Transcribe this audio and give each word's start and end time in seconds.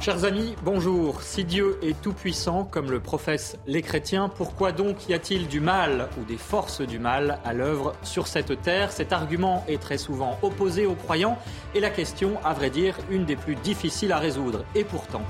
Chers 0.00 0.24
amis, 0.24 0.54
bonjour. 0.62 1.22
Si 1.22 1.44
Dieu 1.44 1.76
est 1.82 2.00
tout-puissant, 2.00 2.62
comme 2.62 2.88
le 2.88 3.00
professent 3.00 3.56
les 3.66 3.82
chrétiens, 3.82 4.28
pourquoi 4.28 4.70
donc 4.70 5.08
y 5.08 5.12
a-t-il 5.12 5.48
du 5.48 5.58
mal 5.58 6.08
ou 6.20 6.24
des 6.24 6.36
forces 6.36 6.82
du 6.82 7.00
mal 7.00 7.40
à 7.44 7.52
l'œuvre 7.52 7.94
sur 8.04 8.28
cette 8.28 8.62
terre? 8.62 8.92
Cet 8.92 9.12
argument 9.12 9.64
est 9.66 9.82
très 9.82 9.98
souvent 9.98 10.38
opposé 10.42 10.86
aux 10.86 10.94
croyants 10.94 11.36
et 11.74 11.80
la 11.80 11.90
question, 11.90 12.38
à 12.44 12.54
vrai 12.54 12.70
dire, 12.70 12.96
une 13.10 13.24
des 13.24 13.34
plus 13.34 13.56
difficiles 13.56 14.12
à 14.12 14.18
résoudre. 14.18 14.64
Et 14.76 14.84
pourtant, 14.84 15.22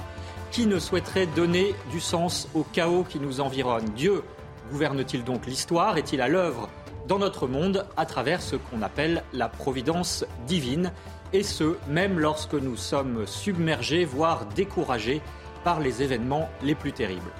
qui 0.50 0.66
ne 0.66 0.78
souhaiterait 0.78 1.26
donner 1.26 1.74
du 1.90 1.98
sens 1.98 2.46
au 2.54 2.62
chaos 2.62 3.04
qui 3.08 3.20
nous 3.20 3.40
environne? 3.40 3.86
Dieu 3.96 4.22
gouverne-t-il 4.70 5.24
donc 5.24 5.46
l'histoire? 5.46 5.96
Est-il 5.96 6.20
à 6.20 6.28
l'œuvre 6.28 6.68
dans 7.08 7.18
notre 7.18 7.46
monde 7.46 7.86
à 7.96 8.04
travers 8.04 8.42
ce 8.42 8.56
qu'on 8.56 8.82
appelle 8.82 9.24
la 9.32 9.48
providence 9.48 10.26
divine? 10.46 10.92
Et 11.32 11.42
ce, 11.42 11.76
même 11.88 12.18
lorsque 12.18 12.54
nous 12.54 12.76
sommes 12.76 13.26
submergés, 13.26 14.04
voire 14.04 14.46
découragés 14.54 15.20
par 15.64 15.80
les 15.80 16.02
événements 16.02 16.48
les 16.62 16.74
plus 16.74 16.92
terribles. 16.92 17.32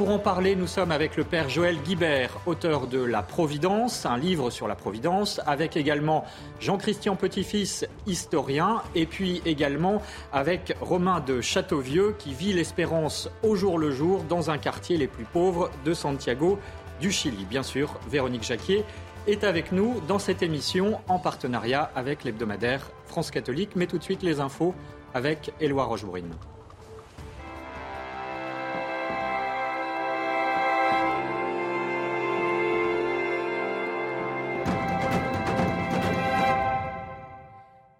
Pour 0.00 0.08
en 0.08 0.18
parler, 0.18 0.56
nous 0.56 0.66
sommes 0.66 0.92
avec 0.92 1.18
le 1.18 1.24
père 1.24 1.50
Joël 1.50 1.76
Guibert, 1.82 2.38
auteur 2.46 2.86
de 2.86 3.02
La 3.02 3.22
Providence, 3.22 4.06
un 4.06 4.16
livre 4.16 4.48
sur 4.48 4.66
la 4.66 4.74
Providence, 4.74 5.42
avec 5.46 5.76
également 5.76 6.24
Jean-Christian 6.58 7.16
Petit-Fils, 7.16 7.86
historien, 8.06 8.80
et 8.94 9.04
puis 9.04 9.42
également 9.44 10.00
avec 10.32 10.74
Romain 10.80 11.20
de 11.20 11.42
Châteauvieux, 11.42 12.14
qui 12.18 12.32
vit 12.32 12.54
l'espérance 12.54 13.28
au 13.42 13.56
jour 13.56 13.78
le 13.78 13.90
jour 13.90 14.22
dans 14.22 14.50
un 14.50 14.56
quartier 14.56 14.96
les 14.96 15.06
plus 15.06 15.26
pauvres 15.26 15.70
de 15.84 15.92
Santiago 15.92 16.58
du 16.98 17.10
Chili. 17.10 17.44
Bien 17.44 17.62
sûr, 17.62 18.00
Véronique 18.10 18.44
Jacquier 18.44 18.86
est 19.26 19.44
avec 19.44 19.72
nous 19.72 20.00
dans 20.08 20.18
cette 20.18 20.42
émission 20.42 21.00
en 21.08 21.18
partenariat 21.18 21.90
avec 21.94 22.24
l'hebdomadaire 22.24 22.90
France 23.06 23.30
Catholique. 23.30 23.76
Mais 23.76 23.86
tout 23.86 23.98
de 23.98 24.02
suite 24.02 24.22
les 24.22 24.40
infos 24.40 24.74
avec 25.14 25.52
Éloi 25.60 25.84
Rochebrune. 25.84 26.34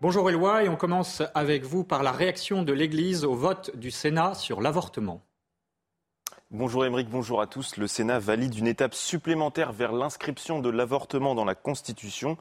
Bonjour 0.01 0.31
Éloi 0.31 0.65
et 0.65 0.69
on 0.69 0.77
commence 0.77 1.23
avec 1.35 1.65
vous 1.65 1.85
par 1.85 2.03
la 2.03 2.11
réaction 2.11 2.63
de 2.63 2.73
l'Église 2.73 3.25
au 3.25 3.35
vote 3.35 3.77
du 3.77 3.91
Sénat 3.91 4.35
sur 4.35 4.63
l'avortement. 4.63 5.23
Bonjour 6.53 6.85
Émeric, 6.85 7.09
bonjour 7.09 7.41
à 7.41 7.47
tous. 7.47 7.77
Le 7.77 7.87
Sénat 7.87 8.19
valide 8.19 8.57
une 8.57 8.67
étape 8.67 8.95
supplémentaire 8.95 9.73
vers 9.73 9.93
l'inscription 9.93 10.59
de 10.59 10.69
l'avortement 10.69 11.37
dans 11.37 11.45
la 11.45 11.55
Constitution. 11.55 12.37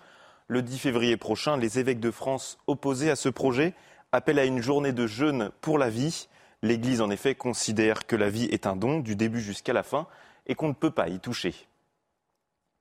Le 0.47 0.63
10 0.63 0.79
février 0.79 1.15
prochain, 1.15 1.57
les 1.57 1.77
évêques 1.77 1.99
de 1.99 2.09
France 2.09 2.57
opposés 2.65 3.11
à 3.11 3.15
ce 3.15 3.29
projet 3.29 3.75
appellent 4.11 4.39
à 4.39 4.45
une 4.45 4.63
journée 4.63 4.93
de 4.93 5.05
jeûne 5.05 5.51
pour 5.61 5.77
la 5.77 5.91
vie. 5.91 6.27
L'Église, 6.63 7.01
en 7.01 7.11
effet, 7.11 7.35
considère 7.35 8.07
que 8.07 8.15
la 8.15 8.31
vie 8.31 8.45
est 8.45 8.65
un 8.65 8.75
don 8.75 8.97
du 8.97 9.15
début 9.15 9.41
jusqu'à 9.41 9.73
la 9.73 9.83
fin 9.83 10.07
et 10.47 10.55
qu'on 10.55 10.69
ne 10.69 10.73
peut 10.73 10.89
pas 10.89 11.07
y 11.07 11.19
toucher. 11.19 11.53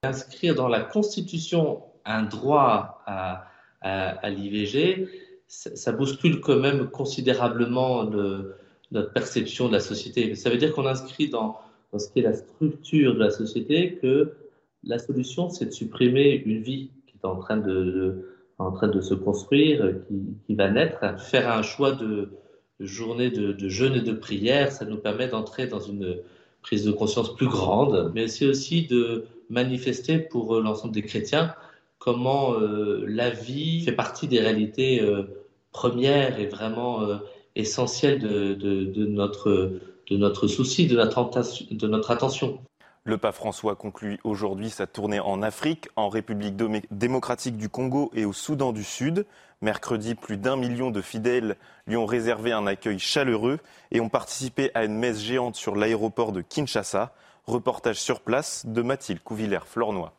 Inscrire 0.04 0.54
dans 0.54 0.68
la 0.68 0.80
Constitution 0.80 1.82
un 2.06 2.22
droit 2.22 3.02
à, 3.04 3.50
l'IVG, 4.30 5.10
ça, 5.46 5.92
bouscule 5.92 6.40
quand 6.40 6.58
même 6.58 6.88
considérablement 6.88 8.04
le, 8.04 8.56
notre 8.92 9.12
perception 9.12 9.68
de 9.68 9.72
la 9.72 9.80
société. 9.80 10.34
Ça 10.34 10.50
veut 10.50 10.56
dire 10.56 10.72
qu'on 10.72 10.86
inscrit 10.86 11.28
dans, 11.28 11.58
ce 11.96 12.08
qui 12.10 12.20
est 12.20 12.22
la 12.22 12.34
structure 12.34 13.14
de 13.14 13.18
la 13.18 13.30
société 13.30 13.98
que 14.00 14.32
la 14.84 14.98
solution, 14.98 15.50
c'est 15.50 15.66
de 15.66 15.70
supprimer 15.70 16.42
une 16.46 16.60
vie 16.60 16.90
qui 17.06 17.16
est 17.22 17.26
en 17.26 17.36
train 17.36 17.56
de, 17.56 18.28
en 18.58 18.70
train 18.70 18.88
de 18.88 19.00
se 19.00 19.14
construire, 19.14 19.94
qui, 20.46 20.54
va 20.54 20.70
naître. 20.70 21.20
Faire 21.20 21.50
un 21.50 21.62
choix 21.62 21.92
de, 21.92 22.30
journée 22.80 23.30
de, 23.30 23.68
jeûne 23.68 23.94
et 23.94 24.02
de 24.02 24.12
prière, 24.12 24.72
ça 24.72 24.84
nous 24.84 24.98
permet 24.98 25.28
d'entrer 25.28 25.66
dans 25.66 25.80
une 25.80 26.18
prise 26.62 26.84
de 26.84 26.92
conscience 26.92 27.34
plus 27.34 27.48
grande, 27.48 28.12
mais 28.14 28.28
c'est 28.28 28.46
aussi 28.46 28.86
de 28.86 29.24
manifester 29.50 30.18
pour 30.18 30.60
l'ensemble 30.60 30.94
des 30.94 31.02
chrétiens 31.02 31.54
comment 31.98 32.54
euh, 32.54 33.04
la 33.06 33.30
vie 33.30 33.80
fait 33.82 33.92
partie 33.92 34.28
des 34.28 34.40
réalités 34.40 35.02
euh, 35.02 35.24
premières 35.72 36.38
et 36.40 36.46
vraiment 36.46 37.02
euh, 37.02 37.16
notre, 39.06 39.72
de 40.10 40.16
notre 40.16 40.46
souci, 40.46 40.86
de 40.86 40.96
notre, 40.96 41.72
de 41.72 41.88
notre 41.88 42.10
attention. 42.10 42.58
Le 43.04 43.16
pape 43.16 43.36
François 43.36 43.74
conclut 43.74 44.18
aujourd'hui 44.22 44.68
sa 44.68 44.86
tournée 44.86 45.18
en 45.18 45.40
Afrique, 45.42 45.88
en 45.96 46.10
République 46.10 46.56
démocratique 46.90 47.56
du 47.56 47.70
Congo 47.70 48.10
et 48.14 48.26
au 48.26 48.34
Soudan 48.34 48.72
du 48.72 48.84
Sud. 48.84 49.24
Mercredi, 49.62 50.14
plus 50.14 50.36
d'un 50.36 50.56
million 50.56 50.90
de 50.90 51.00
fidèles 51.00 51.56
lui 51.86 51.96
ont 51.96 52.04
réservé 52.04 52.52
un 52.52 52.66
accueil 52.66 52.98
chaleureux 52.98 53.60
et 53.92 54.00
ont 54.00 54.10
participé 54.10 54.70
à 54.74 54.84
une 54.84 54.98
messe 54.98 55.20
géante 55.20 55.56
sur 55.56 55.74
l'aéroport 55.74 56.32
de 56.32 56.42
Kinshasa. 56.42 57.14
Reportage 57.46 57.96
sur 57.96 58.20
place 58.20 58.66
de 58.66 58.82
Mathilde 58.82 59.22
Couvillère-Flornois. 59.24 60.12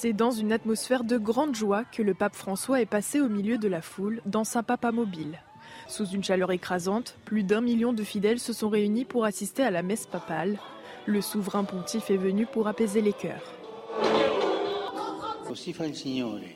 C'est 0.00 0.12
dans 0.12 0.30
une 0.30 0.52
atmosphère 0.52 1.02
de 1.02 1.18
grande 1.18 1.56
joie 1.56 1.82
que 1.82 2.04
le 2.04 2.14
pape 2.14 2.36
François 2.36 2.80
est 2.80 2.86
passé 2.86 3.20
au 3.20 3.28
milieu 3.28 3.58
de 3.58 3.66
la 3.66 3.82
foule 3.82 4.22
dans 4.26 4.44
sa 4.44 4.62
papa 4.62 4.92
mobile. 4.92 5.40
Sous 5.88 6.06
une 6.06 6.22
chaleur 6.22 6.52
écrasante, 6.52 7.16
plus 7.24 7.42
d'un 7.42 7.60
million 7.60 7.92
de 7.92 8.04
fidèles 8.04 8.38
se 8.38 8.52
sont 8.52 8.68
réunis 8.68 9.04
pour 9.04 9.24
assister 9.24 9.64
à 9.64 9.72
la 9.72 9.82
messe 9.82 10.06
papale. 10.06 10.60
Le 11.06 11.20
souverain 11.20 11.64
pontife 11.64 12.10
est 12.10 12.16
venu 12.16 12.46
pour 12.46 12.68
apaiser 12.68 13.00
les 13.00 13.12
cœurs. 13.12 13.42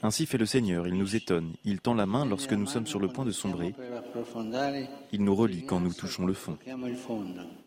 Ainsi 0.04 0.26
fait 0.26 0.38
le 0.38 0.46
Seigneur, 0.46 0.86
il 0.86 0.94
nous 0.94 1.16
étonne, 1.16 1.54
il 1.64 1.80
tend 1.80 1.94
la 1.94 2.06
main 2.06 2.24
lorsque 2.24 2.52
nous 2.52 2.68
sommes 2.68 2.86
sur 2.86 3.00
le 3.00 3.08
point 3.08 3.24
de 3.24 3.32
sombrer, 3.32 3.74
il 5.10 5.24
nous 5.24 5.34
relie 5.34 5.66
quand 5.66 5.80
nous 5.80 5.92
touchons 5.92 6.26
le 6.26 6.34
fond. 6.34 6.58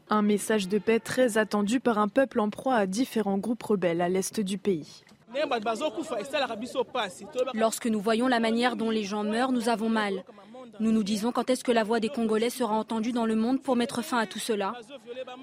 Un 0.10 0.22
message 0.22 0.70
de 0.70 0.78
paix 0.78 1.02
très 1.02 1.38
attendu 1.38 1.82
par 1.82 2.00
un 2.00 2.08
peuple 2.08 2.40
en 2.40 2.50
proie 2.50 2.76
à 2.76 2.86
différents 2.86 3.40
groupes 3.40 3.64
rebelles 3.64 4.00
à 4.00 4.08
l'est 4.08 4.40
du 4.40 4.58
pays. 4.58 5.04
Lorsque 7.54 7.88
nous 7.88 8.00
voyons 8.00 8.28
la 8.28 8.40
manière 8.40 8.76
dont 8.76 8.90
les 8.90 9.04
gens 9.04 9.24
meurent, 9.24 9.52
nous 9.52 9.70
avons 9.70 9.90
mal. 9.90 10.24
Nous 10.80 10.92
nous 10.92 11.04
disons 11.04 11.32
quand 11.32 11.50
est-ce 11.50 11.64
que 11.64 11.72
la 11.72 11.84
voix 11.84 12.00
des 12.00 12.10
Congolais 12.10 12.50
sera 12.50 12.74
entendue 12.74 13.12
dans 13.12 13.26
le 13.26 13.36
monde 13.36 13.62
pour 13.62 13.76
mettre 13.76 14.02
fin 14.02 14.18
à 14.18 14.26
tout 14.26 14.40
cela? 14.40 14.74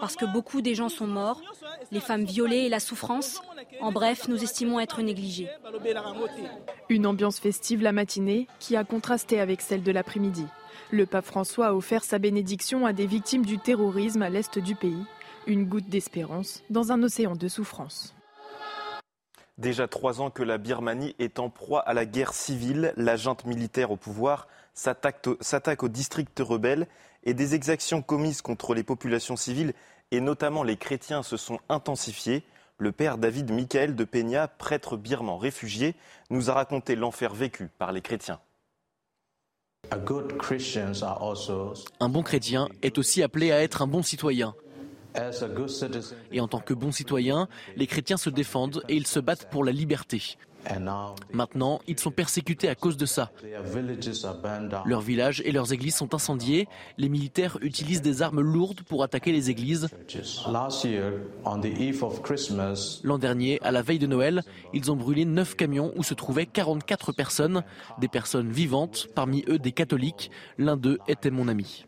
Parce 0.00 0.16
que 0.16 0.25
beaucoup 0.25 0.60
des 0.60 0.75
gens 0.75 0.88
sont 0.88 1.06
morts, 1.06 1.41
les 1.91 2.00
femmes 2.00 2.25
violées 2.25 2.64
et 2.64 2.69
la 2.69 2.80
souffrance. 2.80 3.41
En 3.80 3.92
bref, 3.92 4.28
nous 4.28 4.42
estimons 4.42 4.80
être 4.80 5.00
négligés. 5.03 5.48
Une 6.88 7.06
ambiance 7.06 7.38
festive 7.38 7.82
la 7.82 7.92
matinée 7.92 8.47
qui 8.59 8.76
a 8.76 8.84
contrasté 8.84 9.41
avec 9.41 9.60
celle 9.60 9.82
de 9.82 9.92
l'après-midi. 9.92 10.47
Le 10.91 11.06
pape 11.06 11.24
François 11.24 11.69
a 11.69 11.74
offert 11.74 12.04
sa 12.04 12.19
bénédiction 12.19 12.84
à 12.84 12.92
des 12.92 13.06
victimes 13.06 13.47
du 13.47 13.59
terrorisme 13.59 14.22
à 14.22 14.28
l'est 14.28 14.59
du 14.59 14.74
pays. 14.74 15.04
Une 15.47 15.64
goutte 15.64 15.88
d'espérance 15.88 16.62
dans 16.70 16.92
un 16.92 17.03
océan 17.03 17.34
de 17.34 17.48
souffrance. 17.48 18.14
Déjà 19.59 19.87
trois 19.87 20.21
ans 20.21 20.31
que 20.31 20.43
la 20.43 20.59
Birmanie 20.59 21.15
est 21.19 21.39
en 21.39 21.51
proie 21.51 21.81
à 21.81 21.93
la 21.93 22.07
guerre 22.07 22.33
civile. 22.33 22.95
La 22.97 23.16
junte 23.16 23.45
militaire 23.45 23.91
au 23.91 23.97
pouvoir 23.97 24.49
s'attaque 24.75 25.83
aux 25.83 25.89
districts 25.89 26.41
rebelles 26.41 26.87
et 27.25 27.34
des 27.34 27.54
exactions 27.54 28.01
commises 28.03 28.41
contre 28.41 28.75
les 28.75 28.83
populations 28.83 29.37
civiles 29.37 29.75
et 30.10 30.21
notamment 30.21 30.63
les 30.63 30.77
chrétiens 30.77 31.22
se 31.22 31.37
sont 31.37 31.59
intensifiées. 31.69 32.43
Le 32.78 32.93
père 32.93 33.19
David 33.19 33.53
Michael 33.53 33.95
de 33.95 34.04
Peña, 34.04 34.49
prêtre 34.49 34.97
birman 34.97 35.39
réfugié, 35.39 35.95
nous 36.31 36.51
a 36.51 36.55
raconté 36.55 36.97
l'enfer 36.97 37.34
vécu 37.34 37.69
par 37.78 37.93
les 37.93 38.01
chrétiens. 38.01 38.41
Un 42.01 42.09
bon 42.09 42.22
chrétien 42.22 42.69
est 42.83 42.98
aussi 42.98 43.22
appelé 43.22 43.53
à 43.53 43.63
être 43.63 43.83
un 43.83 43.87
bon 43.87 44.03
citoyen. 44.03 44.55
Et 46.32 46.41
en 46.41 46.48
tant 46.48 46.60
que 46.60 46.74
bons 46.74 46.92
citoyens, 46.92 47.48
les 47.76 47.86
chrétiens 47.86 48.16
se 48.16 48.30
défendent 48.30 48.82
et 48.88 48.97
ils 48.97 49.06
se 49.06 49.20
battent 49.20 49.50
pour 49.50 49.64
la 49.64 49.72
liberté. 49.72 50.36
Maintenant, 51.32 51.80
ils 51.86 51.98
sont 51.98 52.10
persécutés 52.10 52.68
à 52.68 52.74
cause 52.74 52.97
de 52.97 53.06
ça. 53.06 53.30
Leurs 54.84 55.00
villages 55.00 55.42
et 55.44 55.53
leurs 55.53 55.72
églises 55.72 55.97
sont 55.97 56.14
incendiés. 56.14 56.68
Les 56.98 57.09
militaires 57.09 57.59
utilisent 57.60 58.03
des 58.03 58.22
armes 58.22 58.41
lourdes 58.41 58.82
pour 58.82 59.03
attaquer 59.03 59.32
les 59.32 59.50
églises. 59.50 59.88
L'an 63.03 63.18
dernier, 63.18 63.60
à 63.62 63.70
la 63.70 63.82
veille 63.82 63.98
de 63.98 64.06
Noël, 64.06 64.42
ils 64.72 64.91
ont 64.92 64.97
brûlé 64.97 65.24
neuf 65.24 65.56
camions 65.56 65.92
où 65.97 66.03
se 66.03 66.14
trouvaient 66.14 66.47
44 66.47 67.12
personnes, 67.12 67.62
des 67.98 68.09
personnes 68.09 68.50
vivantes, 68.50 69.09
parmi 69.14 69.44
eux 69.48 69.59
des 69.59 69.72
catholiques. 69.72 70.30
L'un 70.59 70.76
d'eux 70.76 70.98
était 71.09 71.30
mon 71.30 71.48
ami. 71.48 71.84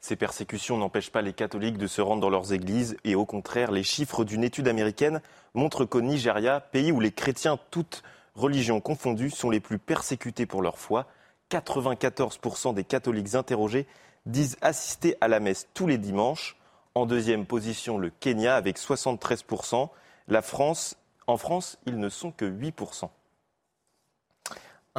Ces 0.00 0.16
persécutions 0.16 0.76
n'empêchent 0.76 1.10
pas 1.10 1.22
les 1.22 1.32
catholiques 1.32 1.78
de 1.78 1.86
se 1.86 2.00
rendre 2.00 2.22
dans 2.22 2.30
leurs 2.30 2.52
églises 2.52 2.96
et 3.04 3.14
au 3.14 3.24
contraire, 3.24 3.72
les 3.72 3.82
chiffres 3.82 4.24
d'une 4.24 4.44
étude 4.44 4.68
américaine 4.68 5.20
montrent 5.54 5.84
qu'au 5.84 6.00
Nigeria, 6.00 6.60
pays 6.60 6.92
où 6.92 7.00
les 7.00 7.12
chrétiens, 7.12 7.58
toutes 7.70 8.02
religions 8.34 8.80
confondues, 8.80 9.30
sont 9.30 9.50
les 9.50 9.60
plus 9.60 9.78
persécutés 9.78 10.46
pour 10.46 10.62
leur 10.62 10.78
foi, 10.78 11.06
94% 11.50 12.74
des 12.74 12.84
catholiques 12.84 13.34
interrogés 13.34 13.86
disent 14.26 14.56
assister 14.60 15.16
à 15.20 15.28
la 15.28 15.40
messe 15.40 15.68
tous 15.74 15.86
les 15.86 15.98
dimanches. 15.98 16.56
En 16.94 17.06
deuxième 17.06 17.46
position, 17.46 17.98
le 17.98 18.10
Kenya 18.10 18.56
avec 18.56 18.78
73%. 18.78 19.88
La 20.28 20.42
France, 20.42 20.96
en 21.26 21.36
France, 21.36 21.78
ils 21.86 21.98
ne 21.98 22.08
sont 22.08 22.32
que 22.32 22.44
8%. 22.44 23.08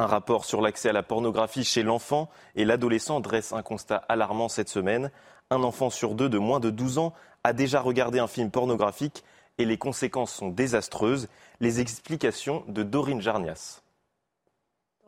Un 0.00 0.06
rapport 0.06 0.44
sur 0.44 0.60
l'accès 0.60 0.90
à 0.90 0.92
la 0.92 1.02
pornographie 1.02 1.64
chez 1.64 1.82
l'enfant 1.82 2.30
et 2.54 2.64
l'adolescent 2.64 3.18
dresse 3.18 3.52
un 3.52 3.62
constat 3.62 3.96
alarmant 4.08 4.48
cette 4.48 4.68
semaine. 4.68 5.10
Un 5.50 5.64
enfant 5.64 5.90
sur 5.90 6.14
deux 6.14 6.28
de 6.28 6.38
moins 6.38 6.60
de 6.60 6.70
12 6.70 6.98
ans 6.98 7.14
a 7.42 7.52
déjà 7.52 7.80
regardé 7.80 8.20
un 8.20 8.28
film 8.28 8.52
pornographique 8.52 9.24
et 9.58 9.64
les 9.64 9.76
conséquences 9.76 10.32
sont 10.32 10.50
désastreuses. 10.50 11.26
Les 11.58 11.80
explications 11.80 12.62
de 12.68 12.84
Dorine 12.84 13.20
Jarnias. 13.20 13.82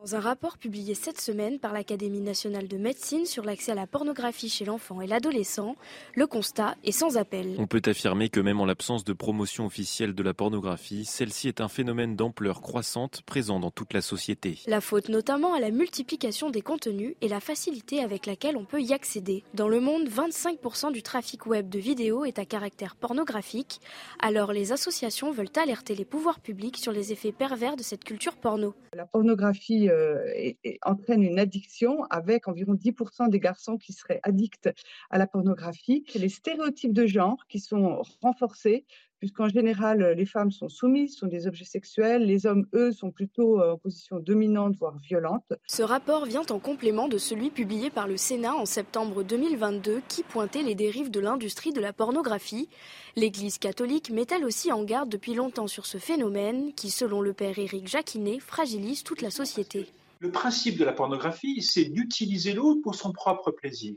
Dans 0.01 0.15
un 0.15 0.19
rapport 0.19 0.57
publié 0.57 0.95
cette 0.95 1.21
semaine 1.21 1.59
par 1.59 1.73
l'Académie 1.73 2.21
nationale 2.21 2.67
de 2.67 2.77
médecine 2.77 3.27
sur 3.27 3.43
l'accès 3.43 3.73
à 3.73 3.75
la 3.75 3.85
pornographie 3.85 4.49
chez 4.49 4.65
l'enfant 4.65 4.99
et 4.99 5.05
l'adolescent, 5.05 5.75
le 6.15 6.25
constat 6.25 6.75
est 6.83 6.91
sans 6.91 7.17
appel. 7.17 7.53
On 7.59 7.67
peut 7.67 7.83
affirmer 7.85 8.29
que 8.29 8.39
même 8.39 8.59
en 8.59 8.65
l'absence 8.65 9.03
de 9.03 9.13
promotion 9.13 9.67
officielle 9.67 10.15
de 10.15 10.23
la 10.23 10.33
pornographie, 10.33 11.05
celle-ci 11.05 11.49
est 11.49 11.61
un 11.61 11.67
phénomène 11.67 12.15
d'ampleur 12.15 12.61
croissante 12.61 13.21
présent 13.27 13.59
dans 13.59 13.69
toute 13.69 13.93
la 13.93 14.01
société. 14.01 14.57
La 14.65 14.81
faute 14.81 15.07
notamment 15.07 15.53
à 15.53 15.59
la 15.59 15.69
multiplication 15.69 16.49
des 16.49 16.63
contenus 16.63 17.13
et 17.21 17.27
la 17.27 17.39
facilité 17.39 17.99
avec 17.99 18.25
laquelle 18.25 18.57
on 18.57 18.65
peut 18.65 18.81
y 18.81 18.93
accéder. 18.93 19.43
Dans 19.53 19.67
le 19.67 19.81
monde, 19.81 20.09
25% 20.09 20.91
du 20.93 21.03
trafic 21.03 21.45
web 21.45 21.69
de 21.69 21.77
vidéos 21.77 22.25
est 22.25 22.39
à 22.39 22.45
caractère 22.45 22.95
pornographique, 22.95 23.79
alors 24.17 24.51
les 24.51 24.71
associations 24.71 25.31
veulent 25.31 25.53
alerter 25.61 25.93
les 25.93 26.05
pouvoirs 26.05 26.39
publics 26.39 26.77
sur 26.77 26.91
les 26.91 27.11
effets 27.11 27.31
pervers 27.31 27.75
de 27.75 27.83
cette 27.83 28.03
culture 28.03 28.35
porno. 28.35 28.73
La 28.93 29.05
pornographie 29.05 29.90
euh, 29.91 30.53
entraîne 30.83 31.23
une 31.23 31.39
addiction 31.39 32.03
avec 32.05 32.47
environ 32.47 32.73
10% 32.73 33.29
des 33.29 33.39
garçons 33.39 33.77
qui 33.77 33.93
seraient 33.93 34.19
addicts 34.23 34.69
à 35.09 35.17
la 35.17 35.27
pornographie. 35.27 36.05
Les 36.15 36.29
stéréotypes 36.29 36.93
de 36.93 37.05
genre 37.05 37.45
qui 37.47 37.59
sont 37.59 38.01
renforcés 38.21 38.85
puisqu'en 39.21 39.47
général, 39.47 40.15
les 40.17 40.25
femmes 40.25 40.49
sont 40.49 40.67
soumises, 40.67 41.15
sont 41.15 41.27
des 41.27 41.45
objets 41.45 41.63
sexuels, 41.63 42.25
les 42.25 42.47
hommes, 42.47 42.65
eux, 42.73 42.91
sont 42.91 43.11
plutôt 43.11 43.61
euh, 43.61 43.73
en 43.73 43.77
position 43.77 44.19
dominante, 44.19 44.75
voire 44.77 44.97
violente. 44.97 45.53
Ce 45.67 45.83
rapport 45.83 46.25
vient 46.25 46.45
en 46.49 46.57
complément 46.57 47.07
de 47.07 47.19
celui 47.19 47.51
publié 47.51 47.91
par 47.91 48.07
le 48.07 48.17
Sénat 48.17 48.55
en 48.55 48.65
septembre 48.65 49.21
2022 49.21 50.01
qui 50.07 50.23
pointait 50.23 50.63
les 50.63 50.73
dérives 50.73 51.11
de 51.11 51.19
l'industrie 51.19 51.71
de 51.71 51.79
la 51.79 51.93
pornographie. 51.93 52.67
L'Église 53.15 53.59
catholique 53.59 54.09
met 54.09 54.25
elle 54.31 54.43
aussi 54.43 54.71
en 54.71 54.83
garde 54.83 55.09
depuis 55.09 55.35
longtemps 55.35 55.67
sur 55.67 55.85
ce 55.85 55.99
phénomène 55.99 56.73
qui, 56.73 56.89
selon 56.89 57.21
le 57.21 57.33
père 57.33 57.59
Éric 57.59 57.87
Jacquinet, 57.87 58.39
fragilise 58.39 59.03
toute 59.03 59.21
la 59.21 59.29
société. 59.29 59.85
Le 60.17 60.31
principe 60.31 60.79
de 60.79 60.83
la 60.83 60.93
pornographie, 60.93 61.61
c'est 61.61 61.85
d'utiliser 61.85 62.53
l'autre 62.53 62.81
pour 62.81 62.95
son 62.95 63.11
propre 63.11 63.51
plaisir. 63.51 63.93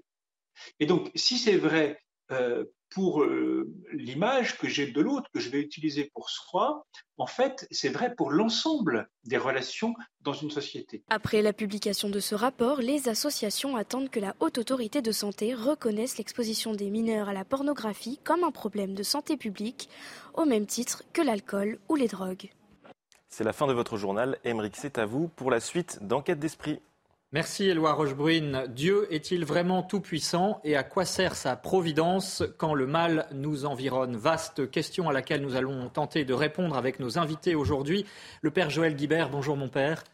Et 0.81 0.87
donc, 0.87 1.11
si 1.15 1.38
c'est 1.38 1.56
vrai 1.56 1.97
euh, 2.31 2.65
pour 2.94 3.25
euh, 3.25 3.69
l'image 3.93 4.56
que 4.56 4.69
j'ai 4.69 4.87
de 4.87 5.00
l'autre, 5.00 5.29
que 5.32 5.41
je 5.41 5.50
vais 5.50 5.61
utiliser 5.61 6.11
pour 6.14 6.31
soi, 6.31 6.87
en 7.19 7.26
fait, 7.26 7.67
c'est 7.73 7.88
vrai 7.88 8.14
pour 8.14 8.31
l'ensemble 8.31 9.08
des 9.25 9.37
relations 9.37 9.94
dans 10.20 10.32
une 10.32 10.50
société. 10.50 11.02
Après 11.11 11.43
la 11.43 11.52
publication 11.52 12.08
de 12.08 12.20
ce 12.20 12.37
rapport, 12.37 12.81
les 12.81 13.08
associations 13.08 13.76
attendent 13.76 14.11
que 14.11 14.20
la 14.20 14.37
Haute 14.38 14.58
Autorité 14.58 15.02
de 15.02 15.11
Santé 15.11 15.55
reconnaisse 15.55 16.19
l'exposition 16.19 16.73
des 16.73 16.88
mineurs 16.88 17.29
à 17.29 17.32
la 17.32 17.44
pornographie 17.44 18.20
comme 18.23 18.44
un 18.44 18.52
problème 18.52 18.94
de 18.94 19.02
santé 19.02 19.37
publique, 19.37 19.88
au 20.35 20.44
même 20.44 20.67
titre 20.67 21.02
que 21.12 21.20
l'alcool 21.20 21.79
ou 21.88 21.96
les 21.96 22.08
drogues. 22.08 22.50
C'est 23.29 23.44
la 23.44 23.52
fin 23.52 23.67
de 23.67 23.73
votre 23.73 23.96
journal. 23.96 24.38
Émeric, 24.44 24.76
c'est 24.76 24.99
à 24.99 25.06
vous 25.06 25.26
pour 25.26 25.50
la 25.50 25.58
suite 25.58 25.99
d'Enquête 26.00 26.38
d'Esprit. 26.38 26.81
Merci 27.35 27.65
Éloi 27.65 27.95
Rochebrune. 27.95 28.67
Dieu 28.69 29.13
est-il 29.13 29.45
vraiment 29.45 29.83
tout-puissant 29.83 30.61
et 30.63 30.77
à 30.77 30.85
quoi 30.85 31.05
sert 31.05 31.35
sa 31.35 31.57
providence 31.57 32.45
quand 32.59 32.75
le 32.75 32.87
mal 32.87 33.27
nous 33.33 33.65
environne? 33.65 34.15
Vaste 34.15 34.71
question 34.71 35.09
à 35.09 35.13
laquelle 35.13 35.41
nous 35.41 35.57
allons 35.57 35.89
tenter 35.89 36.25
de 36.25 36.33
répondre 36.33 36.77
avec 36.77 37.01
nos 37.01 37.19
invités 37.19 37.57
aujourd'hui. 37.57 38.07
Le 38.41 38.53
Père 38.53 38.71
Joël 38.71 38.95
Guibert, 38.95 39.31
bonjour 39.31 39.57
mon 39.57 39.69
Père. 39.69 40.05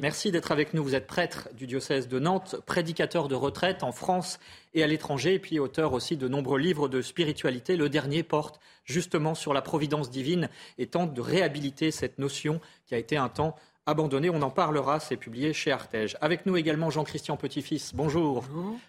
Merci 0.00 0.32
d'être 0.32 0.50
avec 0.50 0.72
nous. 0.72 0.82
Vous 0.82 0.94
êtes 0.94 1.06
prêtre 1.06 1.50
du 1.52 1.66
diocèse 1.66 2.08
de 2.08 2.18
Nantes, 2.18 2.56
prédicateur 2.64 3.28
de 3.28 3.34
retraite 3.34 3.82
en 3.82 3.92
France 3.92 4.40
et 4.72 4.82
à 4.82 4.86
l'étranger, 4.86 5.34
et 5.34 5.38
puis 5.38 5.58
auteur 5.58 5.92
aussi 5.92 6.16
de 6.16 6.26
nombreux 6.26 6.58
livres 6.58 6.88
de 6.88 7.02
spiritualité. 7.02 7.76
Le 7.76 7.90
dernier 7.90 8.22
porte 8.22 8.60
justement 8.84 9.34
sur 9.34 9.52
la 9.52 9.60
providence 9.60 10.10
divine 10.10 10.48
et 10.78 10.86
tente 10.86 11.12
de 11.12 11.20
réhabiliter 11.20 11.90
cette 11.90 12.18
notion 12.18 12.62
qui 12.86 12.94
a 12.94 12.98
été 12.98 13.18
un 13.18 13.28
temps 13.28 13.56
abandonné. 13.86 14.30
On 14.30 14.42
en 14.42 14.50
parlera, 14.50 15.00
c'est 15.00 15.16
publié 15.16 15.52
chez 15.52 15.72
Artege. 15.72 16.16
Avec 16.20 16.46
nous 16.46 16.56
également 16.56 16.90
Jean-Christian 16.90 17.36
Petit-Fils. 17.36 17.92
Bonjour. 17.94 18.44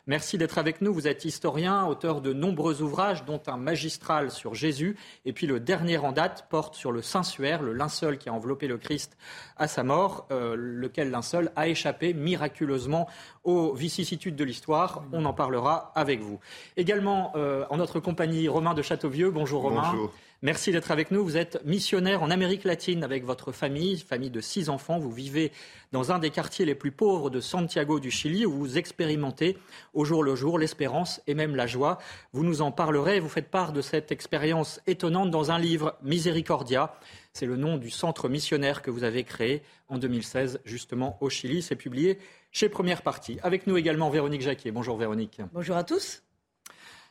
Merci 0.05 0.37
d'être 0.37 0.57
avec 0.57 0.81
nous. 0.81 0.93
Vous 0.93 1.07
êtes 1.07 1.25
historien, 1.25 1.85
auteur 1.85 2.21
de 2.21 2.31
nombreux 2.31 2.81
ouvrages, 2.81 3.25
dont 3.25 3.41
un 3.47 3.57
magistral 3.57 4.29
sur 4.29 4.53
Jésus. 4.53 4.95
Et 5.25 5.33
puis 5.33 5.47
le 5.47 5.59
dernier 5.59 5.97
en 5.97 6.11
date 6.11 6.47
porte 6.49 6.75
sur 6.75 6.91
le 6.91 7.01
Saint-Suaire, 7.01 7.63
le 7.63 7.73
linceul 7.73 8.17
qui 8.17 8.29
a 8.29 8.33
enveloppé 8.33 8.67
le 8.67 8.77
Christ 8.77 9.17
à 9.57 9.67
sa 9.67 9.83
mort, 9.83 10.27
euh, 10.31 10.55
lequel 10.55 11.09
linceul 11.09 11.51
a 11.55 11.67
échappé 11.67 12.13
miraculeusement 12.13 13.07
aux 13.43 13.73
vicissitudes 13.73 14.35
de 14.35 14.43
l'histoire. 14.43 15.03
On 15.11 15.25
en 15.25 15.33
parlera 15.33 15.91
avec 15.95 16.21
vous. 16.21 16.39
Également 16.77 17.31
euh, 17.35 17.65
en 17.69 17.77
notre 17.77 17.99
compagnie, 17.99 18.47
Romain 18.47 18.73
de 18.73 18.81
Châteauvieux. 18.81 19.31
Bonjour 19.31 19.63
Romain. 19.63 19.89
Bonjour. 19.91 20.11
Merci 20.43 20.73
d'être 20.73 20.91
avec 20.91 21.09
nous. 21.09 21.23
Vous 21.23 21.37
êtes 21.37 21.63
missionnaire 21.63 22.21
en 22.21 22.29
Amérique 22.29 22.65
latine 22.65 23.05
avec 23.05 23.23
votre 23.23 23.53
famille, 23.53 23.97
famille 23.97 24.29
de 24.29 24.41
six 24.41 24.67
enfants. 24.67 24.99
Vous 24.99 25.09
vivez 25.09 25.53
dans 25.93 26.11
un 26.11 26.19
des 26.19 26.31
quartiers 26.31 26.65
les 26.65 26.75
plus 26.75 26.91
pauvres 26.91 27.29
de 27.29 27.39
Santiago 27.39 28.01
du 28.01 28.11
Chili 28.11 28.45
où 28.45 28.51
vous 28.51 28.77
expérimentez 28.77 29.57
au 29.93 30.03
jour 30.03 30.21
le 30.21 30.35
jour 30.35 30.59
l'espérance 30.59 31.21
et 31.27 31.33
même 31.33 31.55
la 31.55 31.65
joie. 31.65 31.97
Vous 32.33 32.43
nous 32.43 32.61
en 32.61 32.73
parlerez. 32.73 33.21
Vous 33.21 33.29
faites 33.29 33.49
part 33.49 33.71
de 33.71 33.79
cette 33.79 34.11
expérience 34.11 34.81
étonnante 34.85 35.31
dans 35.31 35.49
un 35.49 35.59
livre, 35.59 35.95
Misericordia. 36.03 36.93
C'est 37.31 37.45
le 37.45 37.55
nom 37.55 37.77
du 37.77 37.89
centre 37.89 38.27
missionnaire 38.27 38.81
que 38.81 38.91
vous 38.91 39.05
avez 39.05 39.23
créé 39.23 39.62
en 39.88 39.97
2016, 39.97 40.59
justement 40.65 41.17
au 41.21 41.29
Chili. 41.29 41.62
C'est 41.62 41.77
publié 41.77 42.17
chez 42.51 42.67
Première 42.67 43.01
Partie. 43.01 43.38
Avec 43.43 43.65
nous 43.65 43.77
également 43.77 44.09
Véronique 44.09 44.41
Jacquier. 44.41 44.71
Bonjour 44.71 44.97
Véronique. 44.97 45.39
Bonjour 45.53 45.77
à 45.77 45.85
tous. 45.85 46.21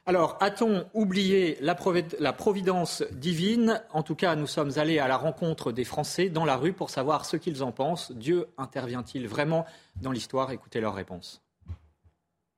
Alors, 0.05 0.37
a-t-on 0.41 0.85
oublié 0.95 1.57
la, 1.61 1.75
providence 2.33 3.05
divine? 3.13 3.81
En 3.93 4.03
tout 4.03 4.17
cas, 4.17 4.35
nous 4.35 4.49
sommes 4.49 4.73
allés 4.77 4.99
à 4.99 5.07
la 5.07 5.17
rencontre 5.17 5.71
des 5.71 5.85
Français 5.85 6.29
dans 6.29 6.45
la 6.45 6.57
rue 6.57 6.73
pour 6.73 6.91
savoir 6.91 7.25
ce 7.25 7.37
qu'ils 7.37 7.63
en 7.63 7.71
pensent. 7.71 8.11
Dieu 8.11 8.49
intervient-il 8.59 9.29
vraiment 9.29 9.65
dans 10.01 10.11
l'histoire? 10.11 10.51
Écoutez 10.51 10.81
leur 10.81 10.95
réponse. 10.95 11.41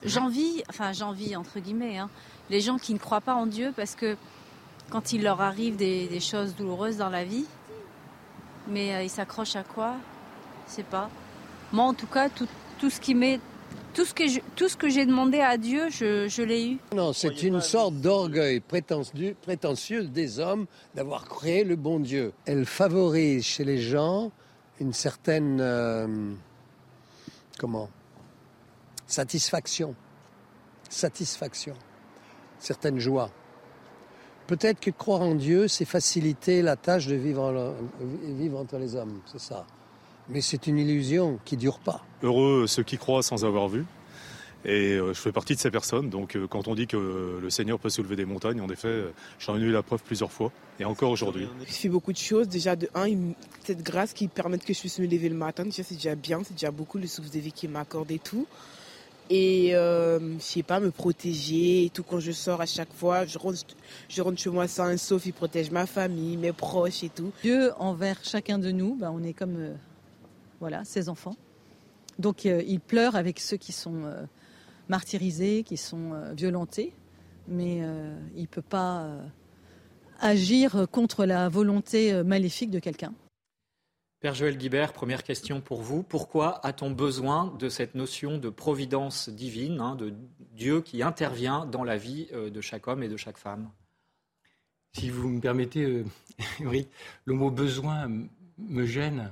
J'envie, 0.03 0.63
enfin 0.71 0.93
j'envie 0.93 1.37
entre 1.37 1.61
guillemets, 1.61 1.99
hein, 1.99 2.11
les 2.51 2.61
gens 2.61 2.79
qui 2.79 2.93
ne 2.93 2.99
croient 2.99 3.23
pas 3.23 3.35
en 3.35 3.47
Dieu 3.47 3.73
parce 3.75 3.95
que 3.95 4.17
quand 4.91 5.13
il 5.13 5.23
leur 5.23 5.41
arrive 5.41 5.77
des, 5.77 6.21
choses 6.21 6.55
douloureuses 6.55 6.97
dans 6.97 7.09
la 7.11 7.25
vie, 7.25 7.47
mais 8.69 8.95
euh, 8.95 9.03
ils 9.03 9.11
s'accrochent 9.11 9.57
à 9.57 9.65
quoi? 9.65 9.95
Je 10.69 10.73
sais 10.73 10.83
pas. 10.83 11.11
Moi, 11.73 11.85
en 11.85 11.95
tout 11.95 12.07
cas, 12.07 12.29
tout, 12.31 12.49
tout 12.79 12.91
ce 12.91 13.01
qui 13.01 13.15
m'est 13.15 13.41
tout 13.95 14.05
ce 14.69 14.77
que 14.77 14.89
j'ai 14.89 15.07
demandé 15.07 15.41
à 15.41 15.57
Dieu, 15.57 15.89
je, 15.89 16.43
l'ai 16.43 16.73
eu. 16.73 16.79
Non, 16.95 17.13
c'est 17.13 17.43
une 17.43 17.61
sorte 17.61 17.95
d'orgueil 17.95 18.61
prétentieux, 18.61 19.37
prétentieux 19.41 20.05
des 20.05 20.41
hommes 20.41 20.67
d'avoir 20.95 21.25
créé 21.29 21.65
le 21.65 21.77
bon 21.77 22.01
Dieu. 22.01 22.33
Elle 22.45 22.67
favorise 22.67 23.45
chez 23.45 23.65
les 23.65 23.79
gens 23.79 24.33
une 24.81 24.93
certaine 24.93 25.59
euh, 25.61 26.35
comment? 27.59 27.89
Satisfaction, 29.07 29.95
satisfaction, 30.89 31.75
certaine 32.59 32.99
joie. 32.99 33.31
Peut-être 34.47 34.81
que 34.81 34.91
croire 34.91 35.23
en 35.23 35.35
Dieu, 35.35 35.69
c'est 35.69 35.85
faciliter 35.85 36.63
la 36.63 36.77
tâche 36.77 37.07
de 37.07 37.15
vivre, 37.15 37.75
vivre 38.23 38.59
entre 38.59 38.77
les 38.79 38.95
hommes, 38.95 39.21
c'est 39.27 39.41
ça. 39.41 39.67
Mais 40.29 40.41
c'est 40.41 40.67
une 40.67 40.79
illusion 40.79 41.39
qui 41.45 41.57
dure 41.57 41.79
pas. 41.79 42.03
Heureux 42.25 42.67
ceux 42.67 42.83
qui 42.83 42.99
croient 42.99 43.23
sans 43.23 43.45
avoir 43.45 43.69
vu. 43.69 43.85
Et 44.65 44.97
je 44.97 45.13
fais 45.13 45.31
partie 45.31 45.55
de 45.55 45.61
ces 45.61 45.71
personnes. 45.71 46.09
Donc 46.09 46.39
quand 46.49 46.69
on 46.69 46.75
dit 46.75 46.87
que 46.87 47.39
le 47.41 47.51
Seigneur 47.51 47.79
peut 47.79 47.91
soulever 47.91 48.17
des 48.17 48.25
montagnes, 48.25 48.63
en 48.63 48.69
effet, 48.71 49.05
j'en 49.39 49.59
ai 49.59 49.61
eu 49.61 49.71
la 49.71 49.83
preuve 49.83 50.03
plusieurs 50.03 50.33
fois. 50.33 50.51
Et 50.81 50.85
encore 50.85 51.11
aujourd'hui. 51.11 51.47
Je 51.67 51.73
fais 51.73 51.89
beaucoup 51.89 52.13
de 52.13 52.19
choses. 52.19 52.49
Déjà, 52.49 52.75
de 52.75 52.89
un, 52.95 53.33
cette 53.63 53.83
grâce 53.83 54.13
qui 54.13 54.27
permet 54.27 54.59
que 54.59 54.73
je 54.73 54.81
puisse 54.81 54.99
me 54.99 55.07
lever 55.07 55.29
le 55.29 55.37
matin, 55.37 55.65
déjà 55.65 55.83
c'est 55.83 55.95
déjà 55.95 56.15
bien, 56.15 56.43
c'est 56.45 56.55
déjà 56.55 56.71
beaucoup 56.71 56.99
le 56.99 57.07
souffle 57.07 57.31
de 57.31 57.39
vie 57.39 57.53
qui 57.53 57.69
m'accorde 57.69 58.11
et 58.11 58.19
tout. 58.19 58.47
Et 59.31 59.75
euh, 59.75 60.39
je 60.39 60.43
sais 60.43 60.63
pas 60.63 60.81
me 60.81 60.91
protéger 60.91 61.87
et 61.87 61.91
tout. 61.91 62.03
Quand 62.03 62.21
je 62.21 62.33
sors 62.33 62.61
à 62.61 62.67
chaque 62.67 62.93
fois 62.93 63.25
je 63.25 63.39
rentre, 63.39 63.59
je 64.09 64.21
rentre 64.21 64.39
chez 64.39 64.51
moi 64.51 64.69
sans 64.69 64.85
un 64.85 64.97
sauf. 64.97 65.25
Il 65.25 65.33
protège 65.33 65.71
ma 65.71 65.87
famille 65.87 66.37
mes 66.37 66.53
proches 66.53 67.05
et 67.05 67.09
tout. 67.09 67.33
Dieu 67.43 67.71
envers 67.79 68.19
chacun 68.23 68.59
de 68.59 68.71
nous 68.71 68.97
ben, 68.97 69.11
on 69.15 69.23
est 69.23 69.33
comme 69.33 69.57
euh, 69.57 69.75
voilà 70.61 70.85
ses 70.85 71.09
enfants 71.09 71.37
donc 72.19 72.47
euh, 72.47 72.63
il 72.67 72.81
pleure 72.81 73.17
avec 73.17 73.41
ceux 73.41 73.57
qui 73.57 73.73
sont 73.73 74.05
euh, 74.05 74.25
martyrisés 74.89 75.63
qui 75.63 75.77
sont 75.77 76.13
violentés 76.37 76.93
mais 77.47 77.83
il 78.35 78.49
peut 78.49 78.63
pas 78.63 79.07
agir 80.19 80.87
contre 80.91 81.27
la 81.27 81.51
volonté 81.51 82.23
maléfique 82.23 82.71
de 82.71 82.79
quelqu'un 82.79 83.13
Père 84.25 84.35
Joël 84.35 84.57
Guibert, 84.57 84.95
première 84.95 85.23
question 85.23 85.61
pour 85.61 85.83
vous. 85.83 86.03
Pourquoi 86.03 86.65
a-t-on 86.65 86.91
besoin 86.91 87.55
de 87.59 87.69
cette 87.69 87.95
notion 87.95 88.39
de 88.39 88.49
providence 88.49 89.29
divine, 89.29 89.83
hein, 89.83 89.97
de 89.97 90.15
Dieu 90.55 90.81
qui 90.81 91.03
intervient 91.03 91.67
dans 91.67 91.85
la 91.85 91.99
vie 91.99 92.29
euh, 92.33 92.49
de 92.49 92.63
chaque 92.63 92.89
homme 92.89 93.03
et 93.03 93.09
de 93.09 93.19
chaque 93.19 93.37
femme? 93.37 93.71
Si 94.95 95.11
vous 95.11 95.29
me 95.29 95.43
permettez, 95.43 95.85
euh, 95.85 96.05
le 97.27 97.35
mot 97.35 97.51
besoin 97.51 98.11
me 98.57 98.87
gêne. 98.87 99.31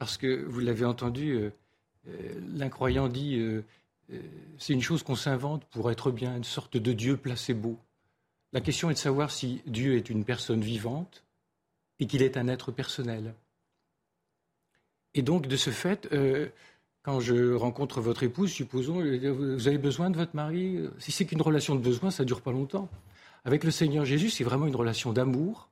Parce 0.00 0.16
que, 0.16 0.44
vous 0.46 0.58
l'avez 0.58 0.84
entendu, 0.84 1.34
euh, 1.34 1.50
l'incroyant 2.56 3.06
dit 3.06 3.40
c'est 4.58 4.72
une 4.72 4.82
chose 4.82 5.04
qu'on 5.04 5.14
s'invente 5.14 5.64
pour 5.66 5.90
être 5.92 6.10
bien, 6.10 6.36
une 6.36 6.42
sorte 6.42 6.76
de 6.76 6.92
Dieu 6.92 7.16
placebo. 7.16 7.78
La 8.52 8.60
question 8.60 8.90
est 8.90 8.94
de 8.94 8.98
savoir 8.98 9.30
si 9.30 9.62
Dieu 9.66 9.96
est 9.96 10.10
une 10.10 10.24
personne 10.24 10.62
vivante 10.62 11.22
et 12.00 12.06
qu'il 12.06 12.22
est 12.22 12.36
un 12.36 12.48
être 12.48 12.72
personnel. 12.72 13.34
Et 15.14 15.22
donc, 15.22 15.46
de 15.46 15.56
ce 15.56 15.70
fait, 15.70 16.08
euh, 16.12 16.48
quand 17.02 17.20
je 17.20 17.54
rencontre 17.54 18.00
votre 18.00 18.22
épouse, 18.22 18.50
supposons, 18.50 19.00
euh, 19.00 19.30
vous 19.30 19.68
avez 19.68 19.78
besoin 19.78 20.10
de 20.10 20.16
votre 20.16 20.34
mari? 20.34 20.76
Euh, 20.76 20.90
si 20.98 21.12
c'est 21.12 21.26
qu'une 21.26 21.42
relation 21.42 21.74
de 21.74 21.80
besoin, 21.80 22.10
ça 22.10 22.22
ne 22.22 22.26
dure 22.26 22.40
pas 22.40 22.52
longtemps. 22.52 22.88
Avec 23.44 23.64
le 23.64 23.70
Seigneur 23.70 24.04
Jésus, 24.04 24.30
c'est 24.30 24.44
vraiment 24.44 24.66
une 24.66 24.76
relation 24.76 25.12
d'amour. 25.12 25.68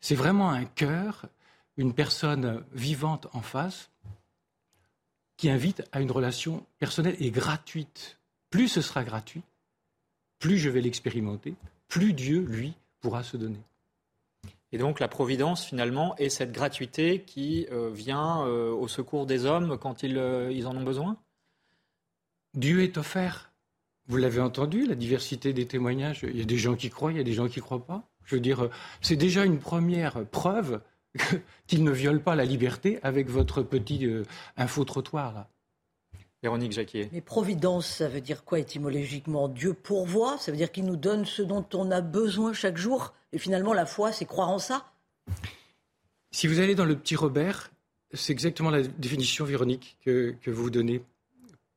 C'est 0.00 0.14
vraiment 0.14 0.50
un 0.50 0.64
cœur, 0.64 1.26
une 1.76 1.94
personne 1.94 2.64
vivante 2.72 3.28
en 3.32 3.42
face, 3.42 3.90
qui 5.36 5.50
invite 5.50 5.82
à 5.92 6.00
une 6.00 6.10
relation 6.10 6.64
personnelle 6.78 7.16
et 7.18 7.30
gratuite. 7.30 8.18
Plus 8.50 8.68
ce 8.68 8.82
sera 8.82 9.04
gratuit, 9.04 9.42
plus 10.38 10.58
je 10.58 10.68
vais 10.70 10.80
l'expérimenter, 10.80 11.54
plus 11.88 12.12
Dieu, 12.12 12.40
lui, 12.40 12.74
pourra 13.00 13.22
se 13.22 13.36
donner. 13.36 13.60
Et 14.72 14.78
donc 14.78 15.00
la 15.00 15.08
providence, 15.08 15.64
finalement, 15.64 16.16
est 16.16 16.28
cette 16.28 16.52
gratuité 16.52 17.20
qui 17.20 17.66
euh, 17.70 17.90
vient 17.92 18.44
euh, 18.46 18.70
au 18.70 18.88
secours 18.88 19.26
des 19.26 19.44
hommes 19.44 19.78
quand 19.78 20.02
ils, 20.02 20.18
euh, 20.18 20.50
ils, 20.52 20.66
en 20.66 20.76
ont 20.76 20.82
besoin? 20.82 21.16
Dieu 22.54 22.82
est 22.82 22.98
offert. 22.98 23.52
Vous 24.06 24.16
l'avez 24.16 24.40
entendu, 24.40 24.86
la 24.86 24.96
diversité 24.96 25.52
des 25.52 25.66
témoignages. 25.66 26.24
Il 26.24 26.36
y 26.36 26.42
a 26.42 26.44
des 26.44 26.58
gens 26.58 26.74
qui 26.74 26.90
croient, 26.90 27.12
il 27.12 27.18
y 27.18 27.20
a 27.20 27.24
des 27.24 27.32
gens 27.32 27.48
qui 27.48 27.60
ne 27.60 27.64
croient 27.64 27.84
pas. 27.84 28.02
Je 28.24 28.34
veux 28.34 28.40
dire, 28.40 28.68
c'est 29.00 29.16
déjà 29.16 29.44
une 29.44 29.58
première 29.58 30.26
preuve 30.26 30.80
qu'il 31.66 31.84
ne 31.84 31.90
viole 31.90 32.22
pas 32.22 32.34
la 32.34 32.44
liberté 32.44 32.98
avec 33.02 33.28
votre 33.28 33.62
petit 33.62 34.08
info-trottoir. 34.56 35.32
Là. 35.32 35.48
Véronique 36.44 36.72
Jacquier. 36.72 37.08
Mais 37.10 37.22
providence, 37.22 37.86
ça 37.86 38.06
veut 38.06 38.20
dire 38.20 38.44
quoi 38.44 38.58
étymologiquement? 38.58 39.48
Dieu 39.48 39.72
pourvoit? 39.72 40.36
Ça 40.36 40.50
veut 40.50 40.58
dire 40.58 40.70
qu'il 40.70 40.84
nous 40.84 40.96
donne 40.96 41.24
ce 41.24 41.40
dont 41.40 41.64
on 41.72 41.90
a 41.90 42.02
besoin 42.02 42.52
chaque 42.52 42.76
jour? 42.76 43.14
Et 43.32 43.38
finalement, 43.38 43.72
la 43.72 43.86
foi, 43.86 44.12
c'est 44.12 44.26
croire 44.26 44.50
en 44.50 44.58
ça? 44.58 44.92
Si 46.32 46.46
vous 46.46 46.60
allez 46.60 46.74
dans 46.74 46.84
le 46.84 46.96
petit 46.96 47.16
Robert, 47.16 47.72
c'est 48.12 48.32
exactement 48.32 48.68
la 48.68 48.82
définition, 48.82 49.46
Véronique, 49.46 49.96
que, 50.04 50.34
que 50.42 50.50
vous 50.50 50.68
donnez. 50.68 51.02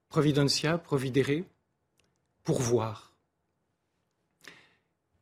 Providentia, 0.09 0.77
providere, 0.77 1.43
pourvoir. 2.43 3.13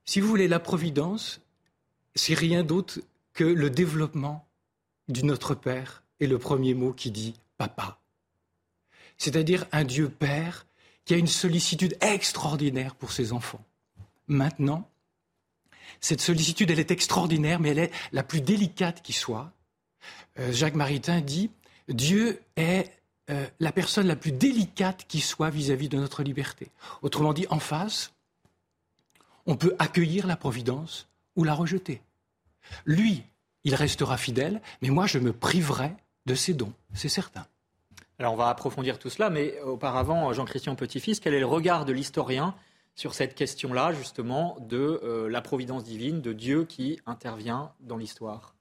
Si 0.06 0.22
vous 0.22 0.28
voulez, 0.28 0.48
la 0.48 0.60
providence, 0.60 1.40
c'est 2.16 2.34
rien 2.34 2.64
d'autre 2.64 3.00
que 3.36 3.44
le 3.44 3.70
développement 3.70 4.48
du 5.08 5.24
Notre 5.24 5.54
Père 5.54 6.04
et 6.20 6.26
le 6.26 6.40
premier 6.40 6.74
mot 6.74 6.92
qui 6.92 7.12
dit 7.12 7.36
papa 7.58 8.00
c'est-à-dire 9.18 9.66
un 9.72 9.84
Dieu 9.84 10.10
Père 10.10 10.66
qui 11.06 11.14
a 11.14 11.18
une 11.18 11.28
sollicitude 11.28 11.98
extraordinaire 12.02 12.96
pour 12.96 13.12
ses 13.12 13.32
enfants. 13.32 13.64
Maintenant, 14.28 14.90
cette 16.02 16.22
sollicitude, 16.22 16.72
elle 16.72 16.80
est 16.80 16.92
extraordinaire, 16.92 17.60
mais 17.60 17.70
elle 17.70 17.80
est 17.80 17.92
la 18.12 18.24
plus 18.24 18.42
délicate 18.42 19.02
qui 19.02 19.14
soit. 19.14 19.52
Euh, 20.40 20.52
Jacques 20.52 20.76
Maritain 20.76 21.22
dit, 21.22 21.52
Dieu 21.88 22.42
est 22.56 22.92
euh, 23.30 23.48
la 23.60 23.72
personne 23.72 24.08
la 24.08 24.16
plus 24.16 24.32
délicate 24.32 25.06
qui 25.08 25.22
soit 25.22 25.50
vis-à-vis 25.50 25.90
de 25.90 25.98
notre 25.98 26.24
liberté. 26.24 26.72
Autrement 27.02 27.34
dit, 27.34 27.46
en 27.50 27.60
face, 27.60 28.14
on 29.46 29.56
peut 29.56 29.76
accueillir 29.80 30.28
la 30.28 30.36
providence 30.36 31.08
ou 31.36 31.44
la 31.44 31.54
rejeter. 31.54 32.02
Lui, 32.86 33.24
il 33.64 33.76
restera 33.76 34.18
fidèle, 34.18 34.62
mais 34.82 34.90
moi, 34.90 35.08
je 35.08 35.20
me 35.20 35.34
priverai 35.34 35.92
de 36.26 36.36
ses 36.36 36.54
dons, 36.54 36.74
c'est 36.94 37.10
certain. 37.10 37.46
Alors 38.18 38.34
on 38.34 38.38
va 38.38 38.48
approfondir 38.48 38.98
tout 38.98 39.10
cela, 39.10 39.30
mais 39.30 39.60
auparavant, 39.62 40.32
Jean-Christian 40.32 40.76
Petit-Fils, 40.76 41.20
quel 41.20 41.34
est 41.34 41.40
le 41.40 41.46
regard 41.46 41.84
de 41.84 41.92
l'historien 41.92 42.56
sur 42.96 43.14
cette 43.14 43.36
question-là, 43.36 43.92
justement, 43.92 44.58
de 44.62 45.02
euh, 45.04 45.30
la 45.30 45.42
providence 45.42 45.84
divine, 45.84 46.22
de 46.22 46.32
Dieu 46.32 46.64
qui 46.64 47.00
intervient 47.06 47.72
dans 47.82 47.98
l'histoire? 47.98 48.56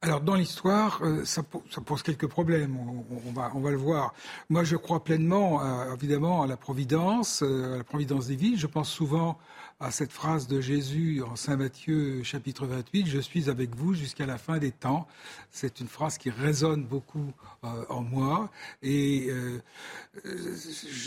Alors 0.00 0.20
dans 0.20 0.36
l'histoire, 0.36 1.00
euh, 1.02 1.24
ça, 1.24 1.42
pose 1.42 2.02
quelques 2.02 2.28
problèmes, 2.28 2.76
on, 2.78 3.32
va, 3.32 3.50
on 3.54 3.60
va 3.60 3.70
le 3.70 3.76
voir. 3.76 4.14
Moi 4.48 4.64
je 4.64 4.76
crois 4.76 5.04
pleinement, 5.04 5.62
euh, 5.62 5.92
évidemment, 5.92 6.42
à 6.42 6.46
la 6.46 6.56
providence, 6.56 7.42
à 7.42 7.76
la 7.78 7.84
providence 7.84 8.28
divine. 8.28 8.56
Je 8.56 8.68
pense 8.68 8.88
souvent 8.88 9.38
à 9.80 9.92
cette 9.92 10.12
phrase 10.12 10.48
de 10.48 10.60
Jésus 10.60 11.22
en 11.22 11.36
Saint 11.36 11.56
Matthieu 11.56 12.24
chapitre 12.24 12.66
28, 12.66 13.06
Je 13.06 13.20
suis 13.20 13.48
avec 13.48 13.76
vous 13.76 13.94
jusqu'à 13.94 14.26
la 14.26 14.36
fin 14.36 14.58
des 14.58 14.72
temps. 14.72 15.06
C'est 15.52 15.78
une 15.78 15.86
phrase 15.86 16.18
qui 16.18 16.30
résonne 16.30 16.84
beaucoup 16.84 17.32
euh, 17.62 17.84
en 17.88 18.02
moi. 18.02 18.50
Et 18.82 19.28
euh, 19.30 19.62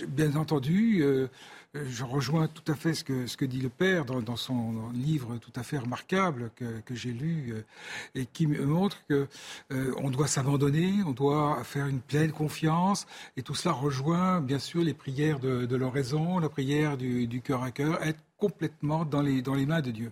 bien 0.07 0.35
entendu, 0.37 1.01
euh, 1.01 1.27
je 1.73 2.03
rejoins 2.03 2.47
tout 2.47 2.69
à 2.71 2.75
fait 2.75 2.93
ce 2.93 3.03
que, 3.03 3.45
dit 3.45 3.61
le 3.61 3.69
Père 3.69 4.05
dans, 4.05 4.35
son 4.35 4.91
livre 4.93 5.37
tout 5.37 5.53
à 5.55 5.63
fait 5.63 5.77
remarquable 5.77 6.51
que, 6.55 6.95
j'ai 6.95 7.11
lu 7.13 7.53
et 8.13 8.25
qui 8.25 8.45
montre 8.47 8.97
que 9.07 9.27
on 9.69 10.09
doit 10.09 10.27
s'abandonner, 10.27 10.95
on 11.05 11.11
doit 11.11 11.63
faire 11.63 11.87
une 11.87 12.01
pleine 12.01 12.31
confiance 12.31 13.07
et 13.37 13.41
tout 13.41 13.55
cela 13.55 13.73
rejoint 13.73 14.41
bien 14.41 14.59
sûr 14.59 14.83
les 14.83 14.93
prières 14.93 15.39
de, 15.39 15.75
l'oraison, 15.75 16.39
la 16.39 16.49
prière 16.49 16.97
du, 16.97 17.41
cœur 17.41 17.63
à 17.63 17.71
cœur, 17.71 18.03
être 18.03 18.19
complètement 18.37 19.05
dans 19.05 19.21
les 19.21 19.65
mains 19.65 19.81
de 19.81 19.91
Dieu. 19.91 20.11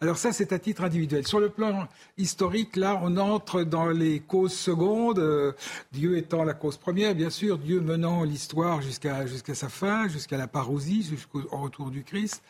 Alors 0.00 0.18
ça, 0.18 0.32
c'est 0.32 0.52
à 0.52 0.58
titre 0.58 0.82
individuel. 0.82 1.26
Sur 1.26 1.40
le 1.40 1.48
plan 1.48 1.88
historique, 2.18 2.76
là, 2.76 3.00
on 3.02 3.16
entre 3.16 3.62
dans 3.62 3.88
les 3.88 4.20
causes 4.20 4.52
secondes, 4.52 5.18
euh, 5.18 5.52
Dieu 5.92 6.16
étant 6.16 6.44
la 6.44 6.54
cause 6.54 6.76
première, 6.76 7.14
bien 7.14 7.30
sûr, 7.30 7.58
Dieu 7.58 7.80
menant 7.80 8.24
l'histoire 8.24 8.82
jusqu'à 8.82 9.26
jusqu'à 9.26 9.54
sa 9.54 9.68
fin, 9.68 10.08
jusqu'à 10.08 10.36
la 10.36 10.46
parousie, 10.46 11.02
jusqu'au 11.02 11.42
retour 11.50 11.90
du 11.90 12.02
Christ. 12.02 12.42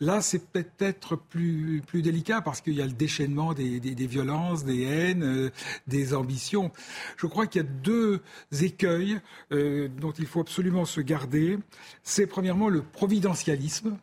Là, 0.00 0.20
c'est 0.20 0.46
peut-être 0.46 1.16
plus, 1.16 1.82
plus 1.86 2.02
délicat 2.02 2.40
parce 2.40 2.60
qu'il 2.60 2.74
y 2.74 2.82
a 2.82 2.86
le 2.86 2.92
déchaînement 2.92 3.54
des, 3.54 3.80
des, 3.80 4.06
violences, 4.06 4.64
des 4.64 4.82
haines, 4.82 5.22
euh, 5.22 5.50
des 5.86 6.14
ambitions. 6.14 6.70
Je 7.16 7.26
crois 7.26 7.46
qu'il 7.46 7.62
y 7.62 7.64
a 7.64 7.68
deux 7.68 8.20
écueils 8.60 9.20
euh, 9.52 9.88
dont 9.88 10.12
il 10.12 10.26
faut 10.26 10.40
absolument 10.40 10.84
se 10.84 11.00
garder. 11.00 11.58
C'est 12.02 12.26
premièrement 12.26 12.68
le 12.68 12.82
providentialisme 12.82 13.96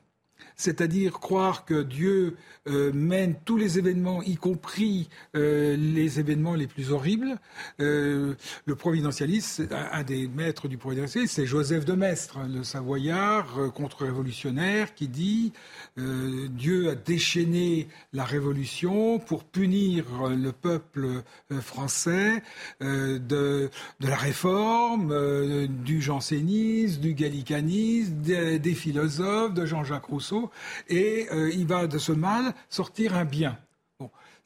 c'est-à-dire 0.57 1.19
croire 1.19 1.65
que 1.65 1.83
Dieu 1.83 2.35
euh, 2.67 2.91
mène 2.91 3.35
tous 3.45 3.57
les 3.57 3.77
événements, 3.77 4.23
y 4.23 4.35
compris 4.35 5.07
euh, 5.35 5.77
les 5.77 6.19
événements 6.19 6.55
les 6.55 6.65
plus 6.65 6.91
horribles. 6.91 7.37
Euh, 7.79 8.33
le 8.65 8.75
providentialisme, 8.75 9.67
un, 9.71 10.03
des 10.03 10.27
maîtres 10.27 10.67
du 10.67 10.77
providentialisme, 10.77 11.33
c'est 11.33 11.45
Joseph 11.45 11.85
de 11.85 11.93
Maistre, 11.93 12.39
le 12.51 12.63
Savoyard 12.63 13.71
contre-révolutionnaire, 13.75 14.95
qui 14.95 15.07
dit 15.07 15.53
Dieu 15.95 16.89
a 16.89 16.95
déchaîné 16.95 17.87
la 18.13 18.23
révolution 18.23 19.19
pour 19.19 19.43
punir 19.43 20.05
le 20.29 20.51
peuple 20.51 21.23
français 21.61 22.41
de, 22.81 23.69
la 23.99 24.15
réforme, 24.15 25.67
du 25.67 26.01
jansénisme, 26.01 27.01
du 27.01 27.13
gallicanisme, 27.13 28.13
des 28.21 28.73
philosophes, 28.73 29.53
de 29.53 29.65
Jean-Jacques 29.65 30.05
Rousseau 30.05 30.46
et 30.87 31.27
euh, 31.31 31.49
il 31.51 31.67
va 31.67 31.87
de 31.87 31.97
ce 31.97 32.11
mal 32.11 32.53
sortir 32.69 33.15
un 33.15 33.25
bien. 33.25 33.59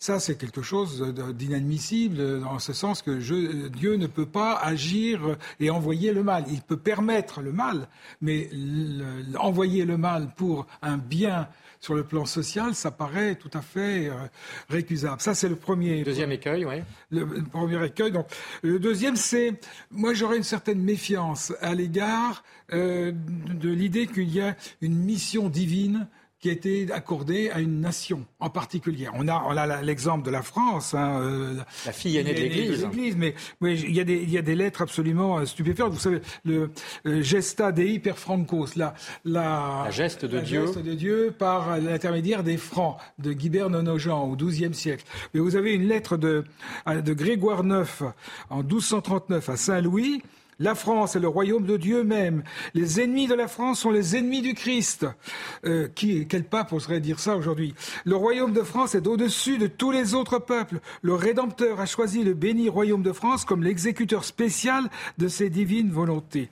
Ça 0.01 0.19
c'est 0.19 0.35
quelque 0.35 0.63
chose 0.63 1.13
d'inadmissible 1.35 2.41
dans 2.41 2.57
ce 2.57 2.73
sens 2.73 3.03
que 3.03 3.19
je, 3.19 3.67
Dieu 3.67 3.97
ne 3.97 4.07
peut 4.07 4.25
pas 4.25 4.55
agir 4.55 5.37
et 5.59 5.69
envoyer 5.69 6.11
le 6.11 6.23
mal. 6.23 6.43
Il 6.49 6.63
peut 6.63 6.75
permettre 6.75 7.41
le 7.41 7.51
mal, 7.51 7.87
mais 8.19 8.49
envoyer 9.37 9.85
le 9.85 9.97
mal 9.97 10.33
pour 10.35 10.65
un 10.81 10.97
bien 10.97 11.47
sur 11.79 11.93
le 11.93 12.03
plan 12.03 12.25
social, 12.25 12.73
ça 12.73 12.89
paraît 12.89 13.35
tout 13.35 13.51
à 13.53 13.61
fait 13.61 14.07
euh, 14.07 14.13
récusable. 14.69 15.21
Ça, 15.21 15.35
c'est 15.35 15.49
le 15.49 15.55
premier. 15.55 16.03
Deuxième 16.03 16.31
écueil, 16.31 16.65
oui. 16.65 16.75
Le, 17.11 17.25
premier 17.43 17.83
écueil. 17.85 18.11
Donc, 18.11 18.27
le 18.63 18.79
deuxième, 18.79 19.15
c'est, 19.15 19.59
moi, 19.91 20.13
j'aurais 20.13 20.37
une 20.37 20.43
certaine 20.43 20.79
méfiance 20.79 21.53
à 21.59 21.73
l'égard 21.73 22.43
euh, 22.73 23.11
de 23.11 23.69
l'idée 23.69 24.07
qu'il 24.07 24.31
y 24.31 24.41
a 24.41 24.55
une 24.81 24.95
mission 24.95 25.49
divine 25.49 26.07
qui 26.41 26.49
a 26.49 26.53
été 26.53 26.91
accordé 26.91 27.51
à 27.51 27.59
une 27.59 27.81
nation 27.81 28.25
en 28.39 28.49
particulier. 28.49 29.07
On 29.13 29.27
a, 29.27 29.43
on 29.47 29.55
a 29.55 29.81
l'exemple 29.83 30.25
de 30.25 30.31
la 30.31 30.41
France. 30.41 30.95
Hein, 30.95 31.21
euh, 31.21 31.53
la 31.85 31.91
fille 31.91 32.17
aînée 32.17 32.33
de 32.33 32.39
l'Église. 32.39 33.15
Mais 33.15 33.35
oui, 33.61 33.79
il, 33.87 33.95
y 33.95 33.99
a 33.99 34.03
des, 34.03 34.15
il 34.15 34.31
y 34.31 34.39
a 34.39 34.41
des 34.41 34.55
lettres 34.55 34.81
absolument 34.81 35.37
euh, 35.37 35.45
stupéfiantes. 35.45 35.93
Vous 35.93 35.99
savez, 35.99 36.21
le 36.43 36.71
euh, 37.05 37.21
Gesta 37.21 37.71
Dei 37.71 37.99
per 37.99 38.13
Francos, 38.15 38.75
la, 38.75 38.95
la, 39.23 39.83
la 39.85 39.91
geste 39.91 40.25
de 40.25 40.39
Dieu. 40.39 40.65
geste 40.65 40.79
de 40.79 40.95
Dieu 40.95 41.35
par 41.37 41.77
l'intermédiaire 41.79 42.43
des 42.43 42.57
Francs 42.57 42.97
de 43.19 43.33
Guibert 43.33 43.69
Nonogent 43.69 44.07
au 44.07 44.35
XIIe 44.35 44.73
siècle. 44.73 45.05
Mais 45.35 45.39
vous 45.39 45.55
avez 45.55 45.75
une 45.75 45.87
lettre 45.87 46.17
de, 46.17 46.43
de 46.87 47.13
Grégoire 47.13 47.63
IX 47.63 48.03
en 48.49 48.63
1239 48.63 49.47
à 49.49 49.57
Saint-Louis 49.57 50.23
la 50.61 50.75
France 50.75 51.15
est 51.15 51.19
le 51.19 51.27
royaume 51.27 51.65
de 51.65 51.75
Dieu 51.75 52.03
même. 52.03 52.43
Les 52.75 53.01
ennemis 53.01 53.27
de 53.27 53.33
la 53.33 53.47
France 53.47 53.79
sont 53.79 53.89
les 53.89 54.15
ennemis 54.15 54.41
du 54.41 54.53
Christ. 54.53 55.07
Euh, 55.65 55.87
qui, 55.93 56.27
quel 56.27 56.43
pape 56.43 56.71
oserait 56.71 56.99
dire 56.99 57.19
ça 57.19 57.35
aujourd'hui? 57.35 57.73
Le 58.05 58.15
royaume 58.15 58.53
de 58.53 58.61
France 58.61 58.93
est 58.93 59.07
au-dessus 59.07 59.57
de 59.57 59.65
tous 59.65 59.91
les 59.91 60.13
autres 60.13 60.37
peuples. 60.37 60.79
Le 61.01 61.15
Rédempteur 61.15 61.79
a 61.79 61.87
choisi 61.87 62.23
le 62.23 62.35
béni 62.35 62.69
royaume 62.69 63.01
de 63.01 63.11
France 63.11 63.43
comme 63.43 63.63
l'exécuteur 63.63 64.23
spécial 64.23 64.89
de 65.17 65.27
ses 65.27 65.49
divines 65.49 65.89
volontés. 65.89 66.49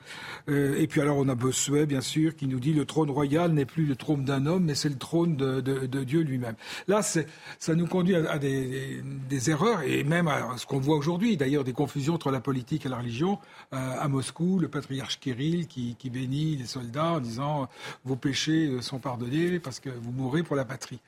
Euh, 0.50 0.80
et 0.80 0.88
puis 0.88 1.02
alors 1.02 1.18
on 1.18 1.30
a 1.30 1.36
Bossuet, 1.36 1.86
bien 1.86 2.02
sûr, 2.02 2.36
qui 2.36 2.48
nous 2.48 2.60
dit 2.60 2.74
le 2.74 2.86
trône 2.86 3.12
royal 3.12 3.52
n'est 3.52 3.66
plus 3.66 3.86
le 3.86 3.96
trône 3.96 4.26
d'un 4.26 4.48
homme, 4.48 4.66
mais 4.66 4.76
c'est 4.76 4.90
le 4.90 4.98
trône 4.98 5.36
de, 5.36 6.04
Dieu 6.04 6.22
lui-même. 6.22 6.56
Là, 6.88 7.02
ça 7.04 7.76
nous 7.76 7.86
conduit 7.86 8.16
à, 8.16 8.40
des, 8.40 9.50
erreurs 9.50 9.82
et 9.84 10.04
même 10.04 10.28
à 10.28 10.58
ce 10.58 10.66
qu'on 10.66 10.80
voit 10.80 10.96
aujourd'hui, 10.96 11.38
d'ailleurs, 11.38 11.64
des 11.64 11.74
confusions 11.74 12.16
entre 12.16 12.32
la 12.32 12.40
politique 12.40 12.86
et 12.86 12.90
la 12.90 12.98
religion. 12.98 13.38
Euh, 13.74 13.99
à 14.00 14.08
Moscou, 14.08 14.60
le 14.60 14.68
patriarche 14.68 15.20
Kirill 15.20 15.68
qui, 15.68 15.96
bénit 16.10 16.56
les 16.56 16.66
soldats 16.66 17.14
en 17.14 17.20
disant 17.20 17.70
vos 18.06 18.16
péchés 18.16 18.82
sont 18.82 19.00
pardonnés 19.00 19.60
parce 19.60 19.80
que 19.80 19.90
vous 19.90 20.12
mourrez 20.12 20.44
pour 20.44 20.56
la 20.56 20.66
patrie. 20.66 21.00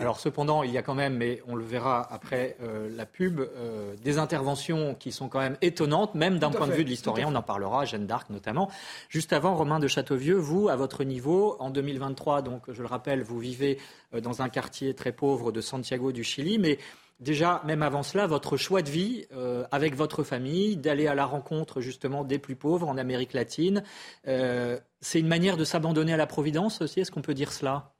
Alors 0.00 0.20
cependant, 0.20 0.62
il 0.62 0.70
y 0.70 0.78
a 0.78 0.82
quand 0.82 0.94
même, 0.94 1.16
mais 1.16 1.42
on 1.48 1.54
le 1.54 1.64
verra 1.64 2.06
après 2.12 2.56
euh, 2.62 2.90
la 2.94 3.06
pub, 3.06 3.40
euh, 3.40 3.94
des 4.02 4.18
interventions 4.18 4.94
qui 4.94 5.10
sont 5.10 5.28
quand 5.28 5.38
même 5.38 5.56
étonnantes, 5.62 6.14
même 6.14 6.38
d'un 6.38 6.50
point 6.50 6.66
de 6.66 6.72
vue 6.72 6.84
de 6.84 6.90
l'historien, 6.90 7.28
on 7.28 7.34
en 7.34 7.42
parlera, 7.42 7.84
Jeanne 7.84 8.06
d'Arc 8.06 8.28
notamment. 8.30 8.70
Juste 9.08 9.32
avant, 9.32 9.54
Romain 9.54 9.78
de 9.78 9.88
Châteauvieux, 9.88 10.36
vous, 10.36 10.68
à 10.68 10.76
votre 10.76 11.04
niveau, 11.04 11.56
en 11.60 11.70
2023, 11.70 12.42
donc 12.42 12.62
je 12.68 12.82
le 12.82 12.88
rappelle, 12.88 13.22
vous 13.22 13.38
vivez 13.38 13.78
euh, 14.14 14.20
dans 14.20 14.42
un 14.42 14.48
quartier 14.48 14.94
très 14.94 15.12
pauvre 15.12 15.50
de 15.50 15.60
Santiago 15.60 16.12
du 16.12 16.24
Chili, 16.24 16.58
mais 16.58 16.78
déjà, 17.20 17.62
même 17.64 17.82
avant 17.82 18.02
cela, 18.02 18.26
votre 18.26 18.56
choix 18.56 18.82
de 18.82 18.90
vie 18.90 19.26
euh, 19.32 19.64
avec 19.70 19.94
votre 19.94 20.24
famille, 20.24 20.76
d'aller 20.76 21.06
à 21.06 21.14
la 21.14 21.26
rencontre 21.26 21.80
justement 21.80 22.24
des 22.24 22.38
plus 22.38 22.56
pauvres 22.56 22.88
en 22.88 22.96
Amérique 22.96 23.34
latine, 23.34 23.82
euh, 24.26 24.78
c'est 25.00 25.20
une 25.20 25.28
manière 25.28 25.56
de 25.56 25.64
s'abandonner 25.64 26.14
à 26.14 26.16
la 26.16 26.26
Providence 26.26 26.80
aussi, 26.82 27.00
est-ce 27.00 27.10
qu'on 27.10 27.22
peut 27.22 27.34
dire 27.34 27.52
cela? 27.52 27.92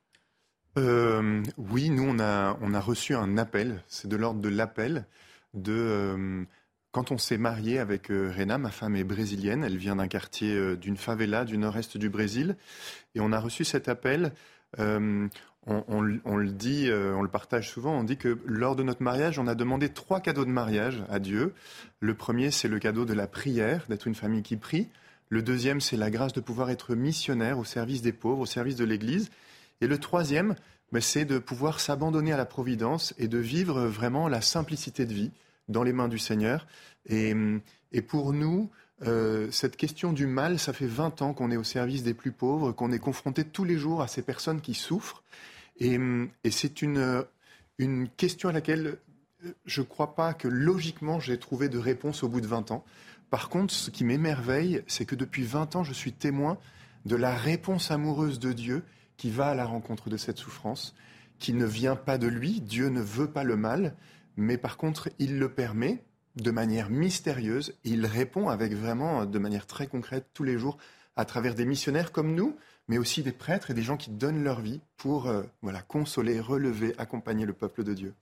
Euh, 0.77 1.43
Oui, 1.57 1.89
nous, 1.89 2.03
on 2.03 2.19
a, 2.19 2.57
on 2.61 2.73
a 2.73 2.79
reçu 2.79 3.15
un 3.15 3.37
appel, 3.37 3.81
c'est 3.87 4.07
de 4.07 4.15
l'ordre 4.15 4.41
de 4.41 4.49
l'appel 4.49 5.05
de... 5.53 6.45
quand 6.91 7.11
on 7.11 7.17
s'est 7.17 7.37
marié 7.37 7.77
avec 7.79 8.07
Rena, 8.07 8.57
ma 8.57 8.71
femme 8.71 8.95
est 8.95 9.03
brésilienne, 9.03 9.63
elle 9.63 9.77
vient 9.77 9.97
d'un 9.97 10.07
quartier 10.07 10.77
d'une 10.77 10.97
favela 10.97 11.43
du 11.45 11.57
nord-est 11.57 11.97
du 11.97 12.09
Brésil, 12.09 12.55
et 13.15 13.19
on 13.19 13.31
a 13.33 13.39
reçu 13.39 13.65
cet 13.65 13.89
appel 13.89 14.31
on, 15.67 16.01
le 16.01 16.51
dit, 16.51 16.89
euh, 16.89 17.13
on 17.15 17.21
le 17.21 17.29
partage 17.29 17.69
souvent, 17.69 17.93
on 17.93 18.03
dit 18.03 18.17
que 18.17 18.39
lors 18.45 18.75
de 18.75 18.83
notre 18.83 19.03
mariage, 19.03 19.37
on 19.37 19.47
a 19.47 19.55
demandé 19.55 19.89
trois 19.89 20.19
cadeaux 20.19 20.45
de 20.45 20.49
mariage 20.49 21.03
à 21.09 21.19
Dieu. 21.19 21.53
Le 21.99 22.15
premier, 22.15 22.49
c'est 22.49 22.67
le 22.67 22.79
cadeau 22.79 23.05
de 23.05 23.13
la 23.13 23.27
prière, 23.27 23.85
d'être 23.87 24.07
une 24.07 24.15
famille 24.15 24.41
qui 24.41 24.57
prie. 24.57 24.89
Le 25.29 25.41
deuxième, 25.41 25.79
c'est 25.79 25.97
la 25.97 26.09
grâce 26.09 26.33
de 26.33 26.41
pouvoir 26.41 26.71
être 26.71 26.95
missionnaire 26.95 27.59
au 27.59 27.63
service 27.63 28.01
des 28.01 28.11
pauvres, 28.11 28.41
au 28.41 28.45
service 28.45 28.75
de 28.75 28.85
l'Église. 28.85 29.29
Et 29.81 29.87
le 29.87 29.97
troisième, 29.97 30.55
ben, 30.91 31.01
c'est 31.01 31.25
de 31.25 31.39
pouvoir 31.39 31.79
s'abandonner 31.79 32.33
à 32.33 32.37
la 32.37 32.45
providence 32.45 33.13
et 33.17 33.27
de 33.27 33.37
vivre 33.37 33.81
vraiment 33.81 34.27
la 34.27 34.41
simplicité 34.41 35.05
de 35.05 35.13
vie 35.13 35.31
dans 35.69 35.83
les 35.83 35.93
mains 35.93 36.09
du 36.09 36.19
Seigneur. 36.19 36.67
Et, 37.07 37.33
pour 38.07 38.33
nous, 38.33 38.69
euh, 39.07 39.49
cette 39.51 39.77
question 39.77 40.13
du 40.13 40.27
mal, 40.27 40.59
ça 40.59 40.73
fait 40.73 40.85
20 40.85 41.21
ans 41.21 41.33
qu'on 41.33 41.51
est 41.51 41.57
au 41.57 41.63
service 41.63 42.03
des 42.03 42.13
plus 42.13 42.31
pauvres, 42.31 42.71
qu'on 42.71 42.91
est 42.91 42.99
confronté 42.99 43.43
tous 43.43 43.63
les 43.63 43.77
jours 43.77 44.01
à 44.01 44.07
ces 44.07 44.21
personnes 44.21 44.61
qui 44.61 44.73
souffrent. 44.73 45.23
Et, 45.79 45.99
c'est 46.51 46.81
une, 46.83 47.25
une 47.79 48.07
question 48.09 48.49
à 48.49 48.51
laquelle 48.51 48.97
euh, 49.45 49.53
je 49.65 49.81
ne 49.81 49.85
crois 49.87 50.13
pas 50.13 50.33
que 50.33 50.47
logiquement 50.47 51.19
j'ai 51.19 51.39
trouvé 51.39 51.69
de 51.69 51.79
réponse 51.79 52.23
au 52.23 52.29
bout 52.29 52.41
de 52.41 52.47
20 52.47 52.71
ans. 52.71 52.85
Par 53.31 53.49
contre, 53.49 53.73
ce 53.73 53.89
qui 53.89 54.03
m'émerveille, 54.03 54.83
c'est 54.87 55.05
que 55.05 55.15
depuis 55.15 55.43
20 55.43 55.77
ans, 55.77 55.83
je 55.83 55.93
suis 55.93 56.13
témoin 56.13 56.57
de 57.05 57.15
la 57.15 57.33
réponse 57.33 57.89
amoureuse 57.89 58.39
de 58.39 58.53
Dieu 58.53 58.83
qui 59.17 59.31
va 59.31 59.47
à 59.47 59.55
la 59.55 59.65
rencontre 59.65 60.09
de 60.09 60.17
cette 60.17 60.37
souffrance, 60.37 60.93
qui 61.39 61.53
ne 61.53 61.65
vient 61.65 61.95
pas 61.95 62.17
de 62.17 62.27
lui. 62.27 62.61
Dieu 62.61 62.89
ne 62.89 63.01
veut 63.01 63.31
pas 63.31 63.43
le 63.43 63.55
mal, 63.55 63.95
mais 64.35 64.57
par 64.57 64.77
contre, 64.77 65.09
il 65.17 65.39
le 65.39 65.49
permet 65.49 66.03
de 66.35 66.51
manière 66.51 66.89
mystérieuse. 66.89 67.73
il 67.83 68.05
répond 68.05 68.49
avec 68.49 68.73
vraiment, 68.73 69.25
de 69.25 69.39
manière 69.39 69.67
très 69.67 69.87
concrète, 69.87 70.27
tous 70.33 70.43
les 70.43 70.57
jours, 70.57 70.77
à 71.15 71.25
travers 71.25 71.55
des 71.55 71.65
missionnaires 71.65 72.11
comme 72.11 72.35
nous, 72.35 72.55
mais 72.87 72.97
aussi 72.97 73.23
des 73.23 73.31
prêtres 73.31 73.71
et 73.71 73.73
des 73.73 73.83
gens 73.83 73.97
qui 73.97 74.09
donnent 74.09 74.43
leur 74.43 74.61
vie 74.61 74.81
pour 74.97 75.27
euh, 75.27 75.43
voilà, 75.61 75.81
consoler, 75.81 76.39
relever, 76.39 76.93
accompagner 76.97 77.45
le 77.45 77.53
peuple 77.53 77.83
de 77.83 77.93
Dieu. 77.93 78.13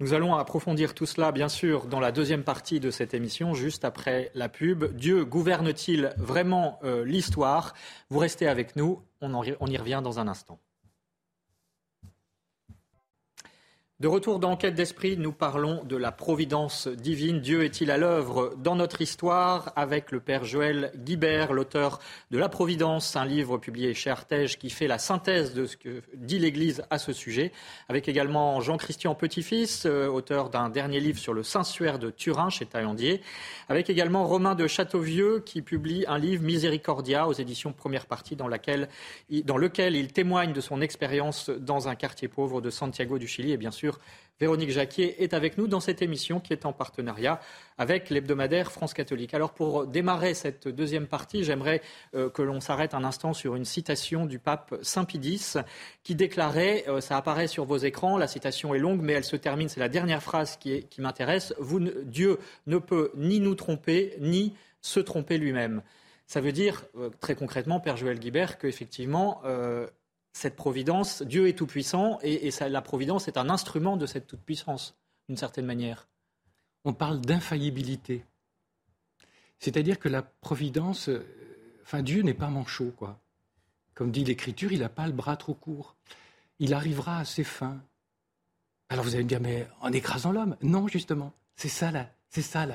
Nous 0.00 0.12
allons 0.12 0.34
approfondir 0.34 0.92
tout 0.92 1.06
cela, 1.06 1.30
bien 1.30 1.48
sûr, 1.48 1.86
dans 1.86 2.00
la 2.00 2.10
deuxième 2.10 2.42
partie 2.42 2.80
de 2.80 2.90
cette 2.90 3.14
émission, 3.14 3.54
juste 3.54 3.84
après 3.84 4.32
la 4.34 4.48
pub. 4.48 4.92
Dieu 4.96 5.24
gouverne-t-il 5.24 6.12
vraiment 6.16 6.80
euh, 6.82 7.04
l'histoire? 7.04 7.74
Vous 8.10 8.18
restez 8.18 8.48
avec 8.48 8.74
nous, 8.74 9.00
on 9.20 9.42
y 9.44 9.76
revient 9.76 10.00
dans 10.02 10.18
un 10.18 10.26
instant. 10.26 10.58
De 14.00 14.08
retour 14.08 14.40
dans 14.40 14.56
d'esprit, 14.56 15.16
nous 15.16 15.30
parlons 15.30 15.84
de 15.84 15.96
la 15.96 16.10
providence 16.10 16.88
divine. 16.88 17.40
Dieu 17.40 17.62
est-il 17.62 17.92
à 17.92 17.96
l'œuvre 17.96 18.52
dans 18.56 18.74
notre 18.74 19.00
histoire 19.02 19.72
avec 19.76 20.10
le 20.10 20.18
père 20.18 20.42
Joël 20.42 20.90
Guibert, 20.96 21.52
l'auteur 21.52 22.00
de 22.32 22.38
La 22.38 22.48
Providence, 22.48 23.14
un 23.14 23.24
livre 23.24 23.56
publié 23.56 23.94
chez 23.94 24.10
Artege 24.10 24.58
qui 24.58 24.70
fait 24.70 24.88
la 24.88 24.98
synthèse 24.98 25.54
de 25.54 25.66
ce 25.66 25.76
que 25.76 26.02
dit 26.14 26.40
l'Église 26.40 26.82
à 26.90 26.98
ce 26.98 27.12
sujet, 27.12 27.52
avec 27.88 28.08
également 28.08 28.60
Jean-Christian 28.60 29.14
Petit-Fils, 29.14 29.86
euh, 29.86 30.08
auteur 30.08 30.50
d'un 30.50 30.70
dernier 30.70 30.98
livre 30.98 31.20
sur 31.20 31.32
le 31.32 31.44
Saint-Suaire 31.44 32.00
de 32.00 32.10
Turin 32.10 32.50
chez 32.50 32.66
Taillandier, 32.66 33.20
avec 33.68 33.88
également 33.90 34.26
Romain 34.26 34.56
de 34.56 34.66
Châteauvieux 34.66 35.38
qui 35.46 35.62
publie 35.62 36.04
un 36.08 36.18
livre 36.18 36.42
Miséricordia 36.42 37.28
aux 37.28 37.32
éditions 37.32 37.72
première 37.72 38.06
partie 38.06 38.34
dans, 38.34 38.48
dans 38.48 39.56
lequel 39.56 39.94
il 39.94 40.12
témoigne 40.12 40.52
de 40.52 40.60
son 40.60 40.80
expérience 40.80 41.48
dans 41.48 41.86
un 41.86 41.94
quartier 41.94 42.26
pauvre 42.26 42.60
de 42.60 42.70
Santiago 42.70 43.20
du 43.20 43.28
Chili 43.28 43.52
et 43.52 43.56
bien 43.56 43.70
sûr 43.70 43.83
Véronique 44.40 44.70
Jacquier 44.70 45.22
est 45.22 45.32
avec 45.32 45.58
nous 45.58 45.68
dans 45.68 45.78
cette 45.78 46.02
émission 46.02 46.40
qui 46.40 46.52
est 46.52 46.66
en 46.66 46.72
partenariat 46.72 47.40
avec 47.78 48.10
l'hebdomadaire 48.10 48.72
France 48.72 48.92
Catholique. 48.92 49.32
Alors 49.32 49.54
pour 49.54 49.86
démarrer 49.86 50.34
cette 50.34 50.66
deuxième 50.66 51.06
partie, 51.06 51.44
j'aimerais 51.44 51.82
euh, 52.16 52.28
que 52.30 52.42
l'on 52.42 52.60
s'arrête 52.60 52.94
un 52.94 53.04
instant 53.04 53.32
sur 53.32 53.54
une 53.54 53.64
citation 53.64 54.26
du 54.26 54.40
pape 54.40 54.74
Saint 54.82 55.04
Pidis 55.04 55.54
qui 56.02 56.16
déclarait, 56.16 56.84
euh, 56.88 57.00
ça 57.00 57.16
apparaît 57.16 57.46
sur 57.46 57.64
vos 57.64 57.76
écrans, 57.76 58.18
la 58.18 58.26
citation 58.26 58.74
est 58.74 58.80
longue 58.80 59.00
mais 59.00 59.12
elle 59.12 59.24
se 59.24 59.36
termine, 59.36 59.68
c'est 59.68 59.80
la 59.80 59.88
dernière 59.88 60.22
phrase 60.22 60.56
qui, 60.56 60.84
m'intéresse, 60.98 61.54
Dieu 62.04 62.38
ne 62.66 62.78
peut 62.78 63.12
ni 63.16 63.38
nous 63.38 63.54
tromper 63.54 64.16
ni 64.18 64.54
se 64.80 64.98
tromper 64.98 65.38
lui-même. 65.38 65.80
Ça 66.26 66.40
veut 66.40 66.52
dire 66.52 66.84
euh, 66.98 67.10
très 67.20 67.36
concrètement, 67.36 67.78
Père 67.78 67.96
Joël 67.96 68.18
Guibert, 68.18 68.58
qu'effectivement, 68.58 69.42
cette 70.34 70.56
providence, 70.56 71.22
Dieu 71.22 71.48
est 71.48 71.54
tout-puissant 71.54 72.18
et, 72.22 72.50
la 72.60 72.82
providence 72.82 73.28
est 73.28 73.38
un 73.38 73.48
instrument 73.48 73.96
de 73.96 74.04
cette 74.04 74.26
toute-puissance, 74.26 74.96
d'une 75.28 75.38
certaine 75.38 75.64
manière. 75.64 76.08
On 76.84 76.92
parle 76.92 77.20
d'infaillibilité. 77.20 78.26
C'est-à-dire 79.60 79.98
que 79.98 80.08
la 80.08 80.22
providence, 80.22 81.08
euh, 81.08 81.24
enfin 81.82 82.02
Dieu 82.02 82.22
n'est 82.22 82.34
pas 82.34 82.48
manchot, 82.48 82.92
quoi. 82.96 83.20
Comme 83.94 84.10
dit 84.10 84.24
l'Écriture, 84.24 84.72
il 84.72 84.80
n'a 84.80 84.88
pas 84.88 85.06
le 85.06 85.12
bras 85.12 85.36
trop 85.36 85.54
court. 85.54 85.94
Il 86.58 86.74
arrivera 86.74 87.20
à 87.20 87.24
ses 87.24 87.44
fins. 87.44 87.80
Alors 88.88 89.04
vous 89.04 89.14
allez 89.14 89.22
me 89.22 89.28
dire, 89.28 89.40
mais 89.40 89.68
en 89.80 89.92
écrasant 89.92 90.32
l'homme 90.32 90.56
Non, 90.62 90.88
justement. 90.88 91.32
C'est 91.54 91.68
ça, 91.68 91.92
c'est 92.28 92.42
ça 92.42 92.66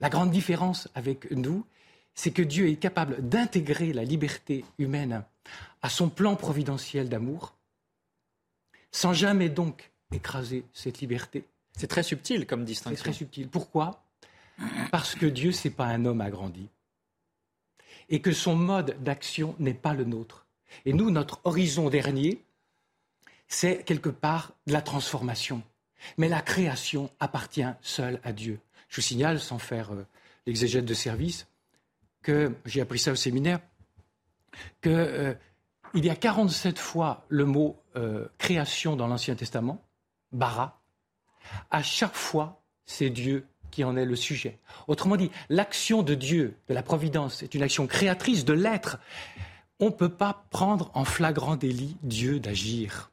la 0.00 0.08
grande 0.08 0.30
différence 0.30 0.88
avec 0.94 1.30
nous, 1.32 1.66
c'est 2.14 2.30
que 2.30 2.42
Dieu 2.42 2.68
est 2.68 2.76
capable 2.76 3.28
d'intégrer 3.28 3.92
la 3.92 4.04
liberté 4.04 4.64
humaine 4.78 5.24
à 5.82 5.88
son 5.88 6.08
plan 6.08 6.36
providentiel 6.36 7.08
d'amour, 7.08 7.54
sans 8.92 9.12
jamais 9.12 9.48
donc 9.48 9.90
écraser 10.12 10.64
cette 10.72 11.00
liberté. 11.00 11.44
C'est 11.76 11.86
très 11.86 12.02
subtil 12.02 12.46
comme 12.46 12.64
distinction. 12.64 12.96
C'est 12.96 13.10
très 13.10 13.12
subtil. 13.12 13.48
Pourquoi? 13.48 14.02
Parce 14.90 15.14
que 15.14 15.26
Dieu, 15.26 15.52
c'est 15.52 15.70
pas 15.70 15.86
un 15.86 16.04
homme 16.04 16.20
agrandi. 16.20 16.68
Et 18.08 18.20
que 18.20 18.32
son 18.32 18.56
mode 18.56 19.02
d'action 19.02 19.54
n'est 19.58 19.74
pas 19.74 19.94
le 19.94 20.04
nôtre. 20.04 20.46
Et 20.84 20.92
nous, 20.92 21.10
notre 21.10 21.40
horizon 21.44 21.88
dernier, 21.88 22.42
c'est 23.48 23.84
quelque 23.84 24.08
part 24.08 24.52
de 24.66 24.72
la 24.72 24.82
transformation. 24.82 25.62
Mais 26.18 26.28
la 26.28 26.42
création 26.42 27.10
appartient 27.20 27.66
seule 27.82 28.20
à 28.24 28.32
Dieu. 28.32 28.60
Je 28.88 28.96
vous 28.96 29.02
signale, 29.02 29.40
sans 29.40 29.58
faire 29.58 29.92
euh, 29.92 30.06
l'exégète 30.46 30.84
de 30.84 30.94
service, 30.94 31.46
que 32.22 32.54
j'ai 32.64 32.80
appris 32.80 32.98
ça 32.98 33.12
au 33.12 33.16
séminaire, 33.16 33.60
qu'il 34.82 34.92
euh, 34.92 35.34
y 35.94 36.10
a 36.10 36.16
47 36.16 36.78
fois 36.78 37.24
le 37.28 37.44
mot 37.44 37.80
euh, 37.96 38.26
création 38.38 38.96
dans 38.96 39.06
l'Ancien 39.06 39.34
Testament, 39.34 39.82
bara. 40.32 40.80
À 41.70 41.82
chaque 41.82 42.14
fois, 42.14 42.62
c'est 42.86 43.10
Dieu 43.10 43.46
qui 43.70 43.84
en 43.84 43.96
est 43.96 44.04
le 44.04 44.16
sujet. 44.16 44.58
Autrement 44.88 45.16
dit, 45.16 45.30
l'action 45.48 46.02
de 46.02 46.14
Dieu, 46.14 46.56
de 46.68 46.74
la 46.74 46.82
providence, 46.82 47.42
est 47.42 47.54
une 47.54 47.62
action 47.62 47.86
créatrice 47.86 48.44
de 48.44 48.52
l'être. 48.52 48.98
On 49.78 49.86
ne 49.86 49.90
peut 49.90 50.08
pas 50.08 50.44
prendre 50.50 50.90
en 50.94 51.04
flagrant 51.04 51.56
délit 51.56 51.96
Dieu 52.02 52.40
d'agir. 52.40 53.10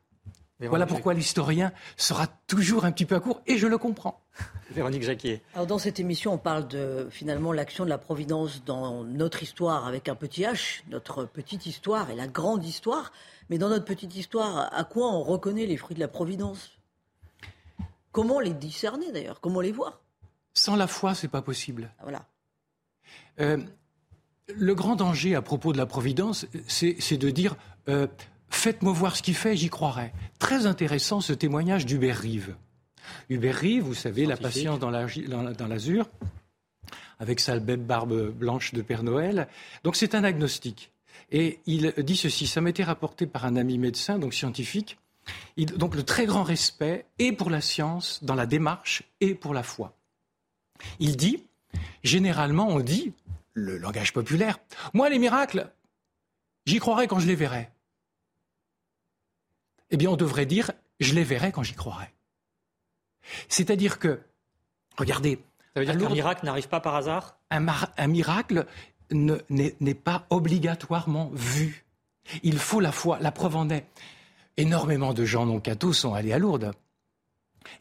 Voilà 0.60 0.88
pourquoi 0.88 1.14
l'historien 1.14 1.72
sera 1.98 2.26
toujours 2.48 2.86
un 2.86 2.92
petit 2.92 3.06
peu 3.06 3.16
à 3.16 3.20
court, 3.20 3.42
et 3.46 3.58
je 3.58 3.68
le 3.68 3.78
comprends. 3.78 4.22
Véronique 4.72 5.04
Jacquier. 5.04 5.42
Alors 5.54 5.68
dans 5.68 5.78
cette 5.78 6.00
émission, 6.00 6.34
on 6.34 6.38
parle 6.38 6.68
de 6.68 7.08
finalement 7.10 7.54
l'action 7.54 7.86
de 7.86 7.90
la 7.90 7.98
Providence 7.98 8.64
dans 8.66 9.04
notre 9.04 9.44
histoire 9.44 9.88
avec 9.88 10.10
un 10.10 10.16
petit 10.16 10.44
H, 10.44 10.82
notre 10.90 11.26
petite 11.26 11.66
histoire 11.66 12.10
et 12.10 12.16
la 12.16 12.28
grande 12.28 12.66
histoire. 12.66 13.12
Mais 13.50 13.58
dans 13.58 13.70
notre 13.70 13.86
petite 13.86 14.16
histoire, 14.16 14.70
à 14.74 14.84
quoi 14.84 15.12
on 15.12 15.24
reconnaît 15.24 15.66
les 15.66 15.78
fruits 15.78 15.96
de 15.96 16.02
la 16.02 16.08
Providence? 16.08 16.72
Comment 18.12 18.40
les 18.40 18.54
discerner 18.54 19.12
d'ailleurs? 19.12 19.40
Comment 19.40 19.62
les 19.62 19.72
voir? 19.72 20.02
Sans 20.54 20.76
la 20.76 20.88
foi, 20.88 21.16
c'est 21.16 21.28
pas 21.28 21.42
possible. 21.42 21.92
Ah, 22.00 22.04
voilà. 22.04 22.26
Euh, 23.40 23.58
le 24.56 24.76
grand 24.76 24.96
danger 24.96 25.36
à 25.36 25.42
propos 25.42 25.72
de 25.72 25.78
la 25.78 25.86
Providence, 25.86 26.46
c'est 26.68 27.18
de 27.18 27.30
dire 27.30 27.56
euh, 27.90 28.08
Faites-moi 28.50 28.94
voir 28.94 29.16
ce 29.16 29.22
qu'il 29.22 29.36
fait, 29.36 29.56
j'y 29.56 29.70
croirai. 29.70 30.14
Très 30.40 30.66
intéressant 30.66 31.22
ce 31.22 31.34
témoignage 31.34 31.86
d'Hubert 31.86 32.18
Rive. 32.18 32.56
Hubert 33.30 33.62
vous 33.82 33.94
savez, 33.94 34.26
la 34.26 34.38
patience 34.38 34.80
dans 34.80 34.90
l'azur, 34.90 36.10
avec 37.20 37.40
sa 37.40 37.60
belle 37.60 37.80
barbe 37.80 38.32
blanche 38.32 38.74
de 38.74 38.82
Père 38.82 39.04
Noël. 39.04 39.48
Donc 39.84 39.96
c'est 39.96 40.16
un 40.16 40.24
agnostique. 40.24 40.92
Et 41.32 41.60
il 41.66 41.94
dit 41.98 42.16
ceci, 42.16 42.48
ça 42.48 42.62
m'était 42.62 42.84
rapporté 42.84 43.26
par 43.26 43.46
un 43.46 43.56
ami 43.56 43.78
médecin, 43.78 44.20
donc 44.20 44.34
scientifique. 44.34 44.98
donc 45.58 45.96
le 45.96 46.04
très 46.04 46.26
grand 46.26 46.44
respect, 46.44 47.06
et 47.20 47.32
pour 47.32 47.50
la 47.50 47.62
science, 47.62 48.24
dans 48.24 48.36
la 48.36 48.46
démarche, 48.46 49.04
et 49.20 49.36
pour 49.36 49.54
la 49.54 49.64
foi. 49.64 49.94
Il 51.00 51.18
dit, 51.18 51.44
généralement 52.04 52.68
on 52.68 52.80
dit, 52.80 53.14
le 53.54 53.78
langage 53.78 54.14
populaire, 54.14 54.60
moi 54.94 55.10
les 55.10 55.20
miracles, 55.20 55.70
j'y 56.66 56.78
croirai 56.78 57.08
quand 57.08 57.20
je 57.20 57.28
les 57.28 57.36
verrai 57.36 57.70
eh 59.90 59.98
bien 59.98 60.10
on 60.10 60.16
devrait 60.16 60.46
dire 60.46 60.72
je 61.00 61.14
les 61.14 61.24
verrai 61.24 61.52
quand 61.52 61.64
j'y 61.64 61.74
croirai. 61.74 62.08
C'est-à-dire 63.50 64.00
que, 64.00 64.20
regardez. 64.98 65.40
Ça 65.74 65.82
veut 65.82 65.86
dire 65.86 65.98
qu'un 65.98 66.14
miracle 66.14 66.46
n'arrive 66.46 66.68
pas 66.68 66.80
par 66.80 66.96
hasard? 66.96 67.38
Un, 67.50 68.08
miracle 68.08 68.66
n'est 69.12 69.94
pas 69.94 70.26
obligatoirement 70.30 71.32
vu. 71.34 71.86
Il 72.44 72.58
faut 72.58 72.80
la 72.80 72.92
foi. 72.92 73.20
La 73.22 73.32
preuve 73.32 73.56
en 73.56 73.70
est. 73.70 73.86
Énormément 74.58 75.14
de 75.14 75.24
gens 75.24 75.46
non 75.46 75.60
cathos 75.60 75.94
sont 75.94 76.14
allés 76.14 76.34
à 76.34 76.40
Lourdes. 76.40 76.74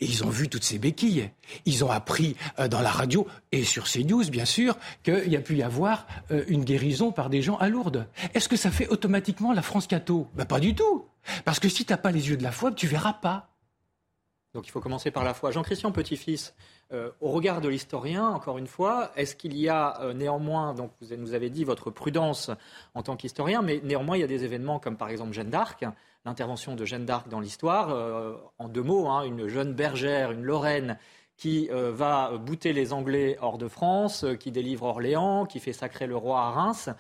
Et 0.01 0.07
ils 0.07 0.25
ont 0.25 0.29
vu 0.29 0.49
toutes 0.49 0.65
ces 0.65 0.79
béquilles. 0.79 1.31
Ils 1.65 1.85
ont 1.85 1.91
appris 1.91 2.37
euh, 2.59 2.69
dans 2.69 2.81
la 2.81 2.91
radio 2.91 3.27
et 3.53 3.65
sur 3.65 3.85
CNews, 3.85 4.29
bien 4.31 4.45
sûr, 4.45 4.77
qu'il 5.03 5.29
y 5.29 5.37
a 5.37 5.41
pu 5.41 5.57
y 5.57 5.63
avoir 5.63 6.07
euh, 6.31 6.45
une 6.49 6.65
guérison 6.65 7.13
par 7.13 7.31
des 7.31 7.41
gens 7.41 7.57
à 7.57 7.69
Lourdes. 7.69 8.07
Est-ce 8.35 8.49
que 8.49 8.57
ça 8.57 8.71
fait 8.71 8.89
automatiquement 8.89 9.53
la 9.53 9.63
France 9.63 9.87
catho? 9.87 10.29
Ben, 10.35 10.45
Pas 10.45 10.61
du 10.61 10.75
tout. 10.75 11.07
Parce 11.45 11.61
que 11.61 11.69
si 11.69 11.85
tu 11.85 11.93
n'as 11.93 11.97
pas 11.97 12.11
les 12.11 12.29
yeux 12.29 12.37
de 12.37 12.43
la 12.43 12.53
foi, 12.53 12.73
tu 12.73 12.87
verras 12.87 13.15
pas. 13.15 13.56
Donc 14.57 14.67
il 14.67 14.73
faut 14.73 14.81
commencer 14.81 15.13
par 15.13 15.23
la 15.23 15.35
foi. 15.35 15.53
Jean-Christian 15.53 15.93
Petit-Fils, 15.93 16.55
euh, 16.93 17.11
au 17.21 17.31
regard 17.31 17.61
de 17.61 17.69
l'historien, 17.69 18.27
encore 18.27 18.59
une 18.59 18.67
fois, 18.67 19.13
est-ce 19.15 19.37
qu'il 19.37 19.57
y 19.57 19.69
a 19.69 20.13
néanmoins, 20.15 20.75
donc 20.75 20.91
vous 21.01 21.15
nous 21.17 21.35
avez 21.35 21.51
dit 21.51 21.63
votre 21.63 21.91
prudence 21.91 22.51
en 22.95 23.03
tant 23.03 23.17
qu'historien, 23.17 23.63
mais 23.63 23.81
néanmoins 23.85 24.17
il 24.17 24.21
y 24.21 24.25
a 24.25 24.29
des 24.29 24.45
événements 24.45 24.81
comme 24.81 24.97
par 24.97 25.11
exemple 25.11 25.33
Jeanne 25.33 25.51
d'Arc, 25.51 25.85
l'intervention 26.27 26.75
de 26.75 26.85
Jeanne 26.85 27.07
d'Arc 27.07 27.29
dans 27.29 27.41
l'histoire. 27.41 27.91
Euh, 27.91 28.35
en 28.59 28.69
deux 28.69 28.83
mots, 28.83 29.09
hein, 29.09 29.23
une 29.23 29.47
jeune 29.47 29.73
bergère, 29.73 30.33
une 30.33 30.43
Lorraine, 30.43 30.99
qui 31.37 31.69
euh, 31.71 31.93
va 31.93 32.37
bouter 32.37 32.73
les 32.73 32.93
Anglais 32.93 33.39
hors 33.41 33.59
de 33.59 33.69
France, 33.69 34.25
euh, 34.25 34.35
qui 34.35 34.51
délivre 34.51 34.85
Orléans, 34.85 35.47
qui 35.47 35.61
fait 35.61 35.73
sacrer 35.73 36.07
le 36.07 36.17
roi 36.17 36.41
à 36.41 36.51
Reims. 36.51 36.91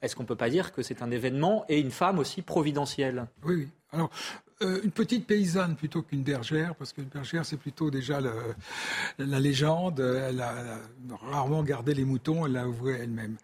Est-ce 0.00 0.14
qu'on 0.14 0.22
ne 0.22 0.28
peut 0.28 0.36
pas 0.36 0.48
dire 0.48 0.72
que 0.72 0.80
c'est 0.80 1.02
un 1.02 1.10
événement 1.10 1.64
et 1.68 1.80
une 1.80 1.90
femme 1.90 2.20
aussi 2.20 2.40
providentielle? 2.40 3.26
Oui, 3.42 3.68
oui. 3.92 3.98
Une 4.60 4.90
petite 4.90 5.26
paysanne 5.26 5.76
plutôt 5.76 6.02
qu'une 6.02 6.22
bergère, 6.22 6.74
parce 6.76 6.92
qu'une 6.92 7.04
bergère, 7.04 7.44
c'est 7.44 7.56
plutôt 7.56 7.90
déjà 7.90 8.20
la 9.18 9.40
légende. 9.40 10.00
Elle 10.00 10.40
a, 10.40 10.78
rarement 11.30 11.62
gardé 11.62 11.94
les 11.94 12.04
moutons, 12.04 12.46
elle 12.46 12.52
l'a 12.52 12.66
ouvré 12.66 12.98
elle-même. 13.02 13.36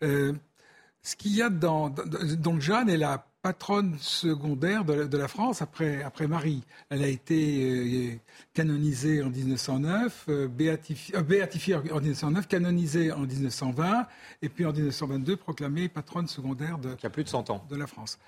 ce 0.00 1.16
qu'il 1.16 1.34
y 1.34 1.42
a 1.42 1.50
dans, 1.50 1.90
Donc, 1.90 2.60
Jeanne 2.60 2.88
est 2.88 2.96
la 2.96 3.26
patronne 3.42 3.96
secondaire 3.98 4.84
de 4.84 5.16
la, 5.16 5.28
France 5.28 5.62
après, 5.62 6.02
après 6.02 6.26
Marie. 6.26 6.62
Elle 6.90 7.02
a 7.02 7.06
été 7.06 8.12
euh, 8.12 8.16
canonisée 8.52 9.22
en 9.22 9.30
1909, 9.30 10.26
euh, 10.28 10.48
béatifiée, 10.48 11.16
euh, 11.16 11.22
béatifiée, 11.22 11.76
en 11.76 12.00
1909, 12.00 12.48
canonisée 12.48 13.12
en 13.12 13.20
1920, 13.20 14.06
et 14.42 14.48
puis 14.48 14.66
en 14.66 14.72
1922 14.72 15.36
proclamée 15.36 15.88
patronne 15.88 16.26
secondaire 16.26 16.78
de, 16.78 16.94
Qui 16.94 17.06
a 17.06 17.10
plus 17.10 17.24
de 17.24 17.28
100 17.28 17.50
ans. 17.50 17.64
de 17.70 17.76
la 17.76 17.86
France. 17.86 18.18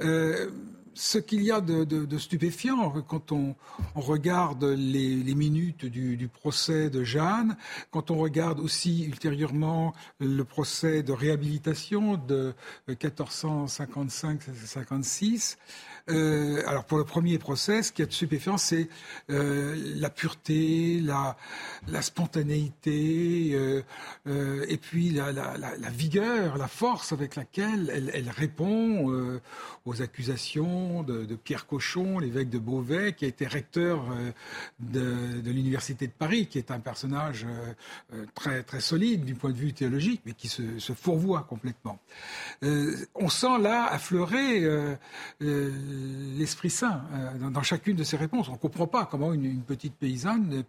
Euh, 0.00 0.50
ce 0.94 1.18
qu'il 1.18 1.42
y 1.42 1.50
a 1.50 1.60
de, 1.60 2.18
stupéfiant 2.18 2.90
quand 3.06 3.32
on, 3.32 3.54
regarde 3.94 4.64
les, 4.64 5.34
minutes 5.34 5.84
du, 5.86 6.28
procès 6.28 6.90
de 6.90 7.04
Jeanne, 7.04 7.56
quand 7.90 8.10
on 8.10 8.18
regarde 8.18 8.58
aussi 8.60 9.04
ultérieurement 9.04 9.94
le 10.18 10.42
procès 10.44 11.02
de 11.02 11.12
réhabilitation 11.12 12.16
de 12.16 12.54
1455-56, 12.88 15.56
euh, 16.08 16.62
alors 16.66 16.84
pour 16.84 16.98
le 16.98 17.04
premier 17.04 17.38
procès, 17.38 17.82
ce 17.82 17.92
qui 17.92 18.02
est 18.02 18.06
de 18.06 18.12
stupéfiant, 18.12 18.56
c'est 18.56 18.88
euh, 19.30 19.76
la 19.96 20.10
pureté, 20.10 21.00
la, 21.00 21.36
spontanéité, 22.02 23.52
euh, 23.54 24.64
et 24.68 24.76
puis 24.76 25.10
la, 25.10 25.30
vigueur, 25.90 26.56
la 26.56 26.68
force 26.68 27.12
avec 27.12 27.36
laquelle 27.36 28.10
elle, 28.14 28.30
répond 28.30 29.40
aux 29.84 30.02
accusations 30.02 31.02
de, 31.02 31.34
Pierre 31.36 31.66
Cochon, 31.66 32.18
l'évêque 32.18 32.50
de 32.50 32.58
Beauvais, 32.58 33.12
qui 33.12 33.24
a 33.24 33.28
été 33.28 33.46
recteur 33.46 34.04
de, 34.78 35.40
l'université 35.44 36.06
de 36.06 36.12
Paris, 36.12 36.46
qui 36.46 36.58
est 36.58 36.70
un 36.70 36.80
personnage 36.80 37.46
très 38.34 38.62
très 38.62 38.80
solide 38.80 39.24
du 39.24 39.34
point 39.34 39.50
de 39.50 39.56
vue 39.56 39.72
théologique, 39.72 40.22
mais 40.24 40.32
qui 40.32 40.48
se, 40.48 40.78
se 40.78 40.92
fourvoie 40.92 41.42
complètement. 41.42 41.98
on 42.62 43.28
sent 43.28 43.58
là 43.60 43.86
affleurer 43.86 44.66
l'Esprit 46.36 46.70
Saint 46.70 47.02
euh, 47.12 47.50
dans, 47.50 47.62
chacune 47.62 47.96
de 47.96 48.04
ces 48.04 48.16
réponses. 48.16 48.48
On 48.48 48.52
ne 48.52 48.58
comprend 48.58 48.86
pas 48.86 49.06
comment 49.06 49.32
une, 49.32 49.62
petite 49.62 49.94
paysanne 49.94 50.64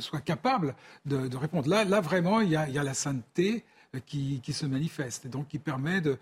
soit 0.00 0.20
capable 0.20 0.74
de, 1.06 1.36
répondre. 1.36 1.68
Là, 1.68 1.84
là 1.84 2.00
vraiment, 2.00 2.40
il 2.40 2.50
y 2.50 2.56
a 2.56 2.82
la 2.82 2.94
sainteté 2.94 3.64
qui, 4.00 4.40
se 4.52 4.64
manifeste 4.64 5.26
et 5.26 5.28
donc 5.28 5.48
qui 5.48 5.58
permet 5.58 6.00
de, 6.00 6.18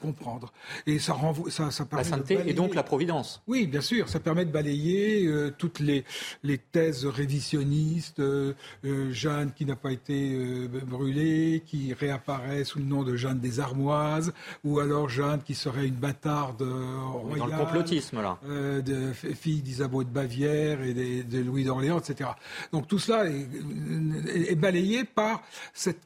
comprendre. 0.00 0.52
Et 0.86 0.98
ça, 0.98 1.14
renvoie, 1.14 1.50
ça, 1.50 1.70
ça 1.70 1.84
permet 1.84 2.04
La 2.04 2.10
sainteté 2.10 2.38
et 2.46 2.52
donc 2.52 2.74
la 2.74 2.82
providence. 2.82 3.42
Oui, 3.46 3.66
bien 3.66 3.80
sûr, 3.80 4.08
ça 4.08 4.20
permet 4.20 4.44
de 4.44 4.52
balayer 4.52 5.26
euh, 5.26 5.52
toutes 5.56 5.80
les, 5.80 6.04
les 6.44 6.58
thèses 6.58 7.06
révisionnistes, 7.06 8.20
euh, 8.20 8.54
euh, 8.84 9.10
Jeanne 9.12 9.52
qui 9.52 9.64
n'a 9.64 9.74
pas 9.74 9.90
été 9.90 10.68
brûlée, 10.86 11.62
qui 11.66 11.92
réapparaît 11.92 12.64
sous 12.64 12.78
le 12.78 12.84
nom 12.84 13.02
de 13.02 13.16
Jeanne 13.16 13.40
des 13.40 13.58
Armoises, 13.58 14.32
ou 14.62 14.78
alors 14.78 15.08
Jeanne 15.08 15.42
qui 15.42 15.54
serait 15.54 15.86
une 15.86 15.96
bâtarde 15.96 16.62
royale. 16.62 17.38
Dans 17.38 17.46
le 17.46 17.64
complotisme, 17.64 18.22
là. 18.22 18.38
de, 18.44 19.12
fille 19.12 19.62
d'Isabeau 19.62 20.04
de 20.04 20.10
Bavière 20.10 20.82
et 20.82 20.94
de, 20.94 21.38
Louis 21.38 21.64
d'Orléans, 21.64 21.98
etc. 21.98 22.30
Donc 22.72 22.86
tout 22.86 22.98
cela 22.98 23.26
est, 23.26 23.48
est 24.50 24.56
balayé 24.56 25.04
par 25.04 25.42
cette 25.72 25.98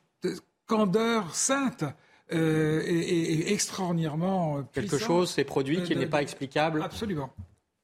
candeur 0.73 1.35
sainte 1.35 1.85
euh, 2.33 2.83
et, 2.87 3.53
extraordinairement 3.53 4.63
Quelque 4.73 4.99
chose 4.99 5.31
s'est 5.31 5.45
produit 5.45 5.83
qui 5.83 5.95
n'est 5.95 6.07
pas 6.07 6.23
explicable 6.23 6.83
Absolument. 6.83 7.31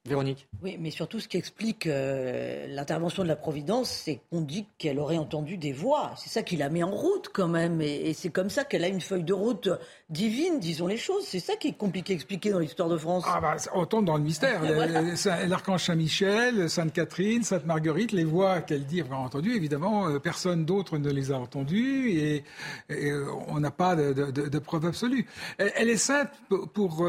Véronique. 0.09 0.49
Oui, 0.63 0.77
mais 0.81 0.91
surtout 0.91 1.21
ce 1.21 1.29
qui 1.29 1.37
explique 1.37 1.87
euh, 1.87 2.67
l'intervention 2.69 3.23
de 3.23 3.29
la 3.29 3.37
Providence, 3.37 3.91
c'est 3.91 4.21
qu'on 4.31 4.41
dit 4.41 4.67
qu'elle 4.79 4.99
aurait 4.99 5.19
entendu 5.19 5.57
des 5.57 5.73
voix. 5.73 6.13
C'est 6.17 6.31
ça 6.31 6.43
qui 6.43 6.57
l'a 6.57 6.69
mis 6.69 6.83
en 6.83 6.91
route 6.91 7.31
quand 7.33 7.49
même. 7.49 7.81
Et, 7.81 8.13
c'est 8.15 8.31
comme 8.31 8.51
ça 8.51 8.65
qu'elle 8.65 8.85
a 8.85 8.89
une 8.89 9.01
feuille 9.01 9.23
de 9.23 9.33
route 9.33 9.69
divine, 10.11 10.59
disons 10.59 10.87
les 10.87 10.97
choses. 10.97 11.25
C'est 11.27 11.41
ça 11.41 11.57
qui 11.57 11.69
est 11.69 11.77
compliqué 11.77 12.13
à 12.13 12.17
expliquer 12.17 12.51
dans 12.51 12.59
l'histoire 12.59 12.89
de 12.89 12.97
France. 12.97 13.25
Ah 13.27 13.41
bah, 13.41 13.57
on 13.75 13.87
tombe 13.87 14.07
dans 14.07 14.17
le 14.17 14.23
mystère. 14.23 14.63
L'archange 15.49 15.85
Saint-Michel, 15.85 16.69
Sainte-Catherine, 16.69 17.43
Sainte-Marguerite, 17.43 18.13
les 18.13 18.25
voix 18.25 18.61
qu'elle 18.61 18.85
dit 18.85 19.01
avoir 19.01 19.21
entendues, 19.21 19.55
évidemment, 19.55 20.09
euh, 20.09 20.19
personne 20.19 20.65
d'autre 20.65 20.99
ne 20.99 21.11
les 21.11 21.31
a 21.31 21.39
entendues 21.39 22.11
et, 22.11 22.45
euh, 22.91 23.27
on 23.49 23.61
n'a 23.61 23.71
pas 23.71 23.95
de, 23.95 24.13
de, 24.13 24.59
preuve 24.59 24.87
absolue. 24.87 25.27
Elle, 25.59 25.91
est 25.91 25.97
sainte 25.97 26.31
pour, 26.73 27.07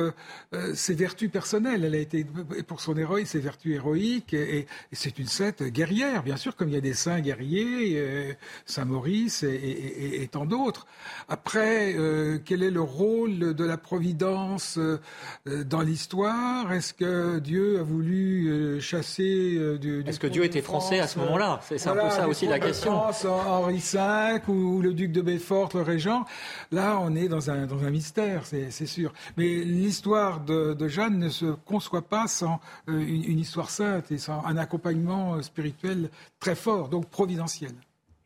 ses 0.73 0.93
vertus 0.93 1.31
personnelles. 1.31 1.85
Elle 1.85 1.95
a 1.95 1.99
été 1.99 2.25
pour 2.67 2.81
son 2.81 2.88
héroïne, 2.97 3.25
ses 3.25 3.39
vertus 3.39 3.75
héroïques, 3.75 4.33
et, 4.33 4.67
c'est 4.91 5.19
une 5.19 5.27
sainte 5.27 5.63
guerrière, 5.63 6.23
bien 6.23 6.37
sûr, 6.37 6.55
comme 6.55 6.69
il 6.69 6.75
y 6.75 6.77
a 6.77 6.81
des 6.81 6.93
saints 6.93 7.19
guerriers, 7.19 7.93
euh, 7.95 8.33
Saint 8.65 8.85
Maurice 8.85 9.43
et, 9.43 10.27
tant 10.31 10.45
d'autres. 10.45 10.85
Après, 11.27 11.93
euh, 11.95 12.39
quel 12.43 12.63
est 12.63 12.71
le 12.71 12.81
rôle 12.81 13.53
de 13.53 13.65
la 13.65 13.77
Providence 13.77 14.77
euh, 14.77 14.99
dans 15.45 15.81
l'histoire? 15.81 16.71
Est-ce 16.71 16.93
que 16.93 17.39
Dieu 17.39 17.79
a 17.79 17.83
voulu 17.83 18.79
chasser 18.81 19.77
du, 19.79 20.03
Est-ce 20.05 20.19
que 20.19 20.27
Dieu 20.27 20.43
était 20.43 20.61
français 20.61 20.99
à 20.99 21.07
ce 21.07 21.19
moment-là? 21.19 21.59
C'est 21.63 21.87
un 21.87 21.95
peu 21.95 22.09
ça 22.09 22.27
aussi 22.27 22.47
la 22.47 22.59
question. 22.59 22.91
France, 22.91 23.25
Henri 23.25 23.81
V 23.93 24.41
ou, 24.47 24.81
le 24.81 24.93
duc 24.93 25.11
de 25.11 25.21
Beaufort, 25.21 25.69
le 25.73 25.81
régent. 25.81 26.25
Là, 26.71 26.99
on 27.01 27.15
est 27.15 27.27
dans 27.27 27.49
un, 27.49 27.65
dans 27.65 27.83
un 27.83 27.89
mystère, 27.89 28.43
c'est 28.45 28.85
sûr. 28.85 29.13
Mais 29.37 29.47
l'histoire 29.63 30.41
de, 30.41 30.73
de 30.73 30.87
Jeanne 30.87 31.17
ne 31.17 31.29
se 31.29 31.45
conçoit 31.65 32.01
pas 32.01 32.27
sans 32.27 32.59
euh, 32.87 32.99
une, 32.99 33.39
histoire 33.39 33.69
sainte 33.69 34.11
et 34.11 34.17
un 34.29 34.57
accompagnement 34.57 35.35
euh, 35.35 35.41
spirituel 35.41 36.09
très 36.39 36.55
fort, 36.55 36.89
donc 36.89 37.09
providentiel. 37.09 37.71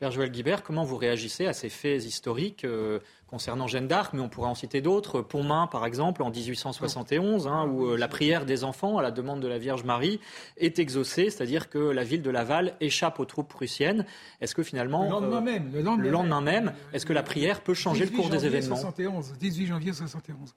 Père 0.00 0.10
Joël 0.10 0.30
Guibert, 0.30 0.64
comment 0.64 0.82
vous 0.82 0.96
réagissez 0.96 1.46
à 1.46 1.52
ces 1.52 1.68
faits 1.68 2.04
historiques 2.04 2.64
euh, 2.64 2.98
concernant 3.28 3.68
Jeanne 3.68 3.86
d'Arc, 3.86 4.12
mais 4.12 4.20
on 4.20 4.28
pourrait 4.28 4.48
en 4.48 4.54
citer 4.54 4.80
d'autres, 4.80 5.22
Pontmain 5.22 5.68
par 5.68 5.86
exemple 5.86 6.22
en 6.22 6.30
1871, 6.30 7.46
hein, 7.46 7.66
où 7.66 7.94
la 7.94 8.08
prière 8.08 8.44
des 8.44 8.64
enfants 8.64 8.98
à 8.98 9.02
la 9.02 9.12
demande 9.12 9.40
de 9.40 9.46
la 9.46 9.58
Vierge 9.58 9.84
Marie 9.84 10.20
est 10.56 10.78
exaucée, 10.78 11.30
c'est-à-dire 11.30 11.70
que 11.70 11.78
la 11.78 12.02
ville 12.02 12.22
de 12.22 12.30
Laval 12.30 12.74
échappe 12.80 13.20
aux 13.20 13.24
troupes 13.24 13.48
prussiennes. 13.48 14.04
Est-ce 14.40 14.54
que 14.54 14.64
finalement, 14.64 15.04
le 15.04 15.10
lendemain 15.10 15.40
même, 15.40 15.72
le 15.72 16.10
lendemain, 16.10 16.40
même, 16.40 16.72
est-ce 16.92 17.06
que 17.06 17.12
la 17.12 17.22
prière 17.22 17.60
peut 17.60 17.74
changer 17.74 18.04
le 18.04 18.10
cours 18.10 18.30
des 18.30 18.46
événements? 18.46 18.76
71, 18.76 19.34
18 19.38 19.66
janvier 19.66 19.92
71. 19.92 20.54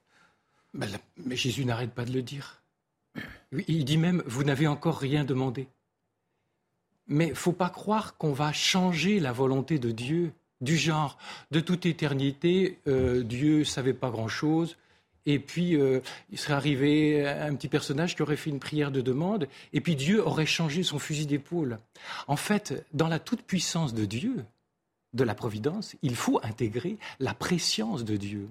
mais 0.74 1.36
Jésus 1.36 1.64
n'arrête 1.64 1.92
pas 1.92 2.06
de 2.06 2.12
le 2.12 2.24
dire. 2.24 2.62
Il 3.68 3.86
dit 3.86 3.98
même, 3.98 4.24
vous 4.26 4.44
n'avez 4.44 4.68
encore 4.68 4.98
rien 4.98 5.24
demandé. 5.24 5.68
Mais 7.08 7.34
faut 7.34 7.54
pas 7.54 7.70
croire 7.70 8.18
qu'on 8.18 8.34
va 8.34 8.52
changer 8.52 9.20
la 9.20 9.32
volonté 9.32 9.80
de 9.80 9.92
Dieu, 9.92 10.34
du 10.60 10.76
genre, 10.76 11.18
de 11.52 11.60
toute 11.60 11.86
éternité, 11.86 12.80
euh, 12.88 13.24
Dieu 13.24 13.64
savait 13.64 13.94
pas 13.94 14.10
grand-chose, 14.10 14.76
et 15.26 15.40
puis 15.40 15.76
euh, 15.76 16.00
il 16.32 16.38
serait 16.38 16.54
arrivé 16.54 17.28
un 17.28 17.56
petit 17.56 17.68
personnage 17.68 18.16
qui 18.16 18.22
aurait 18.22 18.38
fait 18.38 18.50
une 18.50 18.60
prière 18.60 18.92
de 18.92 19.02
demande, 19.02 19.48
et 19.72 19.82
puis 19.82 19.96
Dieu 19.96 20.26
aurait 20.26 20.46
changé 20.46 20.84
son 20.84 21.00
fusil 21.00 21.26
d'épaule. 21.26 21.78
En 22.28 22.36
fait, 22.36 22.86
dans 22.94 23.08
la 23.08 23.20
toute-puissance 23.20 23.94
de 23.94 24.06
Dieu, 24.06 24.46
de 25.14 25.24
la 25.24 25.36
providence, 25.36 25.96
il 26.02 26.16
faut 26.16 26.40
intégrer 26.44 26.98
la 27.20 27.34
préscience 27.34 28.04
de 28.04 28.18
Dieu. 28.18 28.48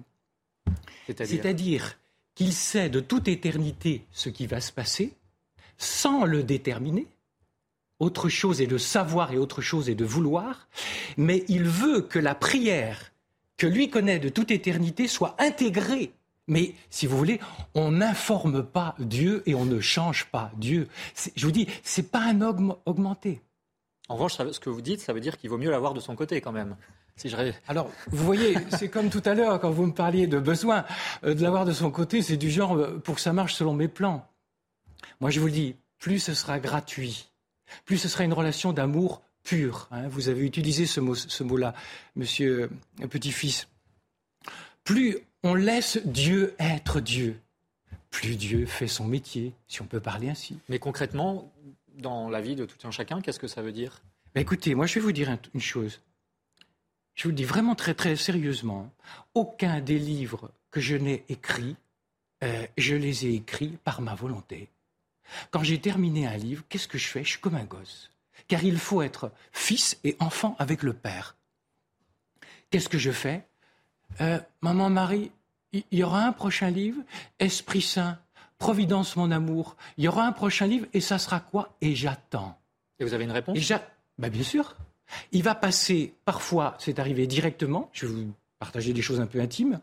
C'est-à-dire 1.07 1.97
qu'il 2.37 2.53
sait 2.53 2.89
de 2.89 2.99
toute 2.99 3.27
éternité 3.27 4.05
ce 4.11 4.29
qui 4.29 4.45
va 4.45 4.61
se 4.61 4.71
passer, 4.71 5.13
sans 5.79 6.23
le 6.23 6.43
déterminer. 6.43 7.07
Autre 7.99 8.29
chose 8.29 8.61
est 8.61 8.67
de 8.67 8.77
savoir 8.77 9.33
et 9.33 9.39
autre 9.39 9.61
chose 9.61 9.89
est 9.89 9.95
de 9.95 10.05
vouloir, 10.05 10.69
mais 11.17 11.43
il 11.47 11.63
veut 11.63 12.01
que 12.01 12.19
la 12.19 12.35
prière 12.35 13.11
que 13.57 13.65
lui 13.65 13.89
connaît 13.89 14.19
de 14.19 14.29
toute 14.29 14.51
éternité 14.51 15.07
soit 15.07 15.35
intégrée. 15.39 16.11
Mais 16.45 16.75
si 16.91 17.07
vous 17.07 17.17
voulez, 17.17 17.39
on 17.73 17.89
n'informe 17.89 18.63
pas 18.63 18.93
Dieu 18.99 19.41
et 19.47 19.55
on 19.55 19.65
ne 19.65 19.79
change 19.79 20.25
pas 20.25 20.51
Dieu. 20.57 20.87
Je 21.35 21.43
vous 21.43 21.51
dis, 21.51 21.67
c'est 21.81 22.11
pas 22.11 22.21
un 22.21 22.41
augmenté. 22.41 23.41
En 24.09 24.13
revanche, 24.13 24.37
ce 24.37 24.59
que 24.59 24.69
vous 24.69 24.81
dites, 24.81 25.01
ça 25.01 25.11
veut 25.11 25.21
dire 25.21 25.39
qu'il 25.39 25.49
vaut 25.49 25.57
mieux 25.57 25.71
l'avoir 25.71 25.95
de 25.95 25.99
son 25.99 26.15
côté 26.15 26.39
quand 26.39 26.51
même. 26.51 26.77
Alors, 27.67 27.89
vous 28.11 28.23
voyez, 28.23 28.57
c'est 28.77 28.89
comme 28.89 29.09
tout 29.09 29.23
à 29.25 29.33
l'heure 29.33 29.59
quand 29.59 29.71
vous 29.71 29.85
me 29.85 29.93
parliez 29.93 30.27
de 30.27 30.39
besoin 30.39 30.85
euh, 31.23 31.33
de 31.33 31.41
l'avoir 31.41 31.65
de 31.65 31.73
son 31.73 31.89
côté, 31.91 32.21
c'est 32.21 32.37
du 32.37 32.49
genre 32.51 32.75
euh, 32.75 32.99
pour 32.99 33.15
que 33.15 33.21
ça 33.21 33.33
marche 33.33 33.55
selon 33.55 33.73
mes 33.73 33.87
plans. 33.87 34.27
Moi, 35.19 35.31
je 35.31 35.39
vous 35.39 35.47
le 35.47 35.51
dis, 35.51 35.75
plus 35.99 36.19
ce 36.19 36.33
sera 36.33 36.59
gratuit, 36.59 37.29
plus 37.85 37.97
ce 37.97 38.07
sera 38.07 38.23
une 38.23 38.33
relation 38.33 38.71
d'amour 38.71 39.21
pur. 39.43 39.87
Hein. 39.91 40.07
vous 40.09 40.29
avez 40.29 40.45
utilisé 40.45 40.85
ce, 40.85 40.99
mot, 40.99 41.15
ce 41.15 41.43
mot-là, 41.43 41.73
monsieur 42.15 42.69
euh, 43.01 43.07
petit-fils. 43.07 43.67
Plus 44.83 45.17
on 45.43 45.55
laisse 45.55 45.99
Dieu 46.05 46.53
être 46.59 46.99
Dieu, 46.99 47.39
plus 48.09 48.35
Dieu 48.35 48.65
fait 48.65 48.87
son 48.87 49.05
métier, 49.05 49.53
si 49.67 49.81
on 49.81 49.85
peut 49.85 49.99
parler 49.99 50.29
ainsi. 50.29 50.59
Mais 50.69 50.79
concrètement, 50.79 51.51
dans 51.95 52.29
la 52.29 52.41
vie 52.41 52.55
de 52.55 52.65
tout 52.65 52.87
un 52.87 52.91
chacun, 52.91 53.21
qu'est-ce 53.21 53.39
que 53.39 53.47
ça 53.47 53.61
veut 53.61 53.71
dire? 53.71 54.01
Ben 54.35 54.41
Écoutez, 54.41 54.75
moi 54.75 54.85
je 54.85 54.95
vais 54.95 55.01
vous 55.01 55.11
dire 55.11 55.35
une 55.53 55.61
chose 55.61 55.99
je 57.17 57.23
vous 57.23 57.29
le 57.29 57.35
dis 57.35 57.43
vraiment 57.43 57.75
très 57.75 57.95
très 57.95 58.15
sérieusement, 58.15 58.89
aucun 59.33 59.81
des 59.81 59.97
livres 59.97 60.51
que 60.71 60.79
je 60.79 60.95
n'ai 60.95 61.25
écrits, 61.29 61.75
euh, 62.43 62.65
je 62.77 62.95
les 62.95 63.25
ai 63.25 63.33
écrits 63.33 63.77
par 63.83 64.01
ma 64.01 64.13
volonté. 64.13 64.69
Quand 65.49 65.63
j'ai 65.63 65.81
terminé 65.81 66.27
un 66.27 66.37
livre, 66.37 66.63
qu'est-ce 66.69 66.87
que 66.87 66.99
je 66.99 67.07
fais? 67.07 67.23
Je 67.23 67.31
suis 67.31 67.39
comme 67.39 67.55
un 67.55 67.65
gosse. 67.65 68.11
Car 68.47 68.63
il 68.63 68.77
faut 68.77 69.01
être 69.01 69.31
fils 69.51 69.97
et 70.03 70.15
enfant 70.19 70.55
avec 70.59 70.83
le 70.83 70.93
Père. 70.93 71.35
Qu'est-ce 72.69 72.87
que 72.87 72.99
je 72.99 73.11
fais? 73.11 73.45
Euh, 74.21 74.39
Maman 74.61 74.91
Marie, 74.91 75.31
il 75.73 75.83
y, 75.91 76.03
aura 76.03 76.23
un 76.23 76.31
prochain 76.31 76.69
livre, 76.69 77.01
Esprit 77.39 77.81
Saint, 77.81 78.19
Providence 78.57 79.15
mon 79.15 79.31
amour, 79.31 79.75
il 79.97 80.05
y 80.05 80.07
aura 80.07 80.25
un 80.25 80.31
prochain 80.31 80.67
livre? 80.67 80.87
Et 80.93 81.01
ça 81.01 81.19
sera 81.19 81.39
quoi? 81.39 81.75
Et 81.81 81.95
j'attends. 81.95 82.57
Et 82.99 83.03
vous 83.03 83.13
avez 83.13 83.25
une 83.25 83.31
réponse? 83.31 83.57
Ben, 84.17 84.29
Bien 84.29 84.43
sûr. 84.43 84.75
Il 85.31 85.43
va 85.43 85.55
passer, 85.55 86.13
parfois, 86.25 86.75
c'est 86.79 86.99
arrivé 86.99 87.27
directement, 87.27 87.89
je 87.93 88.05
vais 88.05 88.13
vous 88.13 88.33
partager 88.59 88.93
des 88.93 89.01
choses 89.01 89.19
un 89.19 89.27
peu 89.27 89.39
intimes. 89.39 89.79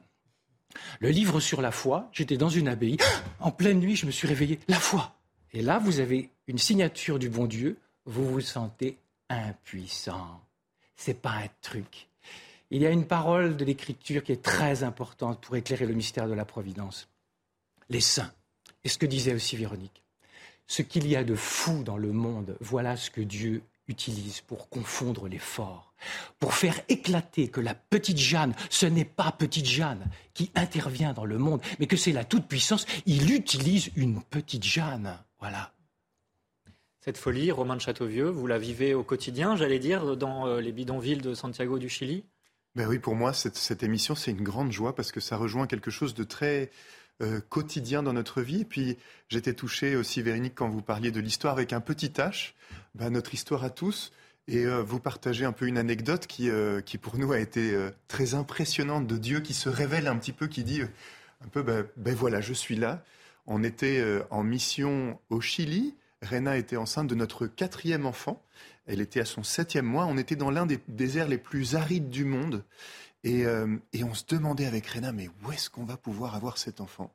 Le 1.00 1.10
livre 1.10 1.40
sur 1.40 1.62
la 1.62 1.70
foi, 1.70 2.08
j'étais 2.12 2.36
dans 2.36 2.48
une 2.48 2.68
abbaye, 2.68 2.98
en 3.40 3.50
pleine 3.50 3.78
nuit, 3.78 3.96
je 3.96 4.06
me 4.06 4.10
suis 4.10 4.28
réveillé, 4.28 4.58
la 4.68 4.78
foi. 4.78 5.14
Et 5.52 5.62
là, 5.62 5.78
vous 5.78 6.00
avez 6.00 6.30
une 6.46 6.58
signature 6.58 7.18
du 7.18 7.28
bon 7.28 7.46
Dieu, 7.46 7.78
vous 8.06 8.28
vous 8.28 8.40
sentez 8.40 8.98
impuissant. 9.28 10.40
C'est 10.96 11.20
pas 11.20 11.30
un 11.32 11.48
truc. 11.62 12.08
Il 12.70 12.82
y 12.82 12.86
a 12.86 12.90
une 12.90 13.06
parole 13.06 13.56
de 13.56 13.64
l'Écriture 13.64 14.24
qui 14.24 14.32
est 14.32 14.42
très 14.42 14.82
importante 14.82 15.40
pour 15.40 15.56
éclairer 15.56 15.86
le 15.86 15.94
mystère 15.94 16.28
de 16.28 16.34
la 16.34 16.44
providence. 16.44 17.08
Les 17.88 18.00
saints. 18.00 18.32
Et 18.82 18.88
ce 18.88 18.98
que 18.98 19.06
disait 19.06 19.34
aussi 19.34 19.56
Véronique. 19.56 20.02
Ce 20.66 20.82
qu'il 20.82 21.06
y 21.06 21.14
a 21.14 21.24
de 21.24 21.34
fou 21.34 21.82
dans 21.82 21.98
le 21.98 22.12
monde, 22.12 22.56
voilà 22.60 22.96
ce 22.96 23.10
que 23.10 23.20
Dieu 23.20 23.62
utilise 23.88 24.40
pour 24.40 24.68
confondre 24.68 25.28
les 25.28 25.38
forts, 25.38 25.94
pour 26.38 26.54
faire 26.54 26.80
éclater 26.88 27.48
que 27.48 27.60
la 27.60 27.74
petite 27.74 28.18
Jeanne, 28.18 28.54
ce 28.70 28.86
n'est 28.86 29.04
pas 29.04 29.32
petite 29.32 29.66
Jeanne 29.66 30.06
qui 30.32 30.50
intervient 30.54 31.12
dans 31.12 31.24
le 31.24 31.38
monde, 31.38 31.60
mais 31.78 31.86
que 31.86 31.96
c'est 31.96 32.12
la 32.12 32.24
toute-puissance. 32.24 32.86
Il 33.06 33.32
utilise 33.32 33.90
une 33.96 34.22
petite 34.22 34.64
Jeanne. 34.64 35.18
Voilà. 35.38 35.72
Cette 37.00 37.18
folie, 37.18 37.50
Romain 37.50 37.76
de 37.76 37.82
Châteauvieux, 37.82 38.28
vous 38.28 38.46
la 38.46 38.58
vivez 38.58 38.94
au 38.94 39.02
quotidien, 39.02 39.56
j'allais 39.56 39.78
dire, 39.78 40.16
dans 40.16 40.46
euh, 40.46 40.60
les 40.60 40.72
bidonvilles 40.72 41.18
de 41.18 41.34
Santiago 41.34 41.78
du 41.78 41.90
Chili? 41.90 42.24
Ben 42.74 42.88
oui, 42.88 42.98
pour 42.98 43.14
moi, 43.14 43.32
cette, 43.34 43.56
cette 43.56 43.82
émission, 43.82 44.14
c'est 44.14 44.30
une 44.30 44.42
grande 44.42 44.72
joie 44.72 44.94
parce 44.94 45.12
que 45.12 45.20
ça 45.20 45.36
rejoint 45.36 45.66
quelque 45.66 45.90
chose 45.90 46.14
de 46.14 46.24
très 46.24 46.70
euh, 47.22 47.40
quotidien 47.48 48.02
dans 48.02 48.12
notre 48.12 48.42
vie. 48.42 48.62
Et 48.62 48.64
puis, 48.64 48.98
j'étais 49.28 49.54
touché 49.54 49.94
aussi, 49.94 50.20
Véronique, 50.20 50.54
quand 50.56 50.68
vous 50.68 50.82
parliez 50.82 51.12
de 51.12 51.20
l'histoire 51.20 51.52
avec 51.52 51.72
un 51.72 51.80
petit 51.80 52.08
H, 52.08 52.54
bah, 52.94 53.08
notre 53.08 53.34
histoire 53.34 53.62
à 53.62 53.70
tous. 53.70 54.12
Et 54.48 54.66
euh, 54.66 54.82
vous 54.82 54.98
partagez 54.98 55.44
un 55.44 55.52
peu 55.52 55.66
une 55.66 55.78
anecdote 55.78 56.26
qui, 56.26 56.50
euh, 56.50 56.80
qui 56.80 56.98
pour 56.98 57.16
nous 57.16 57.32
a 57.32 57.38
été 57.38 57.78
très 58.08 58.34
impressionnante 58.34 59.06
de 59.06 59.16
Dieu 59.16 59.40
qui 59.40 59.54
se 59.54 59.68
révèle 59.68 60.08
un 60.08 60.16
petit 60.16 60.32
peu, 60.32 60.48
qui 60.48 60.64
dit 60.64 60.82
un 60.82 61.48
peu, 61.52 61.62
ben, 61.62 61.86
ben 61.96 62.14
voilà, 62.14 62.40
je 62.40 62.52
suis 62.52 62.76
là. 62.76 63.04
On 63.46 63.62
était 63.62 64.02
en 64.30 64.42
mission 64.42 65.20
au 65.30 65.40
Chili. 65.40 65.94
Rena 66.22 66.56
était 66.56 66.76
enceinte 66.76 67.06
de 67.06 67.14
notre 67.14 67.46
quatrième 67.46 68.06
enfant. 68.06 68.42
Elle 68.86 69.00
était 69.00 69.20
à 69.20 69.24
son 69.24 69.42
septième 69.42 69.86
mois. 69.86 70.06
On 70.06 70.18
était 70.18 70.36
dans 70.36 70.50
l'un 70.50 70.66
des 70.66 70.80
déserts 70.88 71.28
les 71.28 71.38
plus 71.38 71.76
arides 71.76 72.10
du 72.10 72.24
monde. 72.24 72.64
Euh, 73.26 73.76
et, 73.92 74.04
on 74.04 74.14
se 74.14 74.24
demandait 74.26 74.66
avec 74.66 74.86
Réna, 74.86 75.12
mais 75.12 75.28
où 75.42 75.52
est-ce 75.52 75.70
qu'on 75.70 75.84
va 75.84 75.96
pouvoir 75.96 76.34
avoir 76.34 76.58
cet 76.58 76.80
enfant? 76.80 77.14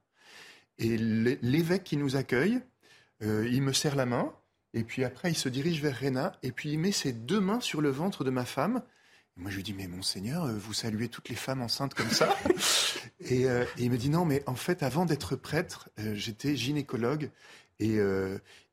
Et 0.77 0.97
l'évêque 0.97 1.83
qui 1.83 1.97
nous 1.97 2.15
accueille, 2.15 2.61
euh, 3.21 3.47
il 3.49 3.61
me 3.61 3.73
serre 3.73 3.95
la 3.95 4.05
main, 4.05 4.33
et 4.73 4.83
puis 4.83 5.03
après 5.03 5.31
il 5.31 5.35
se 5.35 5.49
dirige 5.49 5.81
vers 5.81 5.95
Réna, 5.95 6.31
et 6.41 6.51
puis 6.51 6.71
il 6.71 6.79
met 6.79 6.91
ses 6.91 7.11
deux 7.11 7.41
mains 7.41 7.59
sur 7.59 7.81
le 7.81 7.89
ventre 7.89 8.23
de 8.23 8.29
ma 8.29 8.45
femme. 8.45 8.81
Et 9.37 9.41
moi 9.41 9.51
je 9.51 9.57
lui 9.57 9.63
dis, 9.63 9.73
mais 9.73 9.87
monseigneur, 9.87 10.45
euh, 10.45 10.53
vous 10.53 10.73
saluez 10.73 11.09
toutes 11.09 11.29
les 11.29 11.35
femmes 11.35 11.61
enceintes 11.61 11.93
comme 11.93 12.09
ça 12.09 12.35
et, 13.19 13.45
il 13.77 13.91
me 13.91 13.97
dit, 13.97 14.09
non, 14.09 14.25
mais 14.25 14.41
en 14.47 14.55
fait, 14.55 14.81
avant 14.83 15.05
d'être 15.05 15.35
prêtre, 15.35 15.89
j'étais 16.13 16.55
gynécologue, 16.55 17.29
Et, 17.79 17.97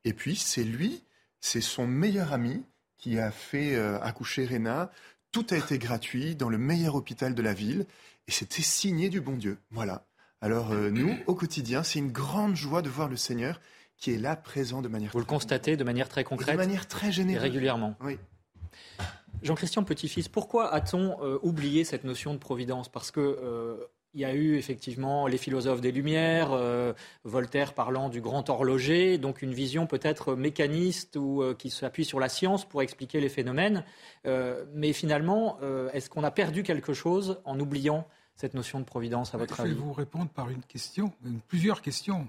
et 0.05 0.13
puis, 0.13 0.37
c'est 0.37 0.63
lui, 0.63 1.03
c'est 1.41 1.61
son 1.61 1.87
meilleur 1.87 2.33
ami 2.33 2.63
qui 2.97 3.19
a 3.19 3.33
fait 3.33 3.77
accoucher 4.01 4.45
Réna. 4.45 4.91
Tout 5.37 5.47
a 5.51 5.59
été 5.59 5.77
gratuit 5.77 6.35
dans 6.35 6.49
le 6.49 6.57
meilleur 6.57 6.95
hôpital 6.95 7.35
de 7.35 7.43
la 7.43 7.53
ville 7.53 7.85
et 8.27 8.31
c'était 8.33 8.63
signé 8.63 9.11
du 9.11 9.21
bon 9.21 9.37
Dieu. 9.37 9.59
Voilà. 9.71 10.07
Alors 10.41 10.71
nous, 10.73 11.15
au 11.27 11.35
quotidien, 11.35 11.83
c'est 11.83 11.99
une 11.99 12.11
grande 12.11 12.57
joie 12.57 12.81
de 12.81 12.89
voir 12.89 13.11
le 13.11 13.17
Seigneur 13.17 13.61
qui 13.99 14.15
est 14.15 14.19
là, 14.19 14.35
présent 14.35 14.81
de 14.81 14.89
manière. 14.89 15.11
Vous 15.13 15.19
le 15.19 15.27
constatez 15.27 15.77
de 15.77 15.85
manière 15.85 16.09
très 16.09 16.25
concrète. 16.25 16.55
de 16.55 16.57
manière 16.57 16.89
très 16.89 17.13
généreuse. 17.13 17.45
Et 17.45 17.49
régulièrement. 17.49 17.97
Oui. 18.01 18.19
Jean-Christian 19.43 19.85
Petit-Fils, 19.85 20.29
pourquoi 20.29 20.73
a-t-on 20.73 21.23
euh, 21.23 21.39
oublié 21.43 21.85
cette 21.85 22.05
notion 22.05 22.33
de 22.33 22.39
providence? 22.39 22.89
Parce 22.89 23.11
que 23.11 23.21
euh, 23.21 23.77
il 24.15 24.21
y 24.21 24.25
a 24.25 24.33
eu 24.33 24.57
effectivement 24.57 25.27
les 25.27 25.39
philosophes 25.39 25.81
des 25.81 25.93
Lumières, 25.93 26.53
euh, 26.53 26.93
Voltaire 27.25 27.75
parlant 27.75 28.09
du 28.09 28.21
grand 28.21 28.49
horloger, 28.49 29.19
donc 29.19 29.43
une 29.43 29.53
vision 29.53 29.87
peut-être 29.87 30.35
mécaniste 30.35 31.17
ou 31.17 31.43
qui 31.59 31.71
s'appuie 31.71 32.05
sur 32.05 32.21
la 32.21 32.29
science 32.29 32.65
pour 32.65 32.83
expliquer 32.83 33.21
les 33.21 33.29
phénomènes. 33.29 33.85
mais 34.75 34.93
finalement, 34.93 35.59
est-ce 35.93 36.09
qu'on 36.11 36.25
a 36.25 36.31
perdu 36.31 36.63
quelque 36.63 36.95
chose 36.95 37.41
en 37.45 37.59
oubliant 37.61 38.07
cette 38.37 38.55
notion 38.55 38.79
de 38.81 38.85
providence 38.85 39.35
à 39.35 39.39
votre 39.39 39.61
avis 39.61 39.71
Je 39.71 39.75
vais 39.75 39.81
vous 39.81 39.93
répondre 39.93 40.29
par 40.29 40.51
une 40.51 40.63
question, 40.63 41.13
plusieurs 41.49 41.83
questions. 41.83 42.29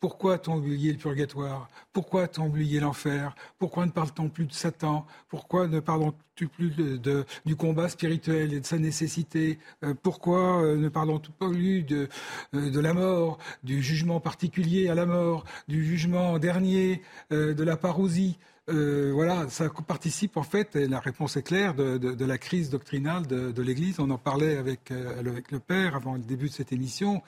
Pourquoi 0.00 0.34
a-t-on 0.34 0.56
oublié 0.56 0.92
le 0.92 0.98
purgatoire? 0.98 1.68
Pourquoi 1.92 2.24
a-t-on 2.24 2.46
oublié 2.46 2.80
l'enfer? 2.80 3.34
Pourquoi 3.58 3.84
ne 3.84 3.90
parle-t-on 3.90 4.28
plus 4.28 4.46
de 4.46 4.52
Satan? 4.52 5.06
Pourquoi 5.28 5.66
ne 5.66 5.80
parlons 5.80 6.14
plus 6.46 6.70
de, 6.70 7.24
du 7.44 7.56
combat 7.56 7.88
spirituel 7.88 8.52
et 8.52 8.60
de 8.60 8.66
sa 8.66 8.78
nécessité? 8.78 9.58
Euh, 9.84 9.94
Pourquoi 10.00 10.62
euh, 10.62 10.76
ne 10.76 10.88
parlons 10.88 11.20
plus 11.38 11.82
de, 11.82 12.08
euh, 12.54 12.70
de 12.70 12.80
la 12.80 12.94
mort, 12.94 13.38
du 13.64 13.82
jugement 13.82 14.20
particulier 14.20 14.88
à 14.88 14.94
la 14.94 15.06
mort, 15.06 15.44
du 15.66 15.84
jugement 15.84 16.38
dernier, 16.38 17.02
de 17.30 17.62
la 17.62 17.76
parousie? 17.76 18.38
Euh, 18.68 19.12
voilà, 19.14 19.48
ça 19.48 19.68
participe 19.86 20.36
en 20.36 20.42
fait, 20.42 20.76
et 20.76 20.86
la 20.86 21.00
réponse 21.00 21.36
est 21.36 21.42
claire, 21.42 21.74
de, 21.74 22.24
la 22.24 22.38
crise 22.38 22.70
doctrinale 22.70 23.26
de, 23.26 23.62
l'Église. 23.62 23.98
On 23.98 24.10
en 24.10 24.18
parlait 24.18 24.56
avec, 24.56 24.90
euh, 24.90 25.22
le 25.22 25.58
Père 25.58 25.96
avant 25.96 26.14
le 26.14 26.20
début 26.20 26.48
de 26.48 26.52
cette 26.52 26.72
émission. 26.72 27.22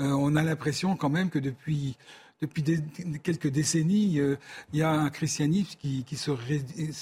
Euh, 0.00 0.10
on 0.10 0.36
a 0.36 0.42
l'impression 0.42 0.96
quand 0.96 1.10
même 1.10 1.30
que 1.30 1.38
depuis 1.38 1.96
depuis 2.40 2.62
quelques 3.22 3.48
décennies, 3.48 4.18
euh, 4.18 4.36
il 4.72 4.80
y 4.80 4.82
a 4.82 4.90
un 4.90 5.08
christianisme 5.08 5.78
qui, 5.78 6.16
se, 6.16 6.30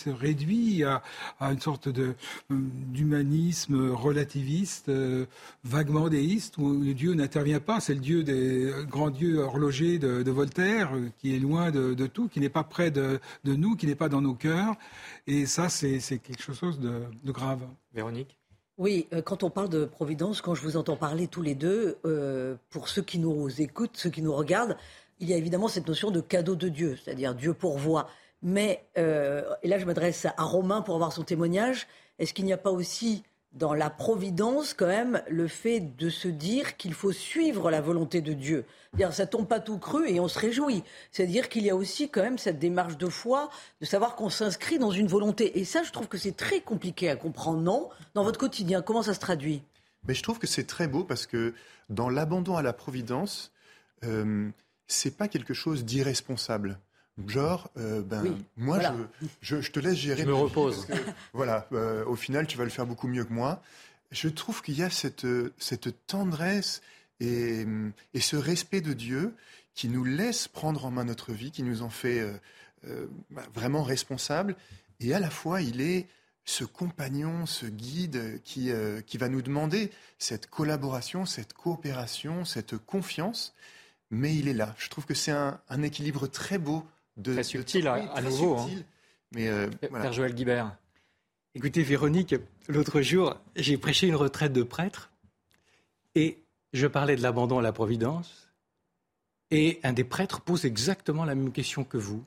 réduit 0.09 0.85
à, 0.85 1.03
une 1.41 1.61
sorte 1.61 1.89
de, 1.89 2.03
euh, 2.05 2.15
d'humanisme 2.51 3.91
relativiste, 3.91 4.89
euh, 4.91 5.27
vaguement 5.65 6.09
déiste, 6.09 6.57
où 6.59 6.81
le 6.81 6.95
Dieu 6.95 7.15
n'intervient 7.15 7.59
pas. 7.59 7.81
C'est 7.81 7.95
le 7.95 8.01
Dieu 8.01 8.23
des 8.23 8.73
grands 8.89 9.11
dieux 9.11 9.39
horlogers 9.39 9.99
de, 9.99 10.35
Voltaire, 10.35 10.93
qui 11.19 11.35
est 11.35 11.39
loin 11.39 11.71
de, 11.71 12.07
tout, 12.07 12.29
qui 12.29 12.41
n'est 12.41 12.49
pas 12.49 12.65
près 12.65 12.91
de, 12.91 13.21
nous, 13.45 13.77
qui 13.77 13.87
n'est 13.87 13.95
pas 13.95 14.09
dans 14.09 14.21
nos 14.21 14.35
cœurs. 14.35 14.75
Et 15.27 15.47
ça, 15.47 15.69
c'est, 15.69 15.99
quelque 16.19 16.43
chose 16.43 16.81
de, 16.81 17.33
grave. 17.33 17.61
Véronique? 17.93 18.37
Oui, 18.77 19.07
quand 19.25 19.45
on 19.45 19.51
parle 19.51 19.69
de 19.69 19.85
Providence, 19.85 20.41
quand 20.41 20.57
je 20.57 20.63
vous 20.63 20.77
entends 20.77 20.97
parler 20.97 21.29
tous 21.29 21.43
les 21.43 21.55
deux, 21.55 21.99
pour 22.71 22.89
ceux 22.89 23.03
qui 23.03 23.21
nous 23.21 23.49
écoutent, 23.61 23.97
ceux 23.97 24.11
qui 24.11 24.23
nous 24.23 24.35
regardent, 24.35 24.77
il 25.21 25.29
y 25.29 25.35
a 25.35 25.37
évidemment 25.37 25.69
cette 25.69 25.87
notion 25.87 26.11
de 26.11 26.21
cadeau 26.21 26.57
de 26.57 26.69
Dieu, 26.69 26.99
c'est-à-dire 27.03 27.35
Dieu 27.35 27.55
pourvoit. 27.55 28.09
Mais, 28.43 28.85
euh, 28.99 29.43
et 29.63 29.69
là 29.69 29.79
je 29.79 29.87
m'adresse 29.87 30.27
à 30.27 30.43
Romain 30.43 30.83
pour 30.83 30.95
avoir 30.95 31.13
son 31.13 31.23
témoignage, 31.23 31.87
est-ce 32.19 32.35
qu'il 32.35 32.45
n'y 32.45 32.53
a 32.53 32.59
pas 32.59 32.71
aussi 32.71 33.23
dans 33.53 33.73
la 33.73 33.89
providence 33.89 34.75
quand 34.75 34.89
même 34.89 35.23
le 35.29 35.47
fait 35.47 35.81
de 35.81 36.11
se 36.11 36.29
dire 36.29 36.77
qu'il 36.77 36.93
faut 36.93 37.13
suivre 37.13 37.71
la 37.71 37.81
volonté 37.81 38.21
de 38.21 38.33
Dieu? 38.33 38.65
Dire 38.95 39.13
ça 39.13 39.27
tombe 39.27 39.49
pas 39.49 39.61
tout 39.61 39.79
cru 39.79 40.09
et 40.11 40.21
on 40.21 40.29
se 40.29 40.39
réjouit. 40.39 40.83
C'est-à-dire 41.11 41.49
qu'il 41.49 41.65
y 41.65 41.71
a 41.71 41.77
aussi 41.77 42.11
quand 42.11 42.23
même 42.23 42.39
cette 42.39 42.59
démarche 42.59 42.99
de 42.99 43.09
foi, 43.09 43.51
de 43.81 43.87
savoir 43.87 44.17
qu'on 44.17 44.29
s'inscrit 44.29 44.79
dans 44.79 44.91
une 44.91 45.07
volonté. 45.07 45.59
Et 45.59 45.65
ça, 45.65 45.83
je 45.83 45.91
trouve 45.91 46.09
que 46.09 46.19
c'est 46.19 46.37
très 46.37 46.61
compliqué 46.61 47.09
à 47.09 47.17
comprendre, 47.17 47.61
non? 47.61 47.89
Dans 48.15 48.25
votre 48.25 48.39
quotidien, 48.39 48.83
comment 48.83 49.03
ça 49.03 49.15
se 49.15 49.21
traduit? 49.21 49.63
Mais 50.07 50.15
je 50.15 50.23
trouve 50.23 50.39
que 50.39 50.47
c'est 50.47 50.67
très 50.67 50.87
beau 50.87 51.05
parce 51.05 51.27
que 51.27 51.55
dans 51.89 52.09
l'abandon 52.09 52.57
à 52.57 52.63
la 52.63 52.73
providence, 52.73 53.53
euh, 54.05 54.51
c'est 54.87 55.17
pas 55.17 55.29
quelque 55.29 55.55
chose 55.55 55.85
d'irresponsable. 55.85 56.79
Genre, 57.29 57.71
euh, 57.77 58.03
ben, 58.03 58.37
moi, 58.57 58.81
je, 59.41 59.57
te 59.57 59.79
laisse 59.79 59.95
gérer. 59.95 60.23
Je 60.23 60.27
me 60.27 60.35
repose. 60.35 60.89
voilà, 61.33 61.69
euh, 61.73 62.05
au 62.07 62.17
final, 62.17 62.47
tu 62.47 62.59
vas 62.59 62.65
le 62.65 62.71
faire 62.71 62.87
beaucoup 62.87 63.07
mieux 63.07 63.25
que 63.25 63.33
moi. 63.33 63.63
Je 64.11 64.29
trouve 64.29 64.63
qu'il 64.63 64.77
y 64.77 64.83
a 64.83 64.91
cette, 64.91 65.27
cette 65.59 66.07
tendresse 66.07 66.83
et, 67.21 67.67
et, 68.15 68.21
ce 68.21 68.37
respect 68.37 68.81
de 68.81 68.93
Dieu 68.93 69.35
qui 69.75 69.89
nous 69.89 70.05
laisse 70.05 70.49
prendre 70.49 70.85
en 70.85 70.91
main 70.91 71.05
notre 71.05 71.33
vie, 71.33 71.53
qui 71.53 71.63
nous 71.63 71.83
en 71.83 71.91
fait 71.91 72.21
euh, 72.85 73.07
ben, 73.31 73.43
vraiment 73.55 73.85
responsables. 73.85 74.57
Et 74.99 75.15
à 75.15 75.21
la 75.21 75.31
fois, 75.31 75.63
il 75.63 75.81
est 75.81 76.09
ce 76.45 76.65
compagnon, 76.65 77.47
ce 77.47 77.67
guide 77.67 78.41
qui, 78.45 78.71
qui 79.07 79.19
va 79.19 79.29
nous 79.29 79.41
demander 79.41 79.91
cette 80.19 80.49
collaboration, 80.49 81.25
cette 81.25 81.55
coopération, 81.55 82.45
cette 82.45 82.77
confiance 82.77 83.55
mais 84.11 84.35
il 84.35 84.49
est 84.49 84.55
là. 84.55 84.75
Je 84.79 84.89
trouve 84.89 85.05
que 85.05 85.15
c'est 85.15 85.33
un, 85.33 85.83
équilibre 85.83 86.27
très 86.27 86.59
beau. 86.59 86.85
De, 87.17 87.33
très 87.33 87.45
subtil, 87.45 87.87
à, 87.87 88.23
nouveau. 88.23 88.59
Hein. 88.59 88.69
Mais 89.35 89.49
euh, 89.49 89.69
Père 89.69 90.13
Joël 90.13 90.35
Guibert. 90.35 90.77
Écoutez, 91.55 91.85
Véronique, 91.85 92.35
l'autre 92.67 93.01
jour, 93.01 93.37
j'ai 93.55 93.79
prêché 93.79 94.09
une 94.09 94.17
retraite 94.17 94.53
de 94.53 94.65
prêtre 94.65 95.13
et 96.17 96.39
je 96.73 96.89
parlais 96.89 97.15
de 97.15 97.23
l'abandon 97.23 97.61
à 97.61 97.63
la 97.63 97.73
providence. 97.73 98.51
Et 99.53 99.79
un 99.85 99.93
des 99.93 100.03
prêtres 100.03 100.41
pose 100.41 100.65
exactement 100.65 101.25
la 101.25 101.37
même 101.37 101.53
question 101.53 101.85
que 101.85 101.97
vous. 101.97 102.25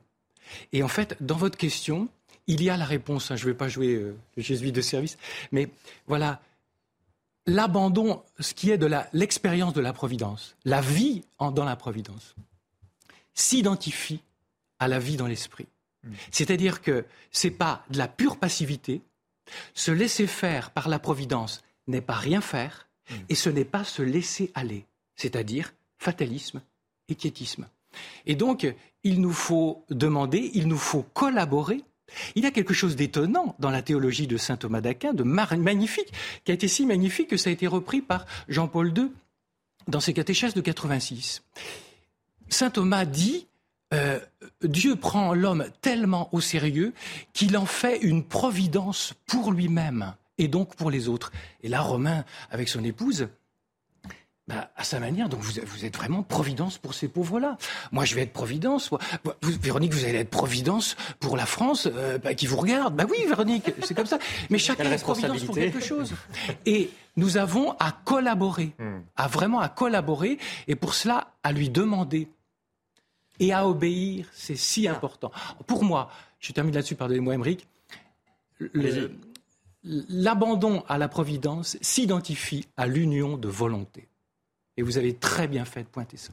Et 0.72 0.82
en 0.82 0.88
fait, 0.88 1.16
dans 1.20 1.36
votre 1.36 1.58
question, 1.58 2.08
il 2.46 2.62
y 2.62 2.70
a 2.70 2.76
la 2.78 2.86
réponse. 2.86 3.30
Hein. 3.30 3.36
je 3.36 3.44
ne 3.46 3.50
vais 3.50 3.56
pas 3.56 3.68
jouer 3.68 3.94
euh, 3.94 4.16
le 4.36 4.42
jésuite 4.42 4.74
de 4.74 4.80
service, 4.80 5.18
mais 5.52 5.68
voilà, 6.06 6.40
l'abandon, 7.48 8.22
ce 8.38 8.52
qui 8.52 8.70
est 8.70 8.78
de 8.78 8.88
l'expérience 9.12 9.72
de 9.72 9.80
la 9.80 9.92
providence, 9.92 10.54
la 10.64 10.80
vie 10.80 11.24
dans 11.40 11.64
la 11.64 11.76
providence, 11.76 12.36
s'identifie 13.34 14.20
à 14.78 14.86
la 14.86 14.98
vie 14.98 15.16
dans 15.16 15.26
l'esprit. 15.26 15.66
Hmm. 16.04 16.12
C'est-à-dire 16.30 16.82
que 16.82 17.06
ce 17.32 17.48
n'est 17.48 17.54
pas 17.54 17.84
de 17.90 17.98
la 17.98 18.06
pure 18.06 18.36
passivité. 18.36 19.00
Se 19.74 19.90
laisser 19.90 20.26
faire 20.26 20.70
par 20.70 20.88
la 20.88 20.98
providence 20.98 21.62
n'est 21.86 22.02
pas 22.02 22.16
rien 22.16 22.42
faire, 22.42 22.86
hmm. 23.10 23.14
et 23.30 23.34
ce 23.34 23.48
n'est 23.48 23.64
pas 23.64 23.82
se 23.82 24.02
laisser 24.02 24.52
aller, 24.54 24.84
c'est-à-dire 25.16 25.72
fatalisme 25.98 26.60
et 27.08 27.14
quiétisme. 27.14 27.66
Et 28.26 28.36
donc, 28.36 28.66
il 29.04 29.22
nous 29.22 29.32
faut 29.32 29.86
demander, 29.88 30.50
il 30.52 30.68
nous 30.68 30.76
faut 30.76 31.02
collaborer 31.14 31.82
il 32.34 32.44
y 32.44 32.46
a 32.46 32.50
quelque 32.50 32.74
chose 32.74 32.96
d'étonnant 32.96 33.54
dans 33.58 33.70
la 33.70 33.82
théologie 33.82 34.26
de 34.26 34.36
saint 34.36 34.56
Thomas 34.56 34.80
d'Aquin, 34.80 35.12
de 35.12 35.22
magnifique, 35.22 36.12
qui 36.44 36.50
a 36.50 36.54
été 36.54 36.68
si 36.68 36.86
magnifique 36.86 37.28
que 37.28 37.36
ça 37.36 37.50
a 37.50 37.52
été 37.52 37.66
repris 37.66 38.02
par 38.02 38.26
Jean-Paul 38.48 38.92
II 38.96 39.10
dans 39.86 40.00
ses 40.00 40.12
catéchèses 40.12 40.54
de 40.54 40.60
86. 40.60 41.42
Saint 42.48 42.70
Thomas 42.70 43.04
dit 43.04 43.46
euh, 43.94 44.20
Dieu 44.62 44.96
prend 44.96 45.34
l'homme 45.34 45.66
tellement 45.80 46.28
au 46.32 46.40
sérieux 46.40 46.92
qu'il 47.32 47.56
en 47.56 47.66
fait 47.66 47.98
une 47.98 48.24
providence 48.24 49.14
pour 49.26 49.52
lui-même 49.52 50.14
et 50.36 50.48
donc 50.48 50.76
pour 50.76 50.90
les 50.90 51.08
autres. 51.08 51.32
Et 51.62 51.68
là, 51.68 51.80
Romain, 51.80 52.24
avec 52.50 52.68
son 52.68 52.84
épouse, 52.84 53.28
bah, 54.48 54.70
à 54.76 54.82
sa 54.82 54.98
manière. 54.98 55.28
Donc 55.28 55.40
vous, 55.40 55.60
vous, 55.66 55.84
êtes 55.84 55.94
vraiment 55.94 56.22
providence 56.22 56.78
pour 56.78 56.94
ces 56.94 57.06
pauvres-là. 57.06 57.58
Moi, 57.92 58.06
je 58.06 58.14
vais 58.14 58.22
être 58.22 58.32
providence. 58.32 58.90
Véronique, 59.42 59.92
vous 59.92 60.06
allez 60.06 60.18
être 60.18 60.30
providence 60.30 60.96
pour 61.20 61.36
la 61.36 61.44
France 61.44 61.86
euh, 61.86 62.16
bah, 62.16 62.32
qui 62.32 62.46
vous 62.46 62.56
regarde. 62.56 62.96
Bah 62.96 63.04
oui, 63.08 63.18
Véronique, 63.26 63.70
c'est 63.84 63.94
comme 63.94 64.06
ça. 64.06 64.18
Mais 64.48 64.56
chacun 64.58 64.90
est 64.90 65.02
providence 65.02 65.44
pour 65.44 65.54
quelque 65.54 65.80
chose. 65.80 66.14
Et 66.64 66.90
nous 67.16 67.36
avons 67.36 67.72
à 67.72 67.92
collaborer, 67.92 68.72
hmm. 68.78 69.00
à 69.16 69.26
vraiment 69.28 69.60
à 69.60 69.68
collaborer, 69.68 70.38
et 70.66 70.76
pour 70.76 70.94
cela, 70.94 71.32
à 71.42 71.52
lui 71.52 71.68
demander 71.68 72.28
et 73.40 73.52
à 73.52 73.68
obéir, 73.68 74.26
c'est 74.32 74.56
si 74.56 74.88
important. 74.88 75.30
Pour 75.66 75.84
moi, 75.84 76.10
je 76.40 76.52
termine 76.52 76.74
là-dessus, 76.74 76.94
pardonnez-moi, 76.94 77.34
Émeric, 77.34 77.68
l'abandon 79.84 80.82
à 80.88 80.96
la 80.96 81.08
providence 81.08 81.76
s'identifie 81.80 82.66
à 82.76 82.86
l'union 82.86 83.36
de 83.36 83.48
volonté. 83.48 84.08
Et 84.78 84.82
vous 84.82 84.96
avez 84.96 85.12
très 85.12 85.48
bien 85.48 85.64
fait 85.64 85.82
de 85.82 85.88
pointer 85.88 86.16
ça. 86.16 86.32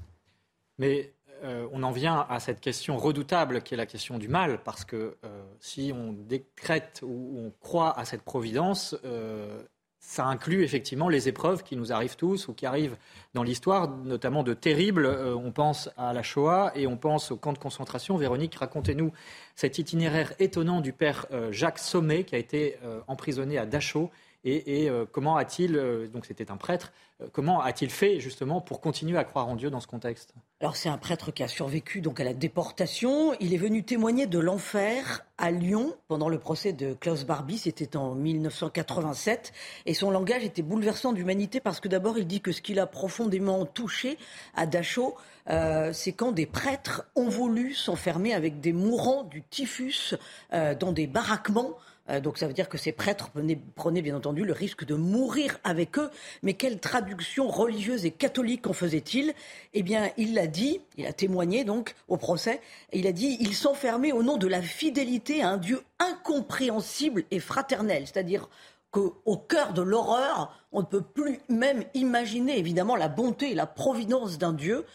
Mais 0.78 1.12
euh, 1.44 1.68
on 1.72 1.82
en 1.82 1.92
vient 1.92 2.28
à 2.30 2.40
cette 2.40 2.62
question 2.62 2.96
redoutable 2.96 3.64
qui 3.64 3.74
est 3.74 3.78
la 3.78 3.88
question 3.88 4.20
du 4.20 4.28
mal, 4.28 4.62
parce 4.64 4.86
que 4.86 5.18
euh, 5.26 5.44
si 5.60 5.92
on 5.96 6.14
décrète 6.14 7.02
ou 7.04 7.40
on 7.40 7.52
croit 7.60 7.98
à 7.98 8.06
cette 8.06 8.22
providence, 8.22 8.96
euh, 9.04 9.64
ça 10.00 10.28
inclut 10.28 10.64
effectivement 10.64 11.10
les 11.10 11.28
épreuves 11.28 11.64
qui 11.64 11.76
nous 11.76 11.92
arrivent 11.92 12.18
tous 12.18 12.48
ou 12.48 12.54
qui 12.54 12.68
arrivent 12.68 12.98
dans 13.34 13.42
l'histoire, 13.42 13.90
notamment 13.90 14.44
de 14.44 14.54
terribles. 14.54 15.08
on 15.08 15.52
pense 15.52 15.90
à 15.98 16.14
la 16.14 16.22
Shoah 16.22 16.72
et 16.76 16.86
on 16.86 16.98
pense 16.98 17.32
au 17.32 17.38
camp 17.38 17.52
de 17.54 17.58
concentration. 17.58 18.16
Véronique, 18.16 18.54
racontez-nous 18.54 19.12
cet 19.56 19.80
itinéraire 19.80 20.34
étonnant 20.38 20.82
du 20.82 20.94
père 20.94 21.26
Jacques 21.50 21.80
Sommet 21.80 22.24
qui 22.24 22.36
a 22.36 22.38
été 22.38 22.78
emprisonné 23.08 23.58
à 23.58 23.66
Dachau 23.66 24.12
Et, 24.48 24.92
euh, 24.92 25.06
comment 25.12 25.38
a-t-il, 25.38 25.76
euh, 25.76 26.08
donc 26.08 26.28
c'était 26.28 26.52
un 26.52 26.58
prêtre, 26.58 26.94
euh, 27.20 27.26
comment 27.32 27.62
a-t-il 27.62 27.90
fait 27.90 28.20
justement 28.20 28.62
pour 28.62 28.80
continuer 28.80 29.18
à 29.18 29.24
croire 29.24 29.48
en 29.48 29.56
Dieu 29.56 29.72
dans 29.72 29.80
ce 29.80 29.88
contexte? 29.88 30.36
Alors 30.62 30.76
c'est 30.76 30.88
un 30.88 31.00
prêtre 31.00 31.32
qui 31.32 31.42
a 31.42 31.48
survécu 31.48 32.00
donc 32.00 32.20
à 32.20 32.24
la 32.24 32.36
déportation. 32.36 33.34
Il 33.40 33.56
est 33.56 33.58
venu 33.58 33.82
témoigner 33.82 34.28
de 34.28 34.38
l'enfer 34.38 35.26
à 35.40 35.50
Lyon 35.50 35.96
pendant 36.08 36.30
le 36.30 36.38
procès 36.38 36.74
de 36.74 36.94
Klaus 36.94 37.24
Barbie, 37.26 37.58
c'était 37.58 37.98
en 37.98 38.14
1987. 38.14 39.52
Et 39.88 39.96
son 39.96 40.12
langage 40.12 40.44
était 40.44 40.62
bouleversant 40.62 41.12
d'humanité 41.12 41.60
parce 41.60 41.80
que 41.80 41.88
d'abord 41.88 42.20
il 42.20 42.28
dit 42.28 42.42
que 42.42 42.52
ce 42.52 42.62
qu'il 42.62 42.80
a 42.80 42.86
profondément 42.86 43.66
touché 43.66 44.20
à 44.54 44.68
Dachau, 44.68 45.16
c'est 45.48 46.14
quand 46.14 46.32
des 46.32 46.46
prêtres 46.46 47.06
ont 47.16 47.30
voulu 47.30 47.74
s'enfermer 47.74 48.34
avec 48.34 48.62
des 48.62 48.74
mourants 48.74 49.24
du 49.24 49.42
typhus 49.42 50.16
dans 50.52 50.92
des 50.92 51.08
baraquements. 51.08 51.76
Euh, 52.10 52.20
donc 52.20 52.38
ça 52.38 52.48
veut 52.48 52.54
dire 52.54 52.70
que 52.70 52.78
ces 52.78 52.92
prêtres 52.92 53.32
prenaient, 53.76 54.02
bien 54.02 54.16
entendu 54.16 54.46
le 54.46 54.54
risque 54.54 54.86
de 54.86 54.96
mourir 54.96 55.58
avec 55.64 55.98
eux. 55.98 56.10
Mais 56.44 56.54
quelle 56.54 56.80
traduction 56.80 57.48
religieuse 57.48 58.06
et 58.06 58.12
catholique 58.12 58.68
en 58.68 58.74
faisait-il 58.74 59.34
Eh 59.74 59.84
bien, 59.84 60.12
il 60.18 60.34
l'a 60.34 60.48
dit, 60.48 60.82
il 60.98 61.06
a 61.06 61.14
témoigné 61.14 61.64
donc 61.64 61.96
au 62.08 62.18
procès, 62.18 62.62
il 62.94 63.08
a 63.08 63.12
dit, 63.12 63.38
il 63.40 63.56
s'enfermait 63.56 64.12
au 64.12 64.24
nom 64.24 64.38
de 64.38 64.48
la 64.48 64.62
fidélité 64.62 65.42
à 65.42 65.50
un 65.50 65.58
Dieu 65.58 65.82
incompréhensible 66.00 67.24
et 67.32 67.40
fraternel, 67.40 68.04
c'est-à-dire 68.06 68.50
qu'au 68.92 69.38
cœur 69.38 69.74
de 69.74 69.82
l'horreur, 69.82 70.58
on 70.72 70.82
ne 70.82 70.86
peut 70.86 71.02
plus 71.02 71.40
même 71.50 71.84
imaginer 71.94 72.58
évidemment 72.58 72.96
la 72.96 73.10
bonté 73.10 73.52
et 73.52 73.56
la 73.56 73.66
providence 73.66 74.38
d'un 74.38 74.54
Dieu 74.54 74.86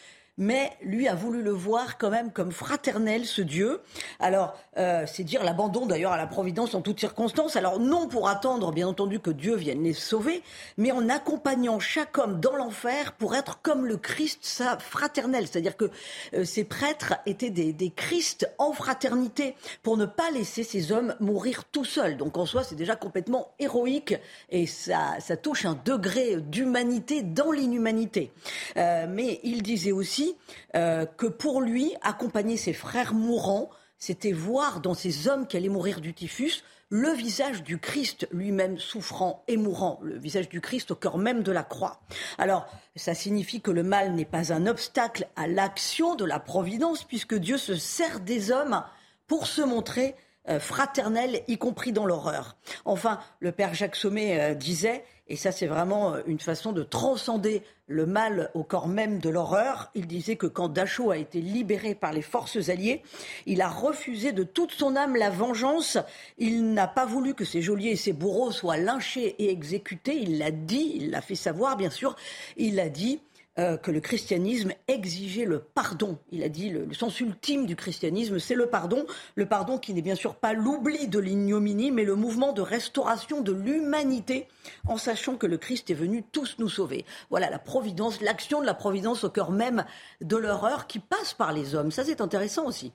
mais 0.40 0.72
lui 0.80 1.06
a 1.06 1.14
voulu 1.14 1.42
le 1.42 1.50
voir 1.50 1.98
quand 1.98 2.08
même 2.08 2.32
comme 2.32 2.50
fraternel, 2.50 3.26
ce 3.26 3.42
Dieu. 3.42 3.82
Alors, 4.18 4.58
euh, 4.78 5.04
c'est 5.06 5.22
dire 5.22 5.44
l'abandon 5.44 5.84
d'ailleurs 5.84 6.12
à 6.12 6.16
la 6.16 6.26
Providence 6.26 6.74
en 6.74 6.80
toutes 6.80 6.98
circonstances. 6.98 7.56
Alors, 7.56 7.78
non 7.78 8.08
pour 8.08 8.26
attendre, 8.26 8.72
bien 8.72 8.88
entendu, 8.88 9.20
que 9.20 9.30
Dieu 9.30 9.54
vienne 9.54 9.84
les 9.84 9.92
sauver, 9.92 10.42
mais 10.78 10.92
en 10.92 11.10
accompagnant 11.10 11.78
chaque 11.78 12.16
homme 12.16 12.40
dans 12.40 12.56
l'enfer 12.56 13.12
pour 13.12 13.34
être 13.36 13.60
comme 13.60 13.84
le 13.84 13.98
Christ, 13.98 14.38
sa 14.40 14.78
fraternel. 14.78 15.46
C'est-à-dire 15.46 15.76
que 15.76 15.90
euh, 16.32 16.46
ces 16.46 16.64
prêtres 16.64 17.14
étaient 17.26 17.50
des, 17.50 17.74
des 17.74 17.90
Christ 17.90 18.48
en 18.56 18.72
fraternité 18.72 19.54
pour 19.82 19.98
ne 19.98 20.06
pas 20.06 20.30
laisser 20.30 20.64
ces 20.64 20.90
hommes 20.90 21.14
mourir 21.20 21.64
tout 21.64 21.84
seuls. 21.84 22.16
Donc, 22.16 22.38
en 22.38 22.46
soi, 22.46 22.64
c'est 22.64 22.76
déjà 22.76 22.96
complètement 22.96 23.52
héroïque 23.58 24.14
et 24.48 24.66
ça, 24.66 25.20
ça 25.20 25.36
touche 25.36 25.66
un 25.66 25.78
degré 25.84 26.36
d'humanité 26.36 27.20
dans 27.20 27.52
l'inhumanité. 27.52 28.32
Euh, 28.78 29.06
mais 29.06 29.40
il 29.42 29.62
disait 29.62 29.92
aussi 29.92 30.29
euh, 30.74 31.06
que 31.06 31.26
pour 31.26 31.60
lui, 31.60 31.94
accompagner 32.02 32.56
ses 32.56 32.72
frères 32.72 33.14
mourants, 33.14 33.70
c'était 33.98 34.32
voir 34.32 34.80
dans 34.80 34.94
ces 34.94 35.28
hommes 35.28 35.46
qui 35.46 35.56
allaient 35.56 35.68
mourir 35.68 36.00
du 36.00 36.14
typhus 36.14 36.62
le 36.90 37.10
visage 37.12 37.62
du 37.62 37.78
Christ 37.78 38.26
lui-même 38.32 38.78
souffrant 38.78 39.44
et 39.46 39.56
mourant, 39.56 40.00
le 40.02 40.18
visage 40.18 40.48
du 40.48 40.60
Christ 40.60 40.90
au 40.90 40.96
cœur 40.96 41.18
même 41.18 41.44
de 41.44 41.52
la 41.52 41.62
croix. 41.62 42.00
Alors, 42.36 42.66
ça 42.96 43.14
signifie 43.14 43.60
que 43.60 43.70
le 43.70 43.84
mal 43.84 44.12
n'est 44.14 44.24
pas 44.24 44.52
un 44.52 44.66
obstacle 44.66 45.28
à 45.36 45.46
l'action 45.46 46.16
de 46.16 46.24
la 46.24 46.40
providence, 46.40 47.04
puisque 47.04 47.36
Dieu 47.36 47.58
se 47.58 47.76
sert 47.76 48.18
des 48.18 48.50
hommes 48.50 48.82
pour 49.28 49.46
se 49.46 49.62
montrer 49.62 50.16
euh, 50.48 50.58
fraternel, 50.58 51.42
y 51.46 51.58
compris 51.58 51.92
dans 51.92 52.06
l'horreur. 52.06 52.56
Enfin, 52.84 53.20
le 53.38 53.52
père 53.52 53.72
Jacques 53.72 53.94
Sommet 53.94 54.40
euh, 54.40 54.54
disait, 54.54 55.04
et 55.30 55.36
ça 55.36 55.52
c'est 55.52 55.66
vraiment 55.66 56.14
euh, 56.14 56.20
une 56.26 56.40
façon 56.40 56.72
de 56.72 56.82
transcender 56.82 57.62
le 57.86 58.04
mal 58.04 58.50
au 58.54 58.62
corps 58.62 58.86
même 58.86 59.18
de 59.18 59.30
l'horreur, 59.30 59.90
il 59.94 60.06
disait 60.06 60.36
que 60.36 60.46
quand 60.46 60.68
Dachau 60.68 61.10
a 61.10 61.16
été 61.16 61.40
libéré 61.40 61.94
par 61.94 62.12
les 62.12 62.22
forces 62.22 62.68
alliées, 62.68 63.02
il 63.46 63.62
a 63.62 63.68
refusé 63.68 64.32
de 64.32 64.44
toute 64.44 64.72
son 64.72 64.94
âme 64.94 65.16
la 65.16 65.30
vengeance, 65.30 65.98
il 66.38 66.72
n'a 66.72 66.86
pas 66.86 67.04
voulu 67.04 67.34
que 67.34 67.44
ses 67.44 67.62
geôliers 67.62 67.90
et 67.90 67.96
ses 67.96 68.12
bourreaux 68.12 68.52
soient 68.52 68.76
lynchés 68.76 69.34
et 69.38 69.50
exécutés, 69.50 70.16
il 70.16 70.38
l'a 70.38 70.50
dit, 70.52 70.92
il 70.96 71.10
l'a 71.10 71.20
fait 71.20 71.34
savoir 71.34 71.76
bien 71.76 71.90
sûr, 71.90 72.14
il 72.56 72.78
a 72.78 72.88
dit 72.88 73.20
euh, 73.58 73.76
que 73.76 73.90
le 73.90 74.00
christianisme 74.00 74.72
exigeait 74.86 75.44
le 75.44 75.58
pardon. 75.58 76.18
Il 76.30 76.44
a 76.44 76.48
dit 76.48 76.70
le, 76.70 76.84
le 76.84 76.94
sens 76.94 77.18
ultime 77.20 77.66
du 77.66 77.74
christianisme, 77.74 78.38
c'est 78.38 78.54
le 78.54 78.66
pardon. 78.66 79.04
Le 79.34 79.46
pardon 79.46 79.78
qui 79.78 79.92
n'est 79.92 80.02
bien 80.02 80.14
sûr 80.14 80.36
pas 80.36 80.52
l'oubli 80.52 81.08
de 81.08 81.18
l'ignominie, 81.18 81.90
mais 81.90 82.04
le 82.04 82.14
mouvement 82.14 82.52
de 82.52 82.62
restauration 82.62 83.40
de 83.40 83.52
l'humanité, 83.52 84.46
en 84.86 84.96
sachant 84.96 85.36
que 85.36 85.46
le 85.46 85.58
Christ 85.58 85.90
est 85.90 85.94
venu 85.94 86.22
tous 86.22 86.56
nous 86.58 86.68
sauver. 86.68 87.04
Voilà 87.28 87.50
la 87.50 87.58
providence, 87.58 88.20
l'action 88.20 88.60
de 88.60 88.66
la 88.66 88.74
providence 88.74 89.24
au 89.24 89.30
cœur 89.30 89.50
même 89.50 89.84
de 90.20 90.36
l'horreur 90.36 90.86
qui 90.86 90.98
passe 90.98 91.34
par 91.34 91.52
les 91.52 91.74
hommes. 91.74 91.90
Ça, 91.90 92.04
c'est 92.04 92.20
intéressant 92.20 92.66
aussi. 92.66 92.92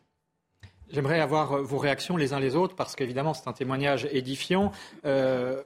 J'aimerais 0.90 1.20
avoir 1.20 1.52
euh, 1.52 1.62
vos 1.62 1.78
réactions 1.78 2.16
les 2.16 2.34
uns 2.34 2.40
les 2.40 2.56
autres, 2.56 2.76
parce 2.76 2.96
qu'évidemment, 2.96 3.34
c'est 3.34 3.48
un 3.48 3.54
témoignage 3.54 4.08
édifiant. 4.12 4.72
Euh, 5.06 5.64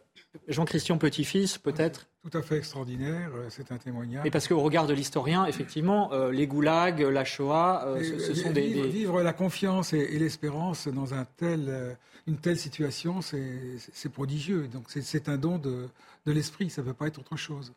Jean-Christian 0.48 0.98
Petit-Fils, 0.98 1.58
peut-être 1.58 2.09
Tout 2.22 2.38
à 2.38 2.42
fait 2.42 2.58
extraordinaire, 2.58 3.32
euh, 3.34 3.48
c'est 3.50 3.72
un 3.72 3.78
témoignage. 3.78 4.26
Et 4.26 4.32
parce 4.32 4.48
qu'au 4.48 4.60
regard 4.60 4.88
de 4.88 4.94
l'historien, 4.94 5.46
effectivement, 5.46 6.12
les 6.30 6.48
goulags, 6.48 7.00
la 7.00 7.24
Shoah, 7.24 7.96
ce, 8.02 8.34
sont 8.34 8.52
des, 8.52 8.88
Vivre 8.88 9.22
la 9.22 9.34
confiance 9.34 9.94
et, 9.94 10.20
l'espérance 10.20 10.88
dans 10.88 11.14
un 11.14 11.26
tel, 11.38 11.98
une 12.28 12.38
telle 12.38 12.58
situation, 12.58 13.22
c'est 13.22 14.10
prodigieux. 14.12 14.68
Donc 14.68 14.86
c'est 14.90 15.30
un 15.30 15.38
don 15.38 15.58
de, 15.58 15.90
l'esprit, 16.26 16.70
ça 16.70 16.82
ne 16.82 16.88
peut 16.88 16.94
pas 16.94 17.08
être 17.08 17.20
autre 17.20 17.38
chose. 17.38 17.74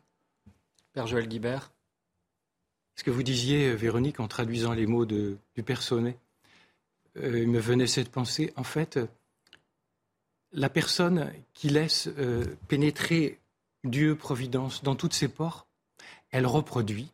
Père 0.93 1.07
Joël 1.07 1.27
Guibert 1.27 1.71
Ce 2.95 3.03
que 3.03 3.11
vous 3.11 3.23
disiez, 3.23 3.73
Véronique, 3.73 4.19
en 4.19 4.27
traduisant 4.27 4.73
les 4.73 4.85
mots 4.85 5.05
de, 5.05 5.37
du 5.55 5.63
Père 5.63 5.81
Sonnet, 5.81 6.17
euh, 7.17 7.39
il 7.39 7.49
me 7.49 7.59
venait 7.59 7.87
cette 7.87 8.09
pensée, 8.09 8.53
en 8.55 8.63
fait, 8.63 8.99
la 10.51 10.69
personne 10.69 11.31
qui 11.53 11.69
laisse 11.69 12.09
euh, 12.17 12.45
pénétrer 12.67 13.39
Dieu, 13.83 14.15
Providence, 14.15 14.83
dans 14.83 14.95
toutes 14.95 15.13
ses 15.13 15.27
pores, 15.27 15.67
elle 16.31 16.45
reproduit 16.45 17.11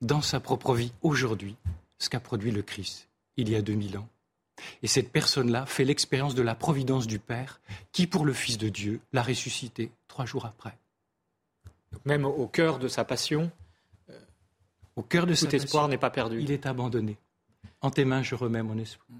dans 0.00 0.22
sa 0.22 0.40
propre 0.40 0.74
vie, 0.74 0.92
aujourd'hui, 1.02 1.56
ce 1.98 2.08
qu'a 2.08 2.20
produit 2.20 2.50
le 2.50 2.62
Christ, 2.62 3.08
il 3.36 3.48
y 3.48 3.56
a 3.56 3.62
2000 3.62 3.98
ans. 3.98 4.08
Et 4.82 4.86
cette 4.86 5.12
personne-là 5.12 5.66
fait 5.66 5.84
l'expérience 5.84 6.34
de 6.34 6.42
la 6.42 6.54
providence 6.54 7.06
du 7.06 7.18
Père, 7.18 7.60
qui, 7.92 8.06
pour 8.06 8.24
le 8.24 8.32
Fils 8.32 8.58
de 8.58 8.68
Dieu, 8.68 9.00
l'a 9.12 9.22
ressuscité 9.22 9.90
trois 10.08 10.26
jours 10.26 10.46
après. 10.46 10.76
même 12.04 12.24
au 12.24 12.46
cœur 12.46 12.78
de 12.78 12.88
sa 12.88 13.04
passion, 13.04 13.50
au 14.96 15.02
cœur 15.02 15.26
de 15.26 15.34
cet 15.34 15.54
espoir 15.54 15.88
n'est 15.88 15.98
pas 15.98 16.10
perdu. 16.10 16.40
Il 16.40 16.50
est 16.50 16.66
abandonné. 16.66 17.16
En 17.80 17.90
tes 17.90 18.04
mains, 18.04 18.22
je 18.22 18.34
remets 18.34 18.62
mon 18.62 18.76
espoir. 18.78 19.16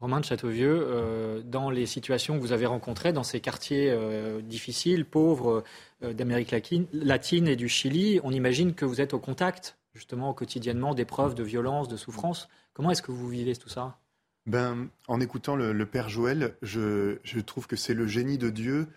Romain 0.00 0.20
de 0.20 0.24
Châteauvieux, 0.24 0.80
euh, 0.82 1.42
dans 1.44 1.68
les 1.68 1.84
situations 1.84 2.36
que 2.36 2.40
vous 2.40 2.52
avez 2.52 2.64
rencontrées, 2.64 3.12
dans 3.12 3.22
ces 3.22 3.40
quartiers 3.40 3.90
euh, 3.90 4.40
difficiles, 4.40 5.04
pauvres 5.04 5.62
euh, 6.02 6.14
d'Amérique 6.14 6.54
latine 6.92 7.46
et 7.46 7.56
du 7.56 7.68
Chili, 7.68 8.18
on 8.24 8.32
imagine 8.32 8.72
que 8.72 8.86
vous 8.86 9.02
êtes 9.02 9.12
au 9.12 9.18
contact, 9.18 9.76
justement, 9.92 10.32
quotidiennement, 10.32 10.94
d'épreuves, 10.94 11.34
de 11.34 11.42
violences, 11.42 11.88
de 11.88 11.98
souffrances. 11.98 12.48
Comment 12.72 12.90
est-ce 12.90 13.02
que 13.02 13.12
vous 13.12 13.28
vivez 13.28 13.54
tout 13.56 13.68
ça? 13.68 13.98
Ben, 14.46 14.88
En 15.06 15.20
écoutant 15.20 15.54
le, 15.54 15.84
Père 15.84 16.08
Joël, 16.08 16.56
je 16.62 17.40
trouve 17.40 17.66
que 17.66 17.76
c'est 17.76 17.92
le 17.92 18.06
génie 18.06 18.38
de 18.38 18.48
Dieu 18.48 18.88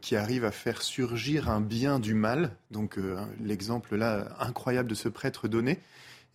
qui 0.00 0.14
arrive 0.14 0.44
à 0.44 0.52
faire 0.52 0.80
surgir 0.80 1.50
un 1.50 1.60
bien 1.60 1.98
du 1.98 2.14
mal. 2.14 2.56
Donc 2.70 2.98
l'exemple 3.40 3.96
là 3.96 4.28
incroyable 4.38 4.88
de 4.88 4.94
ce 4.94 5.08
prêtre 5.08 5.48
donné. 5.48 5.80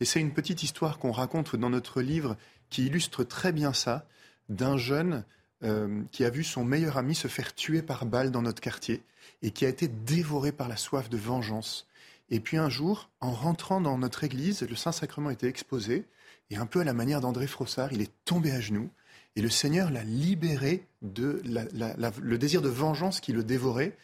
Et 0.01 0.05
c'est 0.05 0.19
une 0.19 0.33
petite 0.33 0.63
histoire 0.63 0.99
qu'on 0.99 1.11
raconte 1.11 1.55
dans 1.55 1.69
notre 1.69 2.01
livre 2.01 2.35
qui 2.71 2.87
illustre 2.87 3.23
très 3.23 3.51
bien 3.51 3.73
ça, 3.73 4.07
d'un 4.49 4.77
jeune 4.77 5.23
euh, 5.63 6.01
qui 6.11 6.25
a 6.25 6.31
vu 6.31 6.43
son 6.43 6.63
meilleur 6.63 6.97
ami 6.97 7.13
se 7.13 7.27
faire 7.27 7.53
tuer 7.53 7.83
par 7.83 8.07
balle 8.07 8.31
dans 8.31 8.41
notre 8.41 8.61
quartier 8.61 9.03
et 9.43 9.51
qui 9.51 9.65
a 9.65 9.69
été 9.69 9.87
dévoré 9.87 10.51
par 10.51 10.67
la 10.67 10.77
soif 10.77 11.09
de 11.09 11.17
vengeance. 11.17 11.87
Et 12.31 12.39
puis 12.39 12.57
un 12.57 12.69
jour, 12.69 13.09
en 13.19 13.31
rentrant 13.31 13.81
dans 13.81 13.97
notre 13.97 14.23
église, 14.23 14.61
le 14.61 14.75
Saint-Sacrement 14.75 15.29
était 15.29 15.47
exposé, 15.47 16.05
et 16.49 16.57
un 16.57 16.65
peu 16.65 16.79
à 16.79 16.83
la 16.83 16.93
manière 16.93 17.21
d'André 17.21 17.45
Frossard, 17.45 17.93
il 17.93 18.01
est 18.01 18.11
tombé 18.25 18.51
à 18.51 18.61
genoux, 18.61 18.89
et 19.35 19.41
le 19.41 19.49
Seigneur 19.49 19.91
l'a 19.91 20.03
libéré 20.03 20.87
de 21.01 21.41
le 21.43 22.37
désir 22.37 22.61
de 22.61 22.69
vengeance 22.69 23.19
qui 23.19 23.33
le 23.33 23.43
dévorait, 23.43 23.97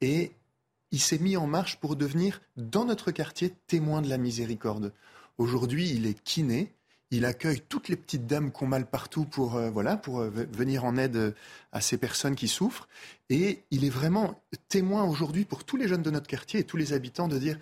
et 0.00 0.32
il 0.90 1.00
s'est 1.00 1.18
mis 1.18 1.36
en 1.36 1.46
marche 1.46 1.76
pour 1.76 1.96
devenir, 1.96 2.40
dans 2.56 2.84
notre 2.84 3.12
quartier, 3.12 3.54
témoin 3.68 4.02
de 4.02 4.08
la 4.08 4.18
miséricorde. 4.18 4.92
Aujourd'hui, 5.38 5.90
il 5.90 6.06
est 6.06 6.20
kiné, 6.22 6.72
il 7.10 7.24
accueille 7.24 7.60
toutes 7.68 7.88
les 7.88 7.96
petites 7.96 8.26
dames 8.26 8.52
qu'on 8.52 8.66
mal 8.66 8.86
partout 8.86 9.24
pour, 9.24 9.56
euh, 9.56 9.70
euh, 9.74 10.30
venir 10.52 10.84
en 10.84 10.96
aide 10.96 11.16
euh, 11.16 11.32
à 11.72 11.80
ces 11.80 11.98
personnes 11.98 12.36
qui 12.36 12.48
souffrent. 12.48 12.88
Et 13.28 13.64
il 13.70 13.84
est 13.84 13.90
vraiment 13.90 14.40
témoin 14.68 15.04
aujourd'hui 15.04 15.44
pour 15.44 15.64
tous 15.64 15.76
les 15.76 15.88
jeunes 15.88 16.02
de 16.02 16.10
notre 16.10 16.28
quartier 16.28 16.60
et 16.60 16.64
tous 16.64 16.76
les 16.76 16.92
habitants 16.92 17.28
de 17.28 17.38
dire 17.38 17.58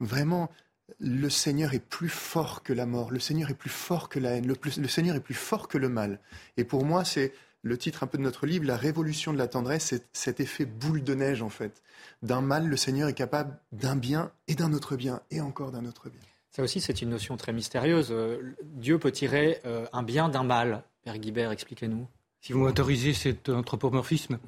vraiment 0.00 0.50
le 0.98 1.30
Seigneur 1.30 1.72
est 1.72 1.78
plus 1.84 2.08
fort 2.08 2.62
que 2.62 2.72
la 2.72 2.84
mort, 2.84 3.10
le 3.10 3.20
Seigneur 3.20 3.48
est 3.50 3.54
plus 3.54 3.70
fort 3.70 4.08
que 4.08 4.18
la 4.18 4.30
haine, 4.32 4.46
le, 4.46 4.56
le 4.76 4.88
Seigneur 4.88 5.14
est 5.14 5.20
plus 5.20 5.34
fort 5.34 5.68
que 5.68 5.78
le 5.78 5.88
mal. 5.88 6.18
Et 6.56 6.64
pour 6.64 6.84
moi, 6.84 7.04
c'est 7.04 7.32
le 7.62 7.78
titre 7.78 8.02
un 8.02 8.06
peu 8.06 8.18
de 8.18 8.22
notre 8.22 8.46
livre, 8.46 8.64
La 8.64 8.76
révolution 8.76 9.32
de 9.32 9.38
la 9.38 9.46
tendresse, 9.46 9.84
c'est 9.84 10.06
cet 10.12 10.40
effet 10.40 10.64
boule 10.64 11.04
de 11.04 11.14
neige 11.14 11.42
en 11.42 11.50
fait. 11.50 11.82
D'un 12.22 12.40
mal, 12.40 12.66
le 12.66 12.76
Seigneur 12.76 13.08
est 13.08 13.14
capable 13.14 13.58
d'un 13.72 13.96
bien 13.96 14.32
et 14.48 14.54
d'un 14.54 14.72
autre 14.72 14.96
bien 14.96 15.20
et 15.30 15.40
encore 15.40 15.70
d'un 15.70 15.84
autre 15.84 16.08
bien. 16.08 16.29
Ça 16.50 16.62
aussi, 16.62 16.80
c'est 16.80 17.00
une 17.00 17.10
notion 17.10 17.36
très 17.36 17.52
mystérieuse. 17.52 18.08
Euh, 18.10 18.54
Dieu 18.62 18.98
peut 18.98 19.12
tirer 19.12 19.60
euh, 19.64 19.86
un 19.92 20.02
bien 20.02 20.28
d'un 20.28 20.42
mal. 20.42 20.82
Père 21.04 21.18
Guibert, 21.18 21.52
expliquez-nous. 21.52 22.06
Si 22.40 22.52
vous 22.52 22.58
m'autorisez 22.58 23.12
cet 23.14 23.48
anthropomorphisme, 23.48 24.38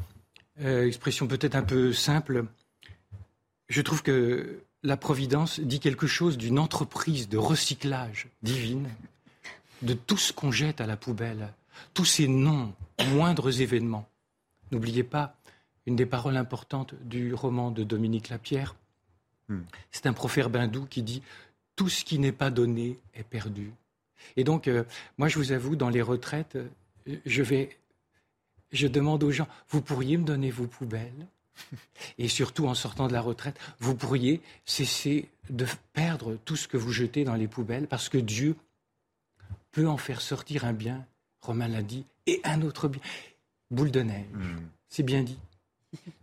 euh, 0.61 0.87
expression 0.87 1.29
peut-être 1.29 1.55
un 1.55 1.63
peu 1.63 1.93
simple, 1.93 2.47
je 3.69 3.83
trouve 3.83 4.03
que 4.03 4.63
la 4.83 4.97
Providence 4.97 5.61
dit 5.61 5.79
quelque 5.79 6.09
chose 6.09 6.37
d'une 6.37 6.59
entreprise 6.59 7.29
de 7.29 7.39
recyclage 7.39 8.29
divine 8.43 8.89
de 9.83 9.95
tout 9.95 10.17
ce 10.17 10.33
qu'on 10.33 10.51
jette 10.51 10.81
à 10.81 10.87
la 10.87 10.97
poubelle, 10.97 11.53
tous 11.95 12.05
ces 12.05 12.27
noms, 12.27 12.73
moindres 13.11 13.61
événements. 13.61 14.09
N'oubliez 14.73 15.05
pas 15.05 15.37
une 15.87 15.97
des 15.97 16.07
paroles 16.07 16.37
importantes 16.37 16.95
du 17.03 17.35
roman 17.35 17.71
de 17.71 17.85
Dominique 17.85 18.29
Lapierre. 18.29 18.75
Hmm. 19.49 19.63
C'est 19.91 20.07
un 20.07 20.13
proverbe 20.13 20.57
hindou 20.57 20.87
qui 20.87 21.03
dit 21.03 21.23
Tout 21.77 21.89
ce 21.89 22.05
qui 22.05 22.19
n'est 22.19 22.33
pas 22.33 22.51
donné 22.51 22.99
est 23.15 23.25
perdu. 23.25 23.73
Et 24.37 24.45
donc, 24.45 24.69
euh, 24.69 24.85
moi, 25.19 25.29
je 25.29 25.39
vous 25.39 25.53
avoue, 25.53 25.77
dans 25.77 25.89
les 25.89 26.03
retraites, 26.03 26.57
euh, 26.57 27.17
je 27.27 27.43
vais. 27.43 27.77
Je 28.71 28.87
demande 28.87 29.23
aux 29.23 29.31
gens 29.31 29.49
Vous 29.69 29.83
pourriez 29.83 30.17
me 30.17 30.25
donner 30.25 30.51
vos 30.51 30.67
poubelles? 30.67 31.27
Et 32.19 32.29
surtout, 32.29 32.67
en 32.67 32.75
sortant 32.75 33.09
de 33.09 33.13
la 33.13 33.21
retraite, 33.21 33.59
vous 33.79 33.95
pourriez 33.95 34.41
cesser 34.65 35.29
de 35.51 35.67
perdre 35.93 36.39
tout 36.45 36.57
ce 36.57 36.69
que 36.69 36.77
vous 36.77 36.93
jetez 36.93 37.25
dans 37.25 37.35
les 37.35 37.49
poubelles 37.49 37.87
parce 37.87 38.09
que 38.09 38.19
Dieu 38.19 38.57
peut 39.71 39.89
en 39.89 39.97
faire 39.97 40.21
sortir 40.21 40.65
un 40.65 40.73
bien, 40.73 41.05
Romain 41.41 41.69
l'a 41.69 41.83
dit, 41.83 42.05
et 42.27 42.41
un 42.45 42.63
autre 42.63 42.89
bien. 42.89 43.03
Boule 43.71 43.91
de 43.91 44.01
neige, 44.01 44.27
hmm. 44.33 44.61
c'est 44.89 45.03
bien 45.03 45.23
dit. 45.23 45.39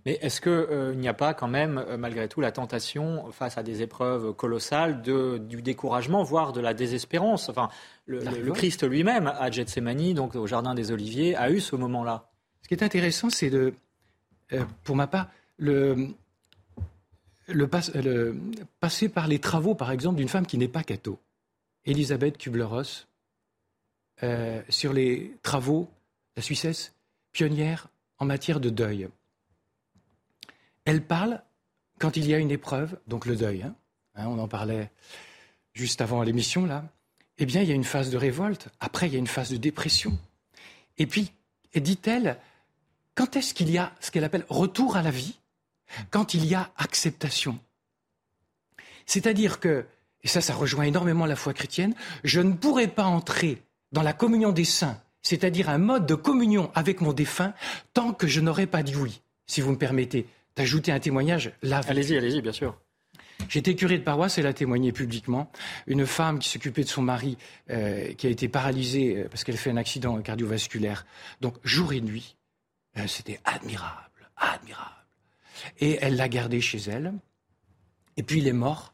Mais 0.05 0.17
est-ce 0.21 0.41
qu'il 0.41 0.51
euh, 0.51 0.95
n'y 0.95 1.07
a 1.07 1.13
pas 1.13 1.33
quand 1.33 1.47
même, 1.47 1.77
euh, 1.77 1.97
malgré 1.97 2.27
tout, 2.27 2.41
la 2.41 2.51
tentation, 2.51 3.31
face 3.31 3.57
à 3.57 3.63
des 3.63 3.81
épreuves 3.81 4.33
colossales, 4.33 5.01
de, 5.01 5.37
du 5.37 5.61
découragement, 5.61 6.23
voire 6.23 6.53
de 6.53 6.61
la 6.61 6.73
désespérance? 6.73 7.49
Enfin, 7.49 7.69
le, 8.05 8.51
Christ 8.51 8.87
lui-même, 8.87 9.27
à 9.27 9.51
Gethsemane, 9.51 10.13
donc 10.13 10.35
au 10.35 10.47
Jardin 10.47 10.73
des 10.73 10.91
Oliviers, 10.91 11.35
a 11.35 11.51
eu 11.51 11.59
ce 11.59 11.75
moment-là. 11.75 12.29
Ce 12.63 12.67
qui 12.67 12.73
est 12.73 12.83
intéressant, 12.83 13.29
c'est 13.29 13.49
de, 13.49 13.73
euh, 14.53 14.63
pour 14.83 14.95
ma 14.95 15.07
part, 15.07 15.29
le, 15.57 16.07
le, 17.47 17.67
passer 18.79 19.09
par 19.09 19.27
les 19.27 19.39
travaux, 19.39 19.75
par 19.75 19.91
exemple, 19.91 20.17
d'une 20.17 20.29
femme 20.29 20.45
qui 20.45 20.57
n'est 20.57 20.67
pas 20.67 20.83
catho, 20.83 21.19
Elisabeth 21.85 22.37
Kubler-Ross, 22.37 23.07
euh, 24.23 24.61
sur 24.69 24.93
les 24.93 25.37
travaux, 25.43 25.89
la 26.35 26.41
Suissesse, 26.41 26.93
pionnière 27.31 27.87
en 28.17 28.25
matière 28.25 28.59
de 28.59 28.69
deuil. 28.69 29.07
Elle 30.89 31.03
parle, 31.03 31.43
quand 31.99 32.17
il 32.17 32.25
y 32.25 32.33
a 32.33 32.39
une 32.39 32.49
épreuve, 32.49 32.97
donc 33.05 33.27
le 33.27 33.35
deuil, 33.35 33.61
hein, 33.61 33.75
hein, 34.15 34.25
on 34.25 34.39
en 34.39 34.47
parlait 34.47 34.89
juste 35.73 36.01
avant 36.01 36.23
l'émission, 36.23 36.65
là, 36.65 36.83
eh 37.37 37.45
bien, 37.45 37.61
il 37.61 37.69
y 37.69 37.71
a 37.71 37.75
une 37.75 37.83
phase 37.83 38.09
de 38.09 38.17
révolte, 38.17 38.69
après, 38.79 39.05
il 39.05 39.13
y 39.13 39.15
a 39.15 39.19
une 39.19 39.27
phase 39.27 39.51
de 39.51 39.57
dépression. 39.57 40.17
Et 40.97 41.05
puis, 41.05 41.31
dit-elle, 41.75 42.39
quand 43.13 43.35
est-ce 43.35 43.53
qu'il 43.53 43.69
y 43.69 43.77
a 43.77 43.93
ce 43.99 44.09
qu'elle 44.09 44.23
appelle 44.23 44.47
retour 44.49 44.97
à 44.97 45.03
la 45.03 45.11
vie? 45.11 45.37
Quand 46.09 46.33
il 46.33 46.43
y 46.47 46.55
a 46.55 46.71
acceptation. 46.75 47.59
C'est-à-dire 49.05 49.59
que, 49.59 49.85
et 50.23 50.27
ça, 50.27 50.41
ça 50.41 50.55
rejoint 50.55 50.85
énormément 50.85 51.27
la 51.27 51.35
foi 51.35 51.53
chrétienne, 51.53 51.93
je 52.23 52.41
ne 52.41 52.53
pourrais 52.53 52.87
pas 52.87 53.05
entrer 53.05 53.61
dans 53.91 54.01
la 54.01 54.13
communion 54.13 54.51
des 54.51 54.65
saints, 54.65 54.99
c'est-à-dire 55.21 55.69
un 55.69 55.77
mode 55.77 56.07
de 56.07 56.15
communion 56.15 56.71
avec 56.73 56.99
mon 56.99 57.13
défunt, 57.13 57.53
tant 57.93 58.11
que 58.11 58.25
je 58.25 58.41
n'aurais 58.41 58.65
pas 58.65 58.81
dit 58.81 58.95
oui. 58.95 59.21
Si 59.45 59.61
vous 59.61 59.71
me 59.71 59.77
permettez 59.77 60.27
d'ajouter 60.59 60.91
un 60.91 60.99
témoignage 60.99 61.53
là. 61.61 61.79
Allez-y, 61.87 62.17
allez-y, 62.17 62.41
bien 62.41 62.51
sûr. 62.51 62.77
J'étais 63.47 63.75
curé 63.75 63.97
de 63.97 64.03
paroisse, 64.03 64.37
elle 64.37 64.45
a 64.45 64.51
témoigné 64.51 64.91
publiquement. 64.91 65.49
Une 65.87 66.05
femme 66.05 66.37
qui 66.39 66.49
s'occupait 66.49 66.83
de 66.83 66.89
son 66.89 67.01
mari, 67.01 67.37
euh, 67.69 68.13
qui 68.15 68.27
a 68.27 68.29
été 68.29 68.49
paralysée 68.49 69.15
euh, 69.15 69.29
parce 69.29 69.45
qu'elle 69.45 69.55
fait 69.55 69.69
un 69.69 69.77
accident 69.77 70.21
cardiovasculaire. 70.21 71.05
Donc 71.39 71.55
jour 71.63 71.93
et 71.93 72.01
nuit, 72.01 72.35
euh, 72.97 73.07
c'était 73.07 73.39
admirable, 73.45 74.29
admirable. 74.35 74.89
Et 75.79 75.97
elle 76.01 76.17
l'a 76.17 76.27
gardé 76.27 76.59
chez 76.59 76.79
elle. 76.89 77.13
Et 78.17 78.23
puis 78.23 78.39
il 78.39 78.47
est 78.47 78.53
mort, 78.53 78.93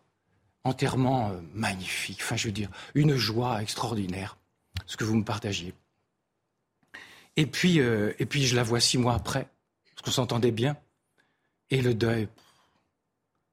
enterrement 0.63 1.32
magnifique. 1.51 2.20
Enfin, 2.22 2.36
je 2.36 2.45
veux 2.45 2.53
dire, 2.53 2.70
une 2.93 3.16
joie 3.16 3.59
extraordinaire 3.63 4.38
ce 4.86 4.97
que 4.97 5.03
vous 5.03 5.16
me 5.16 5.24
partagiez. 5.24 5.74
Et 7.38 7.47
puis, 7.47 7.80
et 7.80 8.26
puis 8.28 8.45
je 8.45 8.55
la 8.55 8.61
vois 8.61 8.80
six 8.80 8.99
mois 8.99 9.16
après, 9.16 9.49
parce 9.95 10.03
qu'on 10.03 10.11
s'entendait 10.11 10.51
bien. 10.51 10.78
Et 11.72 11.82
le 11.82 11.93
deuil, 11.93 12.28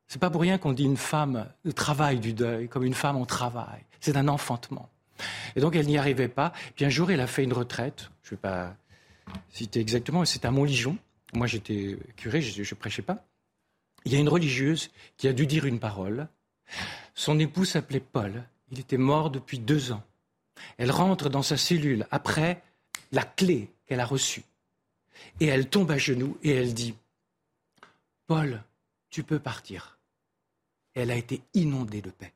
c'est 0.06 0.18
pas 0.20 0.30
pour 0.30 0.42
rien 0.42 0.58
qu'on 0.58 0.72
dit 0.72 0.84
une 0.84 0.96
femme, 0.96 1.48
le 1.64 1.72
travail 1.72 2.20
du 2.20 2.34
deuil, 2.34 2.68
comme 2.68 2.84
une 2.84 2.94
femme 2.94 3.16
en 3.16 3.24
travail. 3.24 3.80
C'est 4.00 4.16
un 4.16 4.28
enfantement. 4.28 4.90
Et 5.56 5.60
donc 5.60 5.74
elle 5.74 5.86
n'y 5.86 5.96
arrivait 5.96 6.28
pas. 6.28 6.52
Puis 6.74 6.84
un 6.84 6.90
jour, 6.90 7.10
elle 7.10 7.20
a 7.20 7.26
fait 7.26 7.44
une 7.44 7.52
retraite. 7.52 8.10
Je 8.22 8.28
ne 8.28 8.30
vais 8.32 8.40
pas 8.40 8.76
citer 9.50 9.80
exactement, 9.80 10.24
c'est 10.24 10.44
à 10.44 10.50
Montligeon. 10.50 10.98
Moi, 11.34 11.46
j'étais 11.46 11.96
curé, 12.16 12.42
je 12.42 12.60
ne 12.60 12.78
prêchais 12.78 13.02
pas. 13.02 13.24
Il 14.04 14.12
y 14.12 14.16
a 14.16 14.18
une 14.18 14.28
religieuse 14.28 14.90
qui 15.16 15.28
a 15.28 15.32
dû 15.32 15.46
dire 15.46 15.64
une 15.64 15.78
parole. 15.78 16.28
Son 17.14 17.38
époux 17.38 17.64
s'appelait 17.64 18.00
Paul. 18.00 18.44
Il 18.70 18.80
était 18.80 18.98
mort 18.98 19.30
depuis 19.30 19.58
deux 19.58 19.92
ans. 19.92 20.02
Elle 20.76 20.90
rentre 20.90 21.30
dans 21.30 21.42
sa 21.42 21.56
cellule 21.56 22.06
après 22.10 22.62
la 23.12 23.22
clé 23.22 23.70
qu'elle 23.86 24.00
a 24.00 24.04
reçue. 24.04 24.44
Et 25.40 25.46
elle 25.46 25.68
tombe 25.68 25.90
à 25.90 25.98
genoux 25.98 26.36
et 26.42 26.50
elle 26.50 26.74
dit 26.74 26.94
Paul, 28.32 28.62
tu 29.10 29.24
peux 29.24 29.38
partir. 29.38 29.98
Et 30.94 31.00
elle 31.02 31.10
a 31.10 31.16
été 31.16 31.42
inondée 31.52 32.00
de 32.00 32.08
paix. 32.08 32.32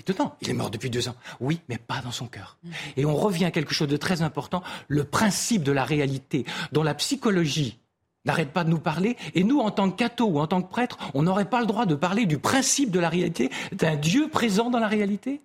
Étonnant, 0.00 0.36
il 0.40 0.50
est 0.50 0.52
mort 0.52 0.68
depuis 0.68 0.90
deux 0.90 1.08
ans. 1.08 1.14
Oui, 1.38 1.60
mais 1.68 1.78
pas 1.78 2.00
dans 2.00 2.10
son 2.10 2.26
cœur. 2.26 2.58
Et 2.96 3.04
on 3.04 3.14
revient 3.14 3.44
à 3.44 3.52
quelque 3.52 3.72
chose 3.72 3.86
de 3.86 3.96
très 3.96 4.22
important, 4.22 4.64
le 4.88 5.04
principe 5.04 5.62
de 5.62 5.70
la 5.70 5.84
réalité, 5.84 6.44
dont 6.72 6.82
la 6.82 6.94
psychologie 6.94 7.78
n'arrête 8.24 8.52
pas 8.52 8.64
de 8.64 8.70
nous 8.70 8.80
parler. 8.80 9.16
Et 9.34 9.44
nous, 9.44 9.60
en 9.60 9.70
tant 9.70 9.88
que 9.92 9.96
cathos 9.96 10.28
ou 10.28 10.40
en 10.40 10.48
tant 10.48 10.60
que 10.60 10.68
prêtres, 10.68 10.98
on 11.14 11.22
n'aurait 11.22 11.48
pas 11.48 11.60
le 11.60 11.66
droit 11.66 11.86
de 11.86 11.94
parler 11.94 12.26
du 12.26 12.38
principe 12.38 12.90
de 12.90 12.98
la 12.98 13.08
réalité, 13.08 13.48
d'un 13.70 13.94
Dieu 13.94 14.28
présent 14.28 14.70
dans 14.70 14.80
la 14.80 14.88
réalité? 14.88 15.40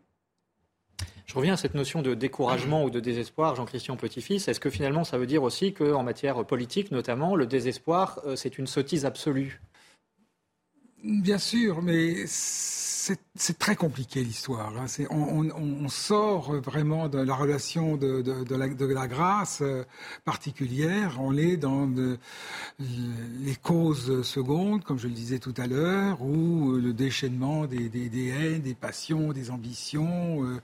Je 1.25 1.33
reviens 1.33 1.53
à 1.53 1.57
cette 1.57 1.73
notion 1.73 2.01
de 2.01 2.13
découragement 2.13 2.83
ou 2.83 2.89
de 2.89 2.99
désespoir, 2.99 3.55
Jean-Christian 3.55 3.97
Petit-Fils. 3.97 4.47
Est-ce 4.47 4.59
que 4.59 4.69
finalement 4.69 5.03
ça 5.03 5.17
veut 5.17 5.25
dire 5.25 5.43
aussi 5.43 5.73
qu'en 5.73 6.03
matière 6.03 6.45
politique, 6.45 6.91
notamment, 6.91 7.35
le 7.35 7.47
désespoir, 7.47 8.19
euh, 8.25 8.35
c'est 8.35 8.57
une 8.57 8.67
sottise 8.67 9.05
absolue? 9.05 9.61
Bien 11.05 11.37
sûr, 11.37 11.83
mais 11.83 12.25
c'est 12.27 13.59
très 13.59 13.75
compliqué 13.75 14.23
l'histoire. 14.23 14.73
Hein. 14.77 15.05
On, 15.11 15.87
sort 15.87 16.53
vraiment 16.53 17.07
de 17.07 17.19
la 17.19 17.35
relation 17.35 17.95
de, 17.95 18.23
la, 18.93 19.07
grâce 19.07 19.59
euh, 19.61 19.83
particulière. 20.23 21.17
On 21.19 21.37
est 21.37 21.57
dans 21.57 21.87
les 22.79 23.55
causes 23.55 24.23
secondes, 24.23 24.83
comme 24.83 24.97
je 24.97 25.07
le 25.07 25.13
disais 25.13 25.37
tout 25.37 25.53
à 25.57 25.67
l'heure, 25.67 26.23
ou 26.23 26.73
le 26.73 26.91
déchaînement 26.93 27.67
des, 27.67 27.91
haines, 28.29 28.61
des 28.61 28.73
passions, 28.73 29.31
des 29.31 29.51
ambitions, 29.51 30.43
euh, 30.43 30.61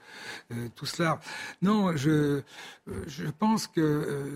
euh, 0.54 0.68
tout 0.76 0.88
cela. 0.88 1.20
Non, 1.62 1.96
je, 1.96 2.42
pense 3.38 3.68
que 3.68 4.34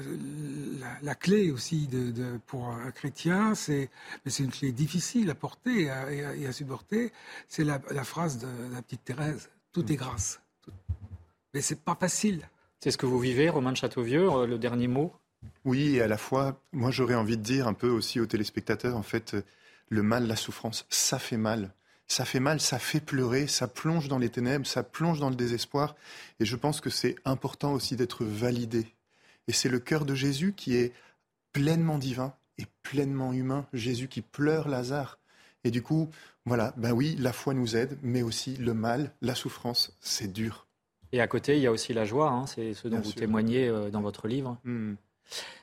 la, 0.79 0.87
la, 1.01 1.15
clé 1.15 1.51
aussi 1.51 1.89
pour 2.45 2.67
un 2.67 2.91
chrétien, 2.91 3.55
c'est 3.55 3.89
une 4.39 4.51
clé 4.51 4.71
difficile 4.71 5.29
à 5.31 5.35
porter 5.35 5.85
et 5.85 5.89
à, 6.03 6.35
et 6.35 6.45
à 6.45 6.51
supporter, 6.51 7.11
c'est 7.47 7.63
la 7.63 7.81
la 7.91 8.03
phrase 8.03 8.37
de 8.37 8.47
la 8.73 8.81
petite 8.81 9.03
Thérèse, 9.03 9.49
tout 9.71 9.91
est 9.91 9.95
grâce. 9.95 10.41
Mais 11.53 11.61
c'est 11.61 11.81
pas 11.81 11.95
facile. 11.95 12.49
C'est 12.81 12.91
ce 12.91 12.97
que 12.97 13.05
vous 13.05 13.19
vivez, 13.19 13.49
Romain 13.49 13.71
de 13.71 13.77
Châteauvieux, 13.77 14.29
euh, 14.29 14.45
le 14.45 14.57
dernier 14.57 14.87
mot? 14.87 15.13
Oui, 15.63 15.95
et 15.95 16.01
à 16.01 16.07
la 16.07 16.17
fois, 16.17 16.61
moi 16.71 16.91
j'aurais 16.91 17.15
envie 17.15 17.37
de 17.37 17.43
dire 17.43 17.67
un 17.67 17.73
peu 17.73 17.89
aussi 17.89 18.19
aux 18.19 18.25
téléspectateurs, 18.25 18.97
en 18.97 19.03
fait, 19.03 19.35
le 19.89 20.03
mal, 20.03 20.27
la 20.27 20.35
souffrance, 20.35 20.85
ça 20.89 21.19
fait 21.19 21.37
mal. 21.37 21.73
Ça 22.07 22.25
fait 22.25 22.39
mal, 22.39 22.61
ça 22.61 22.77
fait 22.77 22.99
pleurer, 22.99 23.47
ça 23.47 23.67
plonge 23.67 24.07
dans 24.07 24.19
les 24.19 24.29
ténèbres, 24.29 24.67
ça 24.67 24.83
plonge 24.83 25.19
dans 25.19 25.29
le 25.29 25.35
désespoir. 25.35 25.95
Et 26.39 26.45
je 26.45 26.55
pense 26.55 26.79
que 26.79 26.91
c'est 26.91 27.15
important 27.25 27.73
aussi 27.73 27.95
d'être 27.95 28.23
validé. 28.23 28.93
Et 29.47 29.53
c'est 29.53 29.69
le 29.69 29.79
cœur 29.79 30.05
de 30.05 30.13
Jésus 30.13 30.53
qui 30.53 30.75
est 30.75 30.93
pleinement 31.51 31.97
divin 31.97 32.33
et 32.59 32.65
pleinement 32.83 33.33
humain. 33.33 33.65
Jésus 33.73 34.07
qui 34.07 34.21
pleure 34.21 34.67
Lazare. 34.67 35.17
Et 35.65 35.71
du 35.71 35.81
coup, 35.81 36.09
voilà, 36.45 36.73
ben 36.77 36.91
oui, 36.91 37.15
la 37.19 37.33
foi 37.33 37.55
nous 37.55 37.75
aide, 37.75 37.97
mais 38.03 38.21
aussi 38.21 38.55
le 38.55 38.73
mal, 38.75 39.11
la 39.21 39.33
souffrance, 39.33 39.97
c'est 39.99 40.31
dur. 40.31 40.67
Et 41.11 41.19
à 41.19 41.27
côté, 41.27 41.57
il 41.57 41.63
y 41.63 41.67
a 41.67 41.71
aussi 41.71 41.91
la 41.91 42.05
joie, 42.05 42.29
hein, 42.29 42.45
c'est 42.45 42.73
ce 42.75 42.87
dont 42.87 42.99
vous 42.99 43.13
témoignez 43.13 43.67
euh, 43.67 43.89
dans 43.89 44.01
votre 44.01 44.27
livre. 44.27 44.59
Hmm. 44.63 44.93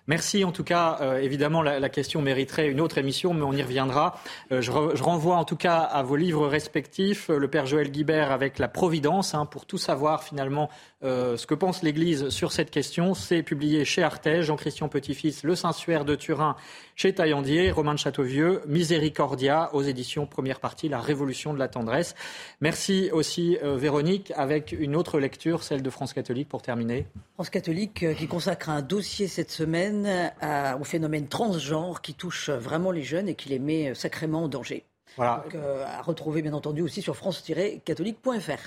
Merci 0.09 0.45
en 0.45 0.51
tout 0.51 0.65
cas. 0.65 0.99
Euh, 1.01 1.19
évidemment, 1.19 1.63
la, 1.63 1.89
question 1.89 2.23
mériterait 2.23 2.69
une 2.69 2.81
autre 2.81 2.99
émission, 2.99 3.35
mais 3.35 3.43
on 3.43 3.53
y 3.53 3.63
reviendra. 3.63 4.19
Euh, 4.51 4.61
je, 4.61 4.73
renvoie 4.73 5.37
en 5.37 5.45
tout 5.45 5.57
cas 5.57 5.79
à 5.79 6.03
vos 6.03 6.17
livres 6.17 6.49
respectifs, 6.49 7.29
le 7.29 7.49
Père 7.49 7.67
Joël 7.67 7.91
Guibert 7.91 8.33
avec 8.33 8.59
La 8.59 8.67
Providence, 8.67 9.35
hein, 9.35 9.47
pour 9.47 9.65
tout 9.65 9.79
savoir 9.79 10.25
finalement 10.25 10.71
euh, 11.05 11.37
ce 11.37 11.47
que 11.47 11.55
pense 11.55 11.83
l'Église 11.83 12.31
sur 12.31 12.51
cette 12.51 12.71
question. 12.71 13.15
C'est 13.15 13.45
publié 13.45 13.85
chez 13.85 14.03
Artege, 14.03 14.47
Jean-Christian 14.47 14.89
Petit-Fils, 14.89 15.45
Le 15.45 15.55
Saint-Suaire 15.55 16.05
de 16.05 16.17
Turin 16.17 16.57
chez 16.97 17.15
Taillandier, 17.15 17.71
Romain 17.71 17.95
de 17.95 17.99
Châteauvieux, 17.99 18.63
Miséricordia 18.67 19.71
aux 19.73 19.83
éditions 19.83 20.27
première 20.27 20.61
partie, 20.61 20.89
La 20.89 21.01
Révolution 21.01 21.55
de 21.55 21.59
la 21.59 21.69
tendresse. 21.69 22.15
Merci 22.61 23.11
aussi 23.13 23.57
Véronique 23.63 24.33
avec 24.37 24.73
une 24.73 24.95
autre 24.97 25.19
lecture, 25.19 25.63
celle 25.63 25.83
de 25.83 25.91
France 25.91 26.13
catholique 26.13 26.49
pour 26.49 26.63
terminer. 26.63 27.07
France 27.35 27.51
catholique 27.51 28.05
qui 28.17 28.27
consacre 28.27 28.69
un 28.69 28.83
dossier 28.83 29.27
cette 29.27 29.51
semaine 29.51 29.92
phénomène, 29.93 30.33
au 30.81 30.85
phénomène 30.85 31.29
transgenre 31.29 32.01
qui 32.01 32.15
touche 32.15 32.51
vraiment 32.51 32.91
les 32.91 33.03
jeunes 33.03 33.29
et 33.29 33.35
qui 33.35 33.49
les 33.49 33.59
met 33.59 33.95
sacrément 33.95 34.45
en 34.45 34.49
danger. 34.49 34.85
Voilà. 35.17 35.45
à 35.87 36.01
retrouver 36.01 36.41
bien 36.41 36.55
entendu 36.55 36.81
aussi 36.81 37.03
sur 37.03 37.17
france-catholique.fr. 37.17 38.59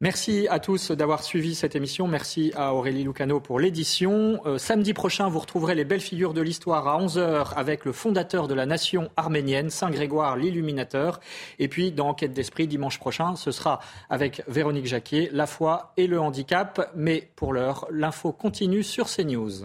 Merci 0.00 0.46
à 0.48 0.60
tous 0.60 0.92
d'avoir 0.92 1.24
suivi 1.24 1.56
cette 1.56 1.74
émission. 1.74 2.06
Merci 2.06 2.52
à 2.54 2.72
Aurélie 2.72 3.02
Lucano 3.02 3.40
pour 3.40 3.58
l'édition. 3.58 4.40
Euh, 4.46 4.56
samedi 4.56 4.94
prochain, 4.94 5.28
vous 5.28 5.40
retrouverez 5.40 5.74
les 5.74 5.84
belles 5.84 6.00
figures 6.00 6.34
de 6.34 6.40
l'histoire 6.40 6.86
à 6.86 7.00
11h 7.00 7.54
avec 7.56 7.84
le 7.84 7.90
fondateur 7.90 8.46
de 8.46 8.54
la 8.54 8.64
nation 8.64 9.10
arménienne, 9.16 9.70
Saint 9.70 9.90
Grégoire 9.90 10.36
l'Illuminateur. 10.36 11.18
Et 11.58 11.66
puis, 11.66 11.90
dans 11.90 12.10
Enquête 12.10 12.32
d'Esprit, 12.32 12.68
dimanche 12.68 13.00
prochain, 13.00 13.34
ce 13.34 13.50
sera 13.50 13.80
avec 14.08 14.44
Véronique 14.46 14.86
Jacquier, 14.86 15.30
la 15.32 15.48
foi 15.48 15.92
et 15.96 16.06
le 16.06 16.20
handicap. 16.20 16.92
Mais 16.94 17.28
pour 17.34 17.52
l'heure, 17.52 17.88
l'info 17.90 18.30
continue 18.30 18.84
sur 18.84 19.08
CNews. 19.08 19.64